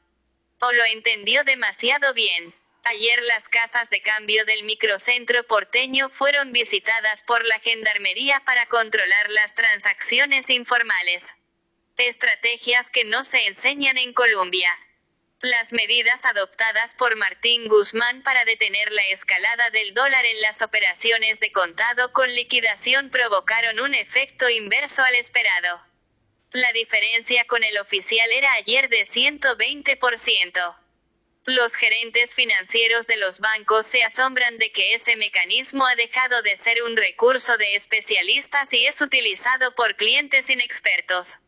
O 0.59 0.71
lo 0.71 0.85
entendió 0.85 1.43
demasiado 1.43 2.13
bien. 2.13 2.55
Ayer 2.85 3.21
las 3.23 3.47
casas 3.47 3.89
de 3.89 4.01
cambio 4.01 4.43
del 4.43 4.65
microcentro 4.65 5.47
porteño 5.47 6.09
fueron 6.09 6.51
visitadas 6.51 7.23
por 7.23 7.45
la 7.45 7.59
Gendarmería 7.59 8.41
para 8.45 8.65
controlar 8.65 9.29
las 9.29 9.55
transacciones 9.55 10.49
informales. 10.49 11.25
Estrategias 11.95 12.89
que 12.89 13.05
no 13.05 13.23
se 13.23 13.47
enseñan 13.47 13.97
en 13.97 14.13
Colombia. 14.13 14.69
Las 15.39 15.71
medidas 15.71 16.25
adoptadas 16.25 16.93
por 16.95 17.15
Martín 17.15 17.69
Guzmán 17.69 18.21
para 18.21 18.43
detener 18.43 18.91
la 18.91 19.07
escalada 19.07 19.69
del 19.69 19.93
dólar 19.93 20.25
en 20.25 20.41
las 20.41 20.61
operaciones 20.61 21.39
de 21.39 21.53
contado 21.53 22.11
con 22.11 22.33
liquidación 22.33 23.09
provocaron 23.09 23.79
un 23.79 23.95
efecto 23.95 24.49
inverso 24.49 25.03
al 25.03 25.15
esperado. 25.15 25.81
La 26.51 26.71
diferencia 26.73 27.45
con 27.45 27.63
el 27.63 27.77
oficial 27.77 28.29
era 28.31 28.51
ayer 28.53 28.89
de 28.89 29.05
120%. 29.05 30.82
Los 31.45 31.75
gerentes 31.75 32.33
financieros 32.33 33.05
de 33.05 33.17
los 33.17 33.39
bancos 33.39 33.85
se 33.85 34.01
asombran 34.01 34.57
de 34.59 34.71
que 34.71 34.93
ese 34.93 35.17
mecanismo 35.17 35.85
ha 35.85 35.95
dejado 35.95 36.41
de 36.41 36.55
ser 36.55 36.81
un 36.83 36.95
recurso 36.95 37.57
de 37.57 37.75
especialistas 37.75 38.71
y 38.71 38.85
es 38.85 39.01
utilizado 39.01 39.75
por 39.75 39.97
clientes 39.97 40.49
inexpertos. 40.49 41.39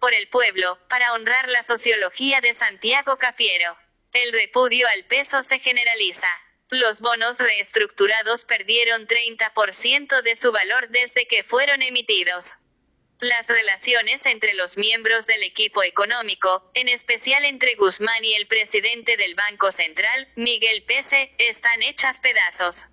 Por 0.00 0.12
el 0.12 0.28
pueblo, 0.28 0.80
para 0.88 1.12
honrar 1.12 1.48
la 1.48 1.62
sociología 1.62 2.40
de 2.40 2.52
Santiago 2.52 3.16
Cafiero. 3.18 3.78
El 4.12 4.32
repudio 4.32 4.88
al 4.88 5.04
peso 5.04 5.44
se 5.44 5.60
generaliza. 5.60 6.28
Los 6.70 7.00
bonos 7.00 7.38
reestructurados 7.38 8.44
perdieron 8.44 9.06
30% 9.06 10.20
de 10.22 10.34
su 10.34 10.50
valor 10.50 10.88
desde 10.88 11.28
que 11.28 11.44
fueron 11.44 11.82
emitidos. 11.82 12.56
Las 13.20 13.48
relaciones 13.48 14.24
entre 14.26 14.54
los 14.54 14.76
miembros 14.76 15.26
del 15.26 15.42
equipo 15.42 15.82
económico, 15.82 16.70
en 16.74 16.86
especial 16.88 17.44
entre 17.44 17.74
Guzmán 17.74 18.24
y 18.24 18.34
el 18.34 18.46
presidente 18.46 19.16
del 19.16 19.34
Banco 19.34 19.72
Central, 19.72 20.28
Miguel 20.36 20.84
Pese, 20.84 21.34
están 21.38 21.82
hechas 21.82 22.20
pedazos. 22.20 22.86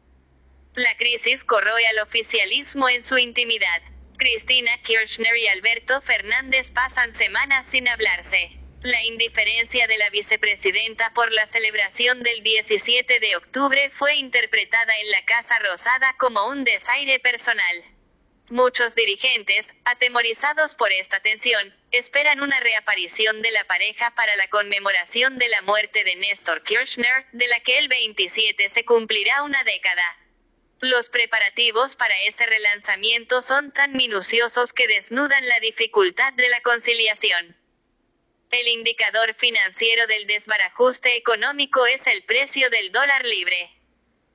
La 0.74 0.98
crisis 0.98 1.44
corroe 1.44 1.86
al 1.86 2.00
oficialismo 2.00 2.90
en 2.90 3.06
su 3.06 3.20
intimidad. 3.20 3.84
Cristina 4.18 4.72
Kirchner 4.82 5.38
y 5.38 5.48
Alberto 5.48 6.02
Fernández 6.02 6.72
pasan 6.72 7.14
semanas 7.14 7.68
sin 7.70 7.88
hablarse. 7.88 8.50
La 8.82 9.04
indiferencia 9.04 9.86
de 9.86 10.00
la 10.00 10.10
vicepresidenta 10.10 11.14
por 11.14 11.32
la 11.34 11.46
celebración 11.46 12.24
del 12.24 12.42
17 12.42 13.20
de 13.20 13.36
octubre 13.36 13.92
fue 13.92 14.16
interpretada 14.16 14.98
en 14.98 15.12
la 15.12 15.24
Casa 15.26 15.60
Rosada 15.60 16.16
como 16.18 16.48
un 16.48 16.64
desaire 16.64 17.20
personal. 17.20 17.95
Muchos 18.50 18.94
dirigentes, 18.94 19.74
atemorizados 19.86 20.76
por 20.76 20.92
esta 20.92 21.20
tensión, 21.20 21.76
esperan 21.90 22.42
una 22.42 22.60
reaparición 22.60 23.42
de 23.42 23.50
la 23.50 23.64
pareja 23.64 24.14
para 24.14 24.36
la 24.36 24.48
conmemoración 24.50 25.40
de 25.40 25.50
la 25.50 25.64
muerte 25.64 26.04
de 26.04 26.16
Néstor 26.16 26.62
Kirchner, 26.64 27.26
de 27.32 27.48
la 27.48 27.60
que 27.62 27.80
el 27.80 27.88
27 27.88 28.70
se 28.70 28.86
cumplirá 28.86 29.42
una 29.42 29.64
década. 29.64 30.16
Los 30.80 31.10
preparativos 31.10 31.96
para 31.96 32.14
ese 32.22 32.46
relanzamiento 32.46 33.42
son 33.42 33.72
tan 33.72 33.94
minuciosos 33.94 34.74
que 34.74 34.88
desnudan 34.88 35.48
la 35.48 35.60
dificultad 35.60 36.32
de 36.34 36.48
la 36.50 36.62
conciliación. 36.62 37.58
El 38.52 38.68
indicador 38.68 39.34
financiero 39.34 40.06
del 40.06 40.28
desbarajuste 40.28 41.16
económico 41.16 41.88
es 41.88 42.06
el 42.06 42.24
precio 42.24 42.70
del 42.70 42.92
dólar 42.92 43.26
libre. 43.26 43.75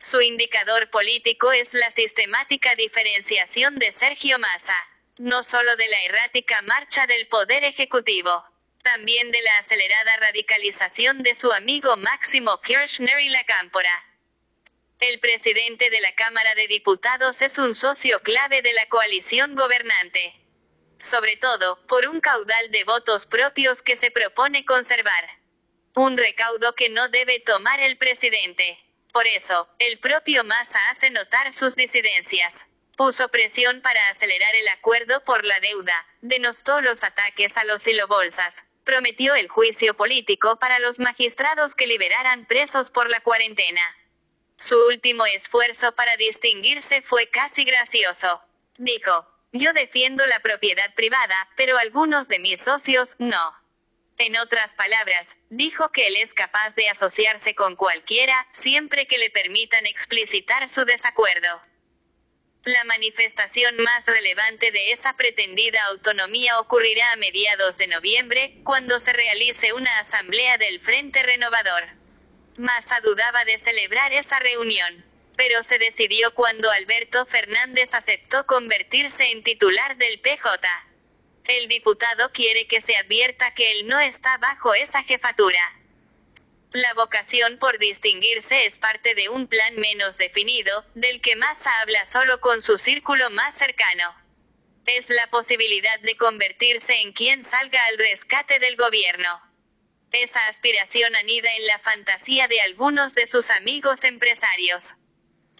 Su 0.02 0.22
indicador 0.22 0.88
político 0.88 1.52
es 1.52 1.74
la 1.74 1.90
sistemática 1.90 2.74
diferenciación 2.74 3.78
de 3.78 3.92
Sergio 3.92 4.38
Massa. 4.38 4.76
no 5.18 5.44
solo 5.44 5.76
de 5.76 5.86
la 5.86 6.02
errática 6.04 6.62
marcha 6.62 7.06
del 7.06 7.28
Poder 7.28 7.62
Ejecutivo, 7.64 8.42
también 8.82 9.30
de 9.30 9.42
la 9.42 9.58
acelerada 9.58 10.16
radicalización 10.16 11.22
de 11.22 11.34
su 11.34 11.52
amigo 11.52 11.98
Máximo 11.98 12.58
Kirchner 12.62 13.20
y 13.20 13.28
la 13.28 13.44
Cámpora. 13.44 13.92
El 14.98 15.20
presidente 15.20 15.90
de 15.90 16.00
la 16.00 16.14
Cámara 16.14 16.54
de 16.54 16.66
Diputados 16.68 17.42
es 17.42 17.58
un 17.58 17.74
socio 17.74 18.22
clave 18.22 18.62
de 18.62 18.72
la 18.72 18.88
coalición 18.88 19.54
gobernante. 19.54 20.34
Sobre 21.02 21.36
todo, 21.36 21.84
por 21.86 22.08
un 22.08 22.22
caudal 22.22 22.70
de 22.70 22.84
votos 22.84 23.26
propios 23.26 23.82
que 23.82 23.98
se 23.98 24.10
propone 24.10 24.64
conservar. 24.64 25.28
Un 25.94 26.16
recaudo 26.16 26.74
que 26.74 26.88
no 26.88 27.08
debe 27.08 27.40
tomar 27.40 27.80
el 27.80 27.98
presidente. 27.98 28.78
Por 29.12 29.26
eso, 29.26 29.68
el 29.78 29.98
propio 29.98 30.44
Massa 30.44 30.78
hace 30.90 31.10
notar 31.10 31.52
sus 31.52 31.74
disidencias. 31.74 32.64
Puso 32.96 33.28
presión 33.28 33.80
para 33.80 34.00
acelerar 34.10 34.54
el 34.54 34.68
acuerdo 34.68 35.24
por 35.24 35.44
la 35.44 35.58
deuda, 35.60 36.06
denostó 36.20 36.80
los 36.80 37.02
ataques 37.02 37.56
a 37.56 37.64
los 37.64 37.82
silobolsas, 37.82 38.56
prometió 38.84 39.34
el 39.34 39.48
juicio 39.48 39.94
político 39.94 40.58
para 40.58 40.78
los 40.78 40.98
magistrados 40.98 41.74
que 41.74 41.86
liberaran 41.86 42.46
presos 42.46 42.90
por 42.90 43.08
la 43.10 43.20
cuarentena. 43.20 43.82
Su 44.58 44.76
último 44.86 45.24
esfuerzo 45.26 45.92
para 45.94 46.16
distinguirse 46.16 47.00
fue 47.02 47.28
casi 47.30 47.64
gracioso. 47.64 48.42
Dijo, 48.76 49.26
yo 49.52 49.72
defiendo 49.72 50.24
la 50.26 50.40
propiedad 50.40 50.94
privada, 50.94 51.48
pero 51.56 51.78
algunos 51.78 52.28
de 52.28 52.38
mis 52.38 52.62
socios 52.62 53.16
no. 53.18 53.59
En 54.20 54.36
otras 54.36 54.74
palabras, 54.74 55.34
dijo 55.48 55.92
que 55.92 56.06
él 56.06 56.16
es 56.16 56.34
capaz 56.34 56.74
de 56.74 56.90
asociarse 56.90 57.54
con 57.54 57.74
cualquiera, 57.74 58.46
siempre 58.52 59.06
que 59.06 59.16
le 59.16 59.30
permitan 59.30 59.86
explicitar 59.86 60.68
su 60.68 60.84
desacuerdo. 60.84 61.62
La 62.64 62.84
manifestación 62.84 63.78
más 63.78 64.04
relevante 64.04 64.72
de 64.72 64.92
esa 64.92 65.16
pretendida 65.16 65.82
autonomía 65.86 66.60
ocurrirá 66.60 67.12
a 67.12 67.16
mediados 67.16 67.78
de 67.78 67.86
noviembre, 67.86 68.60
cuando 68.62 69.00
se 69.00 69.14
realice 69.14 69.72
una 69.72 70.00
asamblea 70.00 70.58
del 70.58 70.80
Frente 70.80 71.22
Renovador. 71.22 71.84
Massa 72.58 73.00
dudaba 73.00 73.46
de 73.46 73.58
celebrar 73.58 74.12
esa 74.12 74.38
reunión, 74.38 75.02
pero 75.38 75.64
se 75.64 75.78
decidió 75.78 76.34
cuando 76.34 76.70
Alberto 76.70 77.24
Fernández 77.24 77.94
aceptó 77.94 78.44
convertirse 78.44 79.30
en 79.30 79.42
titular 79.42 79.96
del 79.96 80.20
PJ. 80.20 80.89
El 81.44 81.68
diputado 81.68 82.30
quiere 82.32 82.66
que 82.66 82.80
se 82.80 82.96
advierta 82.96 83.54
que 83.54 83.72
él 83.72 83.88
no 83.88 83.98
está 83.98 84.38
bajo 84.38 84.74
esa 84.74 85.02
jefatura. 85.02 85.80
La 86.72 86.94
vocación 86.94 87.58
por 87.58 87.78
distinguirse 87.78 88.66
es 88.66 88.78
parte 88.78 89.16
de 89.16 89.28
un 89.28 89.48
plan 89.48 89.74
menos 89.76 90.16
definido, 90.18 90.84
del 90.94 91.20
que 91.20 91.34
Massa 91.34 91.70
habla 91.80 92.06
solo 92.06 92.40
con 92.40 92.62
su 92.62 92.78
círculo 92.78 93.28
más 93.30 93.56
cercano. 93.56 94.14
Es 94.86 95.10
la 95.10 95.26
posibilidad 95.28 95.98
de 96.00 96.16
convertirse 96.16 97.00
en 97.00 97.12
quien 97.12 97.42
salga 97.44 97.84
al 97.86 97.98
rescate 97.98 98.60
del 98.60 98.76
gobierno. 98.76 99.42
Esa 100.12 100.46
aspiración 100.46 101.14
anida 101.16 101.48
en 101.56 101.66
la 101.66 101.78
fantasía 101.80 102.46
de 102.46 102.60
algunos 102.60 103.14
de 103.14 103.26
sus 103.26 103.50
amigos 103.50 104.04
empresarios. 104.04 104.94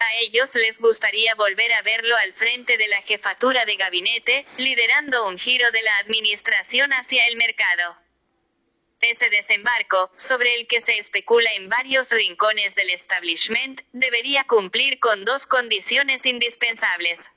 A 0.01 0.15
ellos 0.15 0.55
les 0.55 0.79
gustaría 0.79 1.35
volver 1.35 1.71
a 1.73 1.83
verlo 1.83 2.17
al 2.17 2.33
frente 2.33 2.75
de 2.79 2.87
la 2.87 3.03
jefatura 3.03 3.65
de 3.65 3.75
gabinete, 3.75 4.47
liderando 4.57 5.27
un 5.27 5.37
giro 5.37 5.69
de 5.69 5.83
la 5.83 5.95
administración 5.97 6.91
hacia 6.91 7.27
el 7.27 7.37
mercado. 7.37 7.95
Ese 8.99 9.29
desembarco, 9.29 10.11
sobre 10.17 10.55
el 10.55 10.67
que 10.67 10.81
se 10.81 10.97
especula 10.97 11.53
en 11.53 11.69
varios 11.69 12.09
rincones 12.09 12.73
del 12.73 12.89
establishment, 12.89 13.81
debería 13.91 14.43
cumplir 14.45 14.99
con 14.99 15.23
dos 15.23 15.45
condiciones 15.45 16.25
indispensables. 16.25 17.29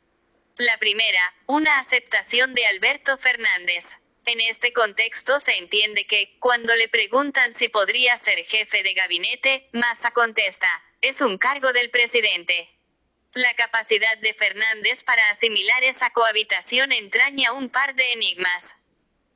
La 0.57 0.79
primera, 0.79 1.35
una 1.47 1.81
aceptación 1.81 2.55
de 2.55 2.65
Alberto 2.65 3.19
Fernández. 3.19 3.91
En 4.25 4.41
este 4.41 4.73
contexto 4.73 5.39
se 5.39 5.59
entiende 5.59 6.07
que, 6.07 6.39
cuando 6.39 6.75
le 6.77 6.89
preguntan 6.89 7.55
si 7.55 7.69
podría 7.69 8.17
ser 8.17 8.43
jefe 8.47 8.83
de 8.83 8.95
gabinete, 8.95 9.69
Massa 9.73 10.13
contesta, 10.13 10.83
es 11.05 11.21
un 11.21 11.37
cargo 11.37 11.73
del 11.73 11.91
presidente. 11.91 12.71
La 13.35 13.53
capacidad 13.55 14.17
de 14.19 14.33
Fernández 14.33 15.05
para 15.05 15.29
asimilar 15.31 15.85
esa 15.85 16.09
cohabitación 16.11 16.93
entraña 16.93 17.53
un 17.53 17.69
par 17.69 17.95
de 17.95 18.13
enigmas. 18.13 18.75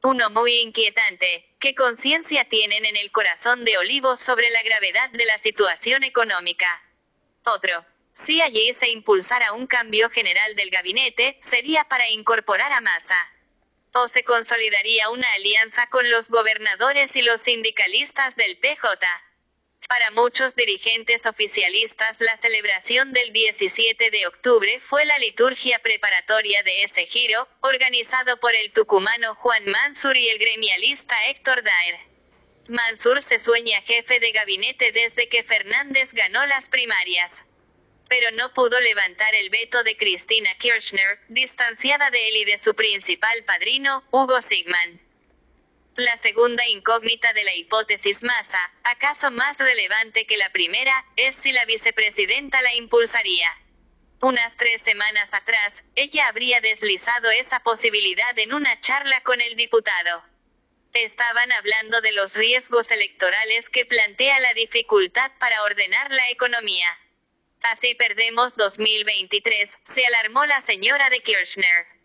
Uno 0.02 0.30
muy 0.30 0.60
inquietante, 0.60 1.54
¿qué 1.60 1.74
conciencia 1.74 2.48
tienen 2.48 2.86
en 2.86 2.96
el 2.96 3.12
corazón 3.12 3.66
de 3.66 3.76
Olivos 3.76 4.20
sobre 4.20 4.48
la 4.48 4.62
gravedad 4.62 5.10
de 5.10 5.26
la 5.26 5.36
situación 5.38 6.04
económica? 6.04 6.82
Otro, 7.44 7.84
si 8.14 8.40
allí 8.40 8.72
se 8.72 8.88
impulsara 8.88 9.52
un 9.52 9.66
cambio 9.66 10.08
general 10.08 10.56
del 10.56 10.70
gabinete, 10.70 11.38
sería 11.42 11.84
para 11.84 12.08
incorporar 12.08 12.72
a 12.72 12.80
Massa. 12.80 13.18
O 13.92 14.08
se 14.08 14.24
consolidaría 14.24 15.10
una 15.10 15.30
alianza 15.34 15.88
con 15.90 16.10
los 16.10 16.30
gobernadores 16.30 17.14
y 17.14 17.22
los 17.22 17.42
sindicalistas 17.42 18.36
del 18.36 18.56
PJ. 18.58 19.06
Para 19.88 20.10
muchos 20.10 20.54
dirigentes 20.54 21.24
oficialistas 21.24 22.20
la 22.20 22.36
celebración 22.36 23.14
del 23.14 23.32
17 23.32 24.10
de 24.10 24.26
octubre 24.26 24.80
fue 24.80 25.06
la 25.06 25.16
liturgia 25.16 25.78
preparatoria 25.78 26.62
de 26.62 26.82
ese 26.82 27.06
giro, 27.06 27.48
organizado 27.62 28.36
por 28.36 28.54
el 28.54 28.70
tucumano 28.72 29.34
Juan 29.36 29.64
Mansur 29.64 30.14
y 30.14 30.28
el 30.28 30.38
gremialista 30.38 31.16
Héctor 31.28 31.62
Daer. 31.62 32.00
Mansur 32.68 33.22
se 33.22 33.38
sueña 33.38 33.80
jefe 33.80 34.20
de 34.20 34.30
gabinete 34.32 34.92
desde 34.92 35.30
que 35.30 35.42
Fernández 35.42 36.12
ganó 36.12 36.44
las 36.44 36.68
primarias. 36.68 37.40
Pero 38.10 38.30
no 38.32 38.52
pudo 38.52 38.78
levantar 38.80 39.34
el 39.36 39.48
veto 39.48 39.82
de 39.84 39.96
Cristina 39.96 40.54
Kirchner, 40.58 41.18
distanciada 41.28 42.10
de 42.10 42.28
él 42.28 42.36
y 42.36 42.44
de 42.44 42.58
su 42.58 42.74
principal 42.74 43.42
padrino, 43.44 44.04
Hugo 44.10 44.42
Sigman. 44.42 45.07
La 45.98 46.16
segunda 46.16 46.64
incógnita 46.68 47.32
de 47.32 47.42
la 47.42 47.56
hipótesis 47.56 48.22
Massa, 48.22 48.72
acaso 48.84 49.32
más 49.32 49.58
relevante 49.58 50.28
que 50.28 50.36
la 50.36 50.52
primera, 50.52 51.04
es 51.16 51.34
si 51.34 51.50
la 51.50 51.64
vicepresidenta 51.64 52.62
la 52.62 52.72
impulsaría. 52.76 53.52
Unas 54.20 54.56
tres 54.56 54.80
semanas 54.80 55.34
atrás, 55.34 55.82
ella 55.96 56.28
habría 56.28 56.60
deslizado 56.60 57.28
esa 57.32 57.64
posibilidad 57.64 58.38
en 58.38 58.54
una 58.54 58.80
charla 58.80 59.20
con 59.24 59.40
el 59.40 59.56
diputado. 59.56 60.22
Estaban 60.92 61.50
hablando 61.50 62.00
de 62.00 62.12
los 62.12 62.34
riesgos 62.34 62.92
electorales 62.92 63.68
que 63.68 63.84
plantea 63.84 64.38
la 64.38 64.54
dificultad 64.54 65.32
para 65.40 65.64
ordenar 65.64 66.12
la 66.12 66.30
economía. 66.30 66.96
Así 67.62 67.96
perdemos 67.96 68.54
2023, 68.54 69.78
se 69.84 70.06
alarmó 70.06 70.46
la 70.46 70.60
señora 70.60 71.10
de 71.10 71.18
Kirchner. 71.24 71.97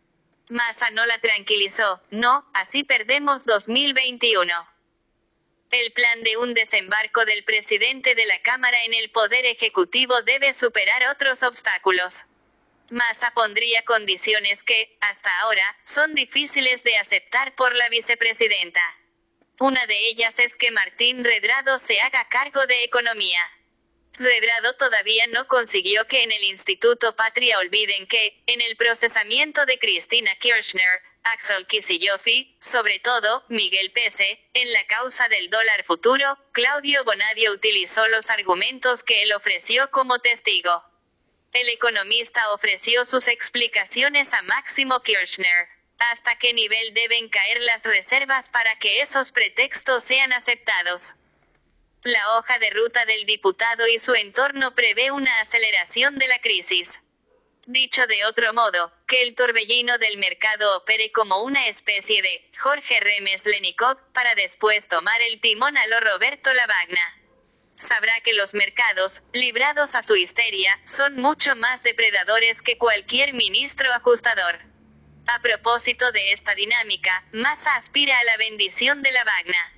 Massa 0.54 0.92
no 0.92 1.04
la 1.08 1.18
tranquilizó, 1.18 2.00
no, 2.12 2.48
así 2.54 2.84
perdemos 2.84 3.44
2021. 3.46 4.54
El 5.72 5.92
plan 5.94 6.22
de 6.22 6.38
un 6.38 6.54
desembarco 6.54 7.26
del 7.26 7.44
presidente 7.44 8.14
de 8.14 8.28
la 8.28 8.40
Cámara 8.44 8.78
en 8.84 8.94
el 8.94 9.10
Poder 9.10 9.48
Ejecutivo 9.48 10.22
debe 10.22 10.54
superar 10.54 11.08
otros 11.10 11.42
obstáculos. 11.42 12.26
Massa 12.92 13.32
pondría 13.34 13.84
condiciones 13.84 14.62
que, 14.62 14.96
hasta 15.02 15.36
ahora, 15.40 15.76
son 15.86 16.14
difíciles 16.14 16.84
de 16.84 16.98
aceptar 16.98 17.56
por 17.56 17.76
la 17.76 17.90
vicepresidenta. 17.90 18.82
Una 19.60 19.84
de 19.88 19.98
ellas 20.10 20.38
es 20.38 20.56
que 20.56 20.70
Martín 20.70 21.24
Redrado 21.24 21.80
se 21.80 22.00
haga 22.00 22.30
cargo 22.30 22.68
de 22.68 22.84
economía. 22.84 23.40
Redrado 24.16 24.76
todavía 24.76 25.26
no 25.28 25.48
consiguió 25.48 26.06
que 26.08 26.22
en 26.22 26.32
el 26.32 26.44
Instituto 26.44 27.16
Patria 27.16 27.58
olviden 27.58 28.06
que, 28.06 28.44
en 28.46 28.62
el 28.62 28.78
procesamiento 28.78 29.66
de 29.66 29.80
Cristina 29.80 30.36
Kirchner, 30.40 31.02
Axel 31.24 31.66
Kicillof 31.66 32.26
sobre 32.62 33.00
todo, 33.00 33.44
Miguel 33.48 33.92
Pese, 33.92 34.40
en 34.54 34.72
la 34.72 34.86
causa 34.86 35.30
del 35.30 35.50
dólar 35.50 35.84
futuro, 35.84 36.38
Claudio 36.52 37.04
Bonadio 37.06 37.54
utilizó 37.54 38.08
los 38.10 38.30
argumentos 38.30 39.02
que 39.04 39.24
él 39.24 39.34
ofreció 39.34 39.90
como 39.90 40.20
testigo. 40.20 40.84
El 41.54 41.70
economista 41.70 42.52
ofreció 42.52 43.06
sus 43.06 43.28
explicaciones 43.28 44.34
a 44.34 44.42
Máximo 44.44 45.02
Kirchner. 45.02 45.70
¿Hasta 45.98 46.38
qué 46.38 46.54
nivel 46.54 46.94
deben 46.94 47.30
caer 47.30 47.62
las 47.62 47.84
reservas 47.84 48.50
para 48.50 48.78
que 48.78 49.02
esos 49.02 49.32
pretextos 49.32 50.04
sean 50.04 50.34
aceptados? 50.34 51.16
La 52.04 52.36
hoja 52.36 52.60
de 52.60 52.70
ruta 52.72 53.06
del 53.06 53.26
diputado 53.26 53.88
y 53.88 53.98
su 53.98 54.14
entorno 54.14 54.76
prevé 54.76 55.12
una 55.12 55.40
aceleración 55.40 56.20
de 56.20 56.28
la 56.28 56.38
crisis. 56.42 57.00
Dicho 57.66 58.06
de 58.08 58.26
otro 58.26 58.54
modo, 58.54 58.92
que 59.08 59.22
el 59.22 59.36
torbellino 59.36 59.98
del 59.98 60.18
mercado 60.18 60.76
opere 60.76 61.14
como 61.14 61.42
una 61.44 61.66
especie 61.68 62.22
de 62.22 62.52
Jorge 62.60 63.00
Remes 63.00 63.46
Lenikov 63.46 63.98
para 64.12 64.36
después 64.36 64.90
tomar 64.90 65.22
el 65.22 65.40
timón 65.40 65.78
a 65.78 65.88
lo 65.88 66.02
Roberto 66.02 66.52
Lavagna. 66.52 67.22
Sabrá 67.80 68.20
que 68.20 68.34
los 68.34 68.54
mercados, 68.54 69.22
librados 69.32 69.96
a 69.96 70.04
su 70.04 70.18
histeria, 70.18 70.78
son 70.86 71.16
mucho 71.16 71.56
más 71.56 71.84
depredadores 71.84 72.62
que 72.62 72.78
cualquier 72.78 73.32
ministro 73.32 73.90
ajustador. 73.94 74.60
A 75.28 75.42
propósito 75.42 76.12
de 76.12 76.34
esta 76.34 76.54
dinámica, 76.54 77.24
Massa 77.32 77.76
aspira 77.76 78.20
a 78.20 78.24
la 78.26 78.36
bendición 78.36 79.02
de 79.04 79.12
Lavagna 79.14 79.73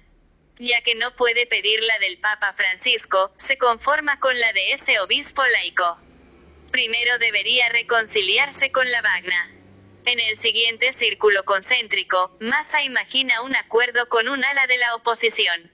ya 0.57 0.81
que 0.81 0.95
no 0.95 1.15
puede 1.15 1.45
pedir 1.45 1.83
la 1.83 1.99
del 1.99 2.17
Papa 2.19 2.53
Francisco, 2.53 3.33
se 3.37 3.57
conforma 3.57 4.19
con 4.19 4.39
la 4.39 4.53
de 4.53 4.73
ese 4.73 4.99
obispo 4.99 5.43
laico. 5.45 5.99
Primero 6.71 7.17
debería 7.17 7.69
reconciliarse 7.69 8.71
con 8.71 8.89
la 8.89 9.01
Vagna. 9.01 9.51
En 10.05 10.19
el 10.19 10.37
siguiente 10.37 10.93
círculo 10.93 11.43
concéntrico, 11.45 12.37
Massa 12.39 12.83
imagina 12.83 13.41
un 13.41 13.55
acuerdo 13.55 14.07
con 14.09 14.27
un 14.27 14.43
ala 14.43 14.67
de 14.67 14.77
la 14.77 14.95
oposición. 14.95 15.71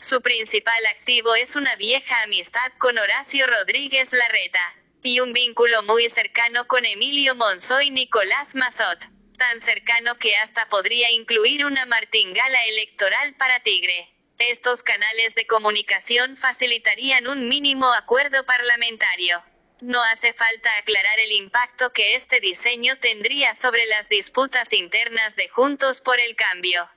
Su 0.00 0.22
principal 0.22 0.84
activo 0.86 1.34
es 1.34 1.56
una 1.56 1.76
vieja 1.76 2.22
amistad 2.22 2.72
con 2.78 2.98
Horacio 2.98 3.46
Rodríguez 3.46 4.12
Larreta, 4.12 4.74
y 5.02 5.20
un 5.20 5.32
vínculo 5.32 5.82
muy 5.82 6.08
cercano 6.10 6.66
con 6.66 6.84
Emilio 6.84 7.34
Monzó 7.34 7.80
y 7.80 7.90
Nicolás 7.90 8.54
Mazot, 8.54 8.98
tan 9.40 9.62
cercano 9.62 10.18
que 10.18 10.36
hasta 10.36 10.68
podría 10.68 11.10
incluir 11.10 11.64
una 11.64 11.86
martingala 11.86 12.62
electoral 12.66 13.34
para 13.36 13.60
Tigre. 13.60 14.12
Estos 14.38 14.82
canales 14.82 15.34
de 15.34 15.46
comunicación 15.46 16.36
facilitarían 16.36 17.26
un 17.26 17.48
mínimo 17.48 17.90
acuerdo 17.94 18.44
parlamentario. 18.44 19.42
No 19.80 20.02
hace 20.04 20.34
falta 20.34 20.76
aclarar 20.76 21.18
el 21.20 21.32
impacto 21.32 21.90
que 21.90 22.16
este 22.16 22.40
diseño 22.40 22.98
tendría 22.98 23.56
sobre 23.56 23.86
las 23.86 24.10
disputas 24.10 24.74
internas 24.74 25.36
de 25.36 25.48
Juntos 25.48 26.02
por 26.02 26.20
el 26.20 26.36
Cambio. 26.36 26.90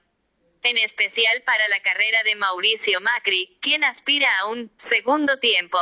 En 0.64 0.78
especial 0.78 1.44
para 1.44 1.66
la 1.70 1.82
carrera 1.82 2.24
de 2.24 2.36
Mauricio 2.36 3.00
Macri, 3.00 3.58
quien 3.62 3.86
aspira 3.86 4.30
a 4.39 4.48
un 4.48 4.70
segundo 4.80 5.39
tiempo. 5.39 5.80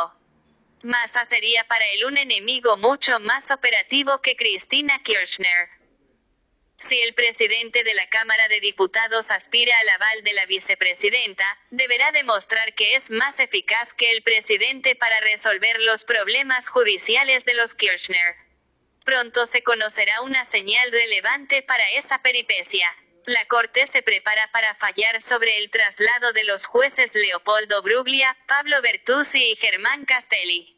Massa 0.83 1.25
sería 1.25 1.67
para 1.67 1.87
él 1.93 2.05
un 2.05 2.19
enemigo 2.19 2.77
mucho 2.77 3.19
más 3.19 3.49
operativo 3.49 4.21
que 4.21 4.35
Cristina 4.35 5.01
Kirchner. 5.01 5.80
Si 6.81 6.99
el 6.99 7.13
presidente 7.13 7.83
de 7.83 7.93
la 7.93 8.09
Cámara 8.09 8.47
de 8.47 8.59
Diputados 8.59 9.29
aspira 9.29 9.77
al 9.77 9.89
aval 9.89 10.23
de 10.23 10.33
la 10.33 10.47
vicepresidenta, 10.47 11.45
deberá 11.69 12.11
demostrar 12.11 12.73
que 12.73 12.95
es 12.95 13.11
más 13.11 13.39
eficaz 13.39 13.93
que 13.93 14.11
el 14.11 14.23
presidente 14.23 14.95
para 14.95 15.19
resolver 15.21 15.79
los 15.83 16.03
problemas 16.03 16.67
judiciales 16.67 17.45
de 17.45 17.53
los 17.53 17.75
Kirchner. 17.75 18.35
Pronto 19.05 19.45
se 19.45 19.61
conocerá 19.61 20.21
una 20.21 20.45
señal 20.47 20.91
relevante 20.91 21.61
para 21.61 21.87
esa 21.91 22.23
peripecia. 22.23 22.91
La 23.27 23.45
Corte 23.45 23.85
se 23.85 24.01
prepara 24.01 24.51
para 24.51 24.73
fallar 24.75 25.21
sobre 25.21 25.59
el 25.59 25.69
traslado 25.69 26.33
de 26.33 26.43
los 26.45 26.65
jueces 26.65 27.13
Leopoldo 27.13 27.83
Bruglia, 27.83 28.35
Pablo 28.47 28.81
Bertuzzi 28.81 29.51
y 29.51 29.55
Germán 29.57 30.05
Castelli. 30.05 30.75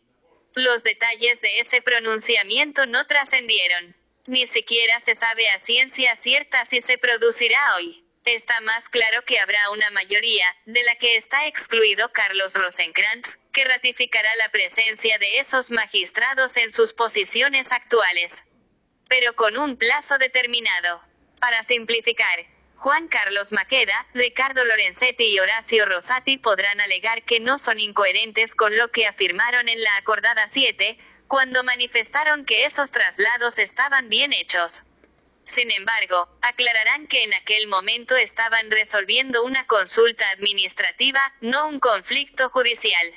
Los 0.53 0.83
detalles 0.83 1.39
de 1.39 1.61
ese 1.61 1.81
pronunciamiento 1.81 2.85
no 2.85 3.07
trascendieron. 3.07 4.02
Ni 4.25 4.47
siquiera 4.47 5.01
se 5.01 5.15
sabe 5.15 5.49
a 5.49 5.59
ciencia 5.59 6.15
cierta 6.15 6.65
si 6.65 6.81
se 6.81 6.97
producirá 6.97 7.75
hoy. 7.75 8.05
Está 8.23 8.61
más 8.61 8.87
claro 8.87 9.25
que 9.25 9.37
habrá 9.37 9.69
una 9.71 9.91
mayoría, 9.91 10.45
de 10.65 10.81
la 10.83 10.95
que 10.95 11.17
está 11.17 11.45
excluido 11.45 12.09
Carlos 12.13 12.53
Rosenkrantz, 12.53 13.37
que 13.51 13.65
ratificará 13.65 14.33
la 14.37 14.47
presencia 14.47 15.17
de 15.17 15.39
esos 15.39 15.71
magistrados 15.71 16.55
en 16.55 16.71
sus 16.71 16.93
posiciones 16.93 17.73
actuales. 17.73 18.41
Pero 19.09 19.35
con 19.35 19.57
un 19.57 19.75
plazo 19.75 20.17
determinado. 20.17 21.03
Para 21.41 21.65
simplificar, 21.65 22.45
Juan 22.77 23.09
Carlos 23.09 23.51
Maqueda, 23.51 24.07
Ricardo 24.13 24.63
Lorenzetti 24.63 25.25
y 25.25 25.39
Horacio 25.39 25.85
Rosati 25.85 26.37
podrán 26.37 26.79
alegar 26.79 27.23
que 27.23 27.41
no 27.41 27.59
son 27.59 27.77
incoherentes 27.77 28.55
con 28.55 28.77
lo 28.77 28.89
que 28.89 29.05
afirmaron 29.05 29.67
en 29.67 29.81
la 29.81 29.97
acordada 29.97 30.47
7, 30.49 30.97
cuando 31.27 31.63
manifestaron 31.63 32.45
que 32.45 32.65
esos 32.65 32.91
traslados 32.91 33.57
estaban 33.57 34.09
bien 34.09 34.33
hechos. 34.33 34.83
Sin 35.47 35.71
embargo, 35.71 36.29
aclararán 36.41 37.07
que 37.07 37.23
en 37.23 37.33
aquel 37.33 37.67
momento 37.67 38.15
estaban 38.15 38.71
resolviendo 38.71 39.43
una 39.43 39.67
consulta 39.67 40.29
administrativa, 40.31 41.21
no 41.41 41.67
un 41.67 41.79
conflicto 41.79 42.49
judicial. 42.49 43.13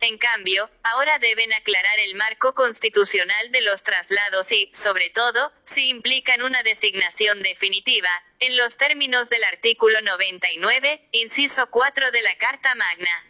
En 0.00 0.18
cambio, 0.18 0.70
ahora 0.82 1.18
deben 1.18 1.52
aclarar 1.54 1.98
el 2.00 2.14
marco 2.16 2.54
constitucional 2.54 3.50
de 3.50 3.62
los 3.62 3.82
traslados 3.82 4.52
y, 4.52 4.70
sobre 4.74 5.08
todo, 5.08 5.52
si 5.64 5.88
implican 5.88 6.42
una 6.42 6.62
designación 6.62 7.42
definitiva, 7.42 8.10
en 8.38 8.56
los 8.58 8.76
términos 8.76 9.30
del 9.30 9.42
artículo 9.44 10.00
99, 10.02 11.08
inciso 11.12 11.70
4 11.70 12.10
de 12.10 12.22
la 12.22 12.36
Carta 12.36 12.74
Magna. 12.74 13.26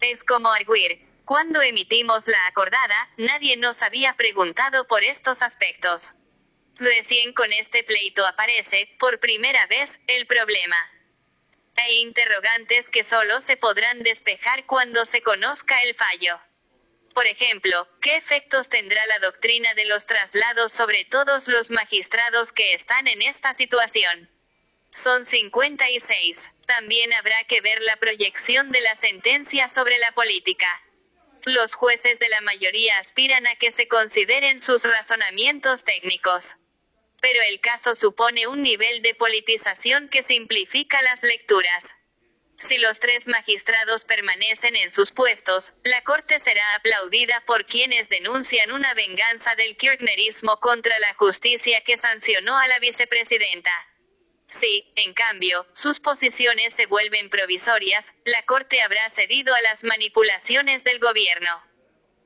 Es 0.00 0.24
como 0.24 0.50
arguir, 0.50 1.07
cuando 1.28 1.60
emitimos 1.60 2.26
la 2.26 2.46
acordada, 2.46 3.10
nadie 3.18 3.58
nos 3.58 3.82
había 3.82 4.14
preguntado 4.14 4.86
por 4.86 5.04
estos 5.04 5.42
aspectos. 5.42 6.14
Recién 6.76 7.34
con 7.34 7.52
este 7.52 7.84
pleito 7.84 8.26
aparece, 8.26 8.96
por 8.98 9.20
primera 9.20 9.66
vez, 9.66 9.98
el 10.06 10.26
problema. 10.26 10.78
Hay 11.76 11.98
interrogantes 11.98 12.88
que 12.88 13.04
solo 13.04 13.42
se 13.42 13.58
podrán 13.58 14.02
despejar 14.04 14.64
cuando 14.64 15.04
se 15.04 15.20
conozca 15.20 15.82
el 15.82 15.94
fallo. 15.94 16.40
Por 17.12 17.26
ejemplo, 17.26 17.86
¿qué 18.00 18.16
efectos 18.16 18.70
tendrá 18.70 19.04
la 19.04 19.18
doctrina 19.18 19.74
de 19.74 19.84
los 19.84 20.06
traslados 20.06 20.72
sobre 20.72 21.04
todos 21.04 21.46
los 21.46 21.68
magistrados 21.70 22.54
que 22.54 22.72
están 22.72 23.06
en 23.06 23.20
esta 23.20 23.52
situación? 23.52 24.30
Son 24.94 25.26
56. 25.26 26.48
También 26.66 27.12
habrá 27.12 27.44
que 27.44 27.60
ver 27.60 27.82
la 27.82 27.96
proyección 27.96 28.72
de 28.72 28.80
la 28.80 28.96
sentencia 28.96 29.68
sobre 29.68 29.98
la 29.98 30.12
política. 30.12 30.68
Los 31.44 31.74
jueces 31.74 32.18
de 32.18 32.28
la 32.28 32.40
mayoría 32.40 32.98
aspiran 32.98 33.46
a 33.46 33.56
que 33.56 33.72
se 33.72 33.88
consideren 33.88 34.60
sus 34.62 34.84
razonamientos 34.84 35.84
técnicos. 35.84 36.56
Pero 37.20 37.40
el 37.48 37.60
caso 37.60 37.96
supone 37.96 38.46
un 38.46 38.62
nivel 38.62 39.02
de 39.02 39.14
politización 39.14 40.08
que 40.08 40.22
simplifica 40.22 41.00
las 41.02 41.22
lecturas. 41.22 41.94
Si 42.60 42.76
los 42.78 42.98
tres 42.98 43.28
magistrados 43.28 44.04
permanecen 44.04 44.74
en 44.74 44.90
sus 44.90 45.12
puestos, 45.12 45.72
la 45.84 46.02
Corte 46.02 46.40
será 46.40 46.74
aplaudida 46.74 47.42
por 47.46 47.66
quienes 47.66 48.08
denuncian 48.08 48.72
una 48.72 48.94
venganza 48.94 49.54
del 49.54 49.76
kirchnerismo 49.76 50.58
contra 50.58 50.98
la 50.98 51.14
justicia 51.14 51.82
que 51.84 51.96
sancionó 51.98 52.58
a 52.58 52.66
la 52.66 52.80
vicepresidenta. 52.80 53.70
Si, 54.50 54.90
en 54.96 55.12
cambio, 55.12 55.66
sus 55.74 56.00
posiciones 56.00 56.74
se 56.74 56.86
vuelven 56.86 57.28
provisorias, 57.28 58.12
la 58.24 58.42
Corte 58.44 58.80
habrá 58.80 59.10
cedido 59.10 59.54
a 59.54 59.60
las 59.60 59.84
manipulaciones 59.84 60.84
del 60.84 60.98
gobierno. 60.98 61.62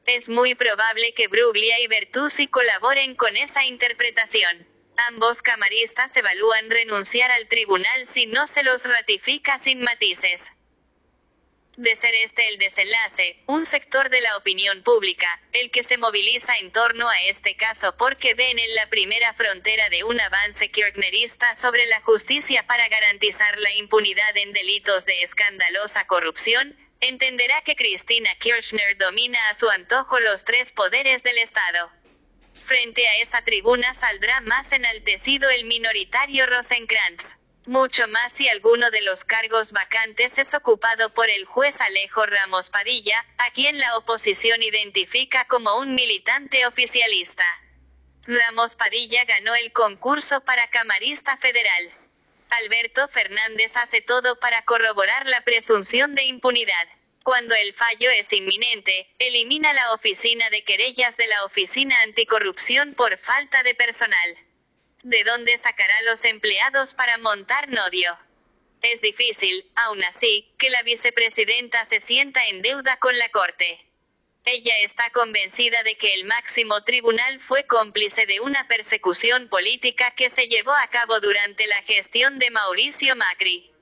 Es 0.07 0.29
muy 0.29 0.55
probable 0.55 1.15
que 1.15 1.29
Bruglia 1.29 1.81
y 1.81 1.87
Bertuzzi 1.89 2.47
colaboren 2.47 3.15
con 3.15 3.37
esa 3.37 3.65
interpretación. 3.65 4.67
Ambos 5.09 5.43
camaristas 5.43 6.17
evalúan 6.17 6.71
renunciar 6.71 7.31
al 7.31 7.49
tribunal 7.49 8.07
si 8.07 8.27
no 8.27 8.47
se 8.47 8.63
los 8.63 8.85
ratifica 8.85 9.59
sin 9.59 9.81
matices. 9.81 10.51
De 11.77 11.97
ser 11.97 12.15
este 12.17 12.47
el 12.49 12.59
desenlace, 12.59 13.43
un 13.47 13.65
sector 13.65 14.11
de 14.11 14.21
la 14.21 14.37
opinión 14.37 14.83
pública, 14.83 15.41
el 15.55 15.71
que 15.71 15.83
se 15.83 15.97
moviliza 15.97 16.55
en 16.59 16.71
torno 16.71 17.09
a 17.09 17.23
este 17.23 17.57
caso 17.57 17.97
porque 17.97 18.35
ven 18.35 18.59
en 18.59 18.75
la 18.75 18.91
primera 18.91 19.33
frontera 19.33 19.89
de 19.89 20.05
un 20.05 20.21
avance 20.21 20.71
kirchnerista 20.71 21.57
sobre 21.57 21.87
la 21.87 22.03
justicia 22.03 22.67
para 22.67 22.87
garantizar 22.89 23.59
la 23.59 23.73
impunidad 23.77 24.37
en 24.37 24.53
delitos 24.53 25.07
de 25.07 25.23
escandalosa 25.23 26.07
corrupción, 26.07 26.77
entenderá 27.01 27.63
que 27.63 27.75
Cristina 27.75 28.35
Kirchner 28.39 28.99
domina 28.99 29.39
a 29.49 29.55
su 29.55 29.71
antojo 29.71 30.21
los 30.21 30.45
tres 30.45 30.73
poderes 30.73 31.23
del 31.23 31.39
Estado. 31.39 31.91
Frente 32.67 33.09
a 33.09 33.17
esa 33.23 33.43
tribuna 33.45 33.95
saldrá 33.95 34.43
más 34.43 34.73
enaltecido 34.73 35.49
el 35.49 35.65
minoritario 35.65 36.45
Rosenkrantz 36.47 37.42
mucho 37.67 38.09
más 38.09 38.33
si 38.33 38.49
alguno 38.49 38.91
de 38.91 39.03
los 39.03 39.25
cargos 39.25 39.73
vacantes 39.73 40.39
es 40.39 40.55
ocupado 40.55 41.13
por 41.15 41.31
el 41.31 41.45
juez 41.45 41.81
Alejo 41.81 42.27
Ramos 42.27 42.71
Padilla, 42.71 43.25
a 43.39 43.51
quien 43.53 43.79
la 43.79 43.97
oposición 43.97 44.63
identifica 44.63 45.47
como 45.47 45.77
un 45.79 45.95
militante 45.95 46.67
oficialista. 46.67 47.45
Ramos 48.25 48.77
Padilla 48.77 49.25
ganó 49.25 49.55
el 49.55 49.73
concurso 49.73 50.41
para 50.43 50.71
camarista 50.71 51.37
federal. 51.39 51.91
Alberto 52.51 53.09
Fernández 53.09 53.77
hace 53.77 54.01
todo 54.01 54.39
para 54.39 54.65
corroborar 54.65 55.27
la 55.27 55.41
presunción 55.43 56.15
de 56.15 56.25
impunidad. 56.25 56.89
Cuando 57.25 57.55
el 57.55 57.73
fallo 57.73 58.11
es 58.11 58.33
inminente, 58.33 59.09
elimina 59.19 59.73
la 59.73 59.93
oficina 59.93 60.51
de 60.51 60.65
querellas 60.65 61.17
de 61.17 61.27
la 61.29 61.45
Oficina 61.45 62.01
Anticorrupción 62.03 62.95
por 62.95 63.17
falta 63.19 63.63
de 63.63 63.75
personal. 63.75 64.39
¿De 65.03 65.25
dónde 65.25 65.59
sacará 65.59 66.01
los 66.03 66.25
empleados 66.25 66.95
para 66.95 67.19
montar 67.19 67.69
Nodio? 67.69 68.17
Es 68.83 69.01
difícil, 69.01 69.69
aún 69.75 70.03
así, 70.05 70.55
que 70.61 70.71
la 70.71 70.85
vicepresidenta 70.85 71.85
se 71.87 72.01
sienta 72.01 72.47
en 72.47 72.63
deuda 72.63 72.97
con 72.99 73.19
la 73.19 73.29
Corte. 73.31 73.85
Ella 74.45 74.73
está 74.85 75.11
convencida 75.11 75.83
de 75.83 75.97
que 75.97 76.15
el 76.15 76.25
máximo 76.25 76.85
tribunal 76.85 77.41
fue 77.41 77.67
cómplice 77.67 78.27
de 78.27 78.39
una 78.39 78.69
persecución 78.69 79.49
política 79.49 80.13
que 80.13 80.31
se 80.31 80.47
llevó 80.47 80.73
a 80.73 80.87
cabo 80.87 81.19
durante 81.19 81.67
la 81.67 81.83
gestión 81.83 82.39
de 82.39 82.51
Mauricio 82.51 83.17
Macri. 83.17 83.73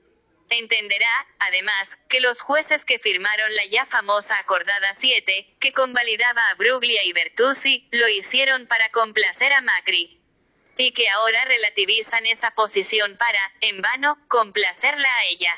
Entenderá, 0.49 1.27
además, 1.37 1.97
que 2.09 2.19
los 2.19 2.41
jueces 2.41 2.83
que 2.83 2.97
firmaron 2.97 3.55
la 3.55 3.65
ya 3.65 3.85
famosa 3.85 4.39
Acordada 4.39 4.95
7, 4.95 5.57
que 5.59 5.71
convalidaba 5.71 6.41
a 6.49 6.55
Bruglia 6.55 7.03
y 7.03 7.13
Bertuzzi, 7.13 7.87
lo 7.91 8.09
hicieron 8.09 8.65
para 8.65 8.89
complacer 8.89 9.53
a 9.53 9.61
Macri 9.61 10.20
y 10.81 10.91
que 10.93 11.07
ahora 11.09 11.45
relativizan 11.45 12.25
esa 12.25 12.51
posición 12.51 13.15
para, 13.15 13.53
en 13.61 13.83
vano, 13.83 14.17
complacerla 14.27 15.15
a 15.15 15.25
ella. 15.25 15.55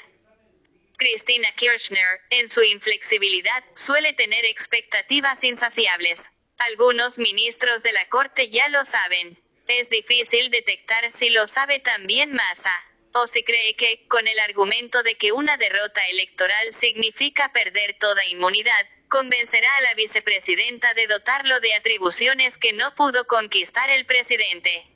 Cristina 0.98 1.50
Kirchner, 1.56 2.20
en 2.30 2.50
su 2.50 2.62
inflexibilidad, 2.62 3.64
suele 3.76 4.12
tener 4.12 4.44
expectativas 4.44 5.42
insaciables. 5.46 6.26
Algunos 6.58 7.18
ministros 7.18 7.84
de 7.84 7.94
la 7.94 8.08
Corte 8.10 8.50
ya 8.50 8.68
lo 8.68 8.84
saben. 8.84 9.42
Es 9.68 9.90
difícil 9.90 10.52
detectar 10.52 11.10
si 11.14 11.30
lo 11.30 11.48
sabe 11.48 11.80
también 11.80 12.34
Massa. 12.34 12.76
O 13.14 13.28
si 13.28 13.44
cree 13.44 13.76
que, 13.78 14.06
con 14.10 14.28
el 14.28 14.40
argumento 14.40 15.04
de 15.04 15.16
que 15.16 15.32
una 15.32 15.56
derrota 15.56 16.06
electoral 16.08 16.74
significa 16.74 17.54
perder 17.54 17.96
toda 17.98 18.26
inmunidad, 18.26 18.90
convencerá 19.08 19.74
a 19.78 19.82
la 19.84 19.94
vicepresidenta 19.94 20.94
de 20.96 21.08
dotarlo 21.08 21.62
de 21.62 21.76
atribuciones 21.76 22.58
que 22.58 22.74
no 22.74 22.94
pudo 22.96 23.26
conquistar 23.26 23.90
el 23.90 24.06
presidente. 24.06 24.93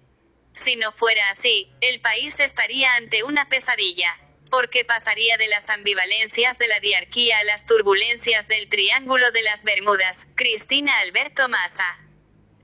Si 0.57 0.75
no 0.75 0.91
fuera 0.91 1.21
así, 1.31 1.69
el 1.81 2.01
país 2.01 2.39
estaría 2.39 2.95
ante 2.95 3.23
una 3.23 3.47
pesadilla. 3.47 4.09
Porque 4.49 4.83
pasaría 4.85 5.37
de 5.37 5.47
las 5.47 5.69
ambivalencias 5.69 6.57
de 6.57 6.67
la 6.67 6.79
diarquía 6.79 7.37
a 7.37 7.43
las 7.43 7.65
turbulencias 7.65 8.47
del 8.47 8.67
Triángulo 8.67 9.29
de 9.31 9.43
las 9.43 9.63
Bermudas. 9.63 10.25
Cristina 10.35 10.91
Alberto 11.01 11.47
Massa. 11.47 11.99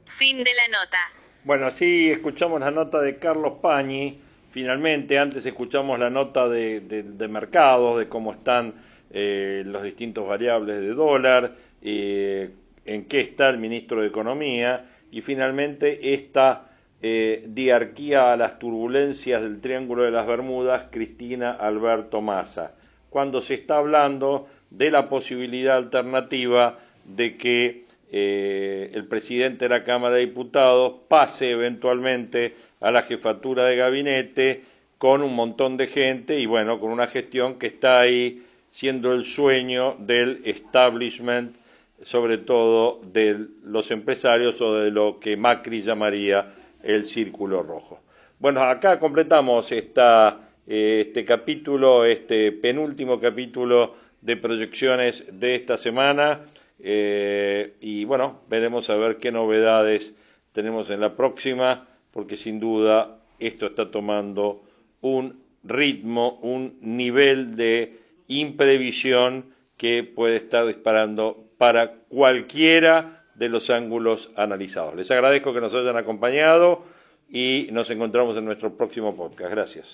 Fin 0.07 0.43
de 0.43 0.51
la 0.53 0.79
nota. 0.79 0.97
Bueno, 1.43 1.67
así 1.67 2.09
escuchamos 2.09 2.61
la 2.61 2.71
nota 2.71 2.99
de 2.99 3.19
Carlos 3.19 3.53
Pañi. 3.61 4.19
Finalmente, 4.51 5.19
antes 5.19 5.45
escuchamos 5.45 5.99
la 5.99 6.09
nota 6.09 6.47
de, 6.47 6.81
mercados, 7.29 7.99
de 7.99 8.07
cómo 8.07 8.33
están 8.33 8.73
eh, 9.11 9.63
los 9.65 9.83
distintos 9.83 10.27
variables 10.27 10.79
de 10.79 10.93
dólar, 10.93 11.55
eh, 11.81 12.49
en 12.85 13.05
qué 13.05 13.19
está 13.19 13.49
el 13.49 13.57
ministro 13.59 14.01
de 14.01 14.07
Economía 14.07 14.89
y 15.11 15.21
finalmente 15.21 16.13
esta 16.13 16.72
eh, 17.05 17.43
diarquía 17.47 18.31
a 18.31 18.37
las 18.37 18.59
turbulencias 18.59 19.41
del 19.41 19.59
Triángulo 19.59 20.03
de 20.03 20.11
las 20.11 20.25
Bermudas, 20.25 20.85
Cristina 20.89 21.51
Alberto 21.51 22.21
Massa, 22.21 22.75
cuando 23.09 23.41
se 23.41 23.55
está 23.55 23.75
hablando 23.75 24.47
de 24.69 24.89
la 24.89 25.09
posibilidad 25.09 25.75
alternativa 25.75 26.79
de 27.03 27.35
que 27.35 27.83
eh, 28.09 28.89
el 28.93 29.05
presidente 29.05 29.65
de 29.65 29.69
la 29.69 29.83
Cámara 29.83 30.15
de 30.15 30.27
Diputados 30.27 30.93
pase 31.09 31.51
eventualmente 31.51 32.55
a 32.79 32.89
la 32.89 33.01
jefatura 33.01 33.65
de 33.65 33.75
gabinete 33.75 34.63
con 34.97 35.23
un 35.23 35.35
montón 35.35 35.75
de 35.75 35.87
gente 35.87 36.39
y 36.39 36.45
bueno, 36.45 36.79
con 36.79 36.89
una 36.89 37.07
gestión 37.07 37.59
que 37.59 37.67
está 37.67 37.99
ahí 37.99 38.43
siendo 38.71 39.11
el 39.11 39.25
sueño 39.25 39.97
del 39.99 40.41
establishment, 40.45 41.53
sobre 42.01 42.37
todo 42.37 43.01
de 43.11 43.45
los 43.65 43.91
empresarios 43.91 44.61
o 44.61 44.75
de 44.75 44.89
lo 44.89 45.19
que 45.19 45.35
Macri 45.35 45.83
llamaría 45.83 46.53
el 46.83 47.05
círculo 47.07 47.63
rojo. 47.63 47.99
Bueno, 48.39 48.61
acá 48.61 48.99
completamos 48.99 49.71
eh, 49.71 50.35
este 50.67 51.25
capítulo, 51.25 52.05
este 52.05 52.51
penúltimo 52.51 53.19
capítulo 53.19 53.95
de 54.21 54.37
proyecciones 54.37 55.25
de 55.31 55.55
esta 55.55 55.77
semana 55.77 56.41
eh, 56.79 57.75
y 57.79 58.03
bueno, 58.03 58.41
veremos 58.49 58.89
a 58.89 58.95
ver 58.95 59.17
qué 59.17 59.31
novedades 59.31 60.15
tenemos 60.51 60.89
en 60.89 60.99
la 60.99 61.15
próxima, 61.15 61.87
porque 62.11 62.35
sin 62.35 62.59
duda 62.59 63.19
esto 63.39 63.67
está 63.67 63.89
tomando 63.89 64.63
un 65.01 65.41
ritmo, 65.63 66.39
un 66.41 66.77
nivel 66.81 67.55
de 67.55 67.99
imprevisión 68.27 69.45
que 69.77 70.03
puede 70.03 70.35
estar 70.35 70.65
disparando 70.65 71.45
para 71.57 71.93
cualquiera 72.09 73.22
de 73.35 73.49
los 73.49 73.69
ángulos 73.69 74.31
analizados. 74.35 74.95
Les 74.95 75.09
agradezco 75.11 75.53
que 75.53 75.61
nos 75.61 75.73
hayan 75.73 75.97
acompañado 75.97 76.83
y 77.29 77.67
nos 77.71 77.89
encontramos 77.89 78.37
en 78.37 78.45
nuestro 78.45 78.75
próximo 78.75 79.15
podcast. 79.15 79.51
Gracias. 79.51 79.87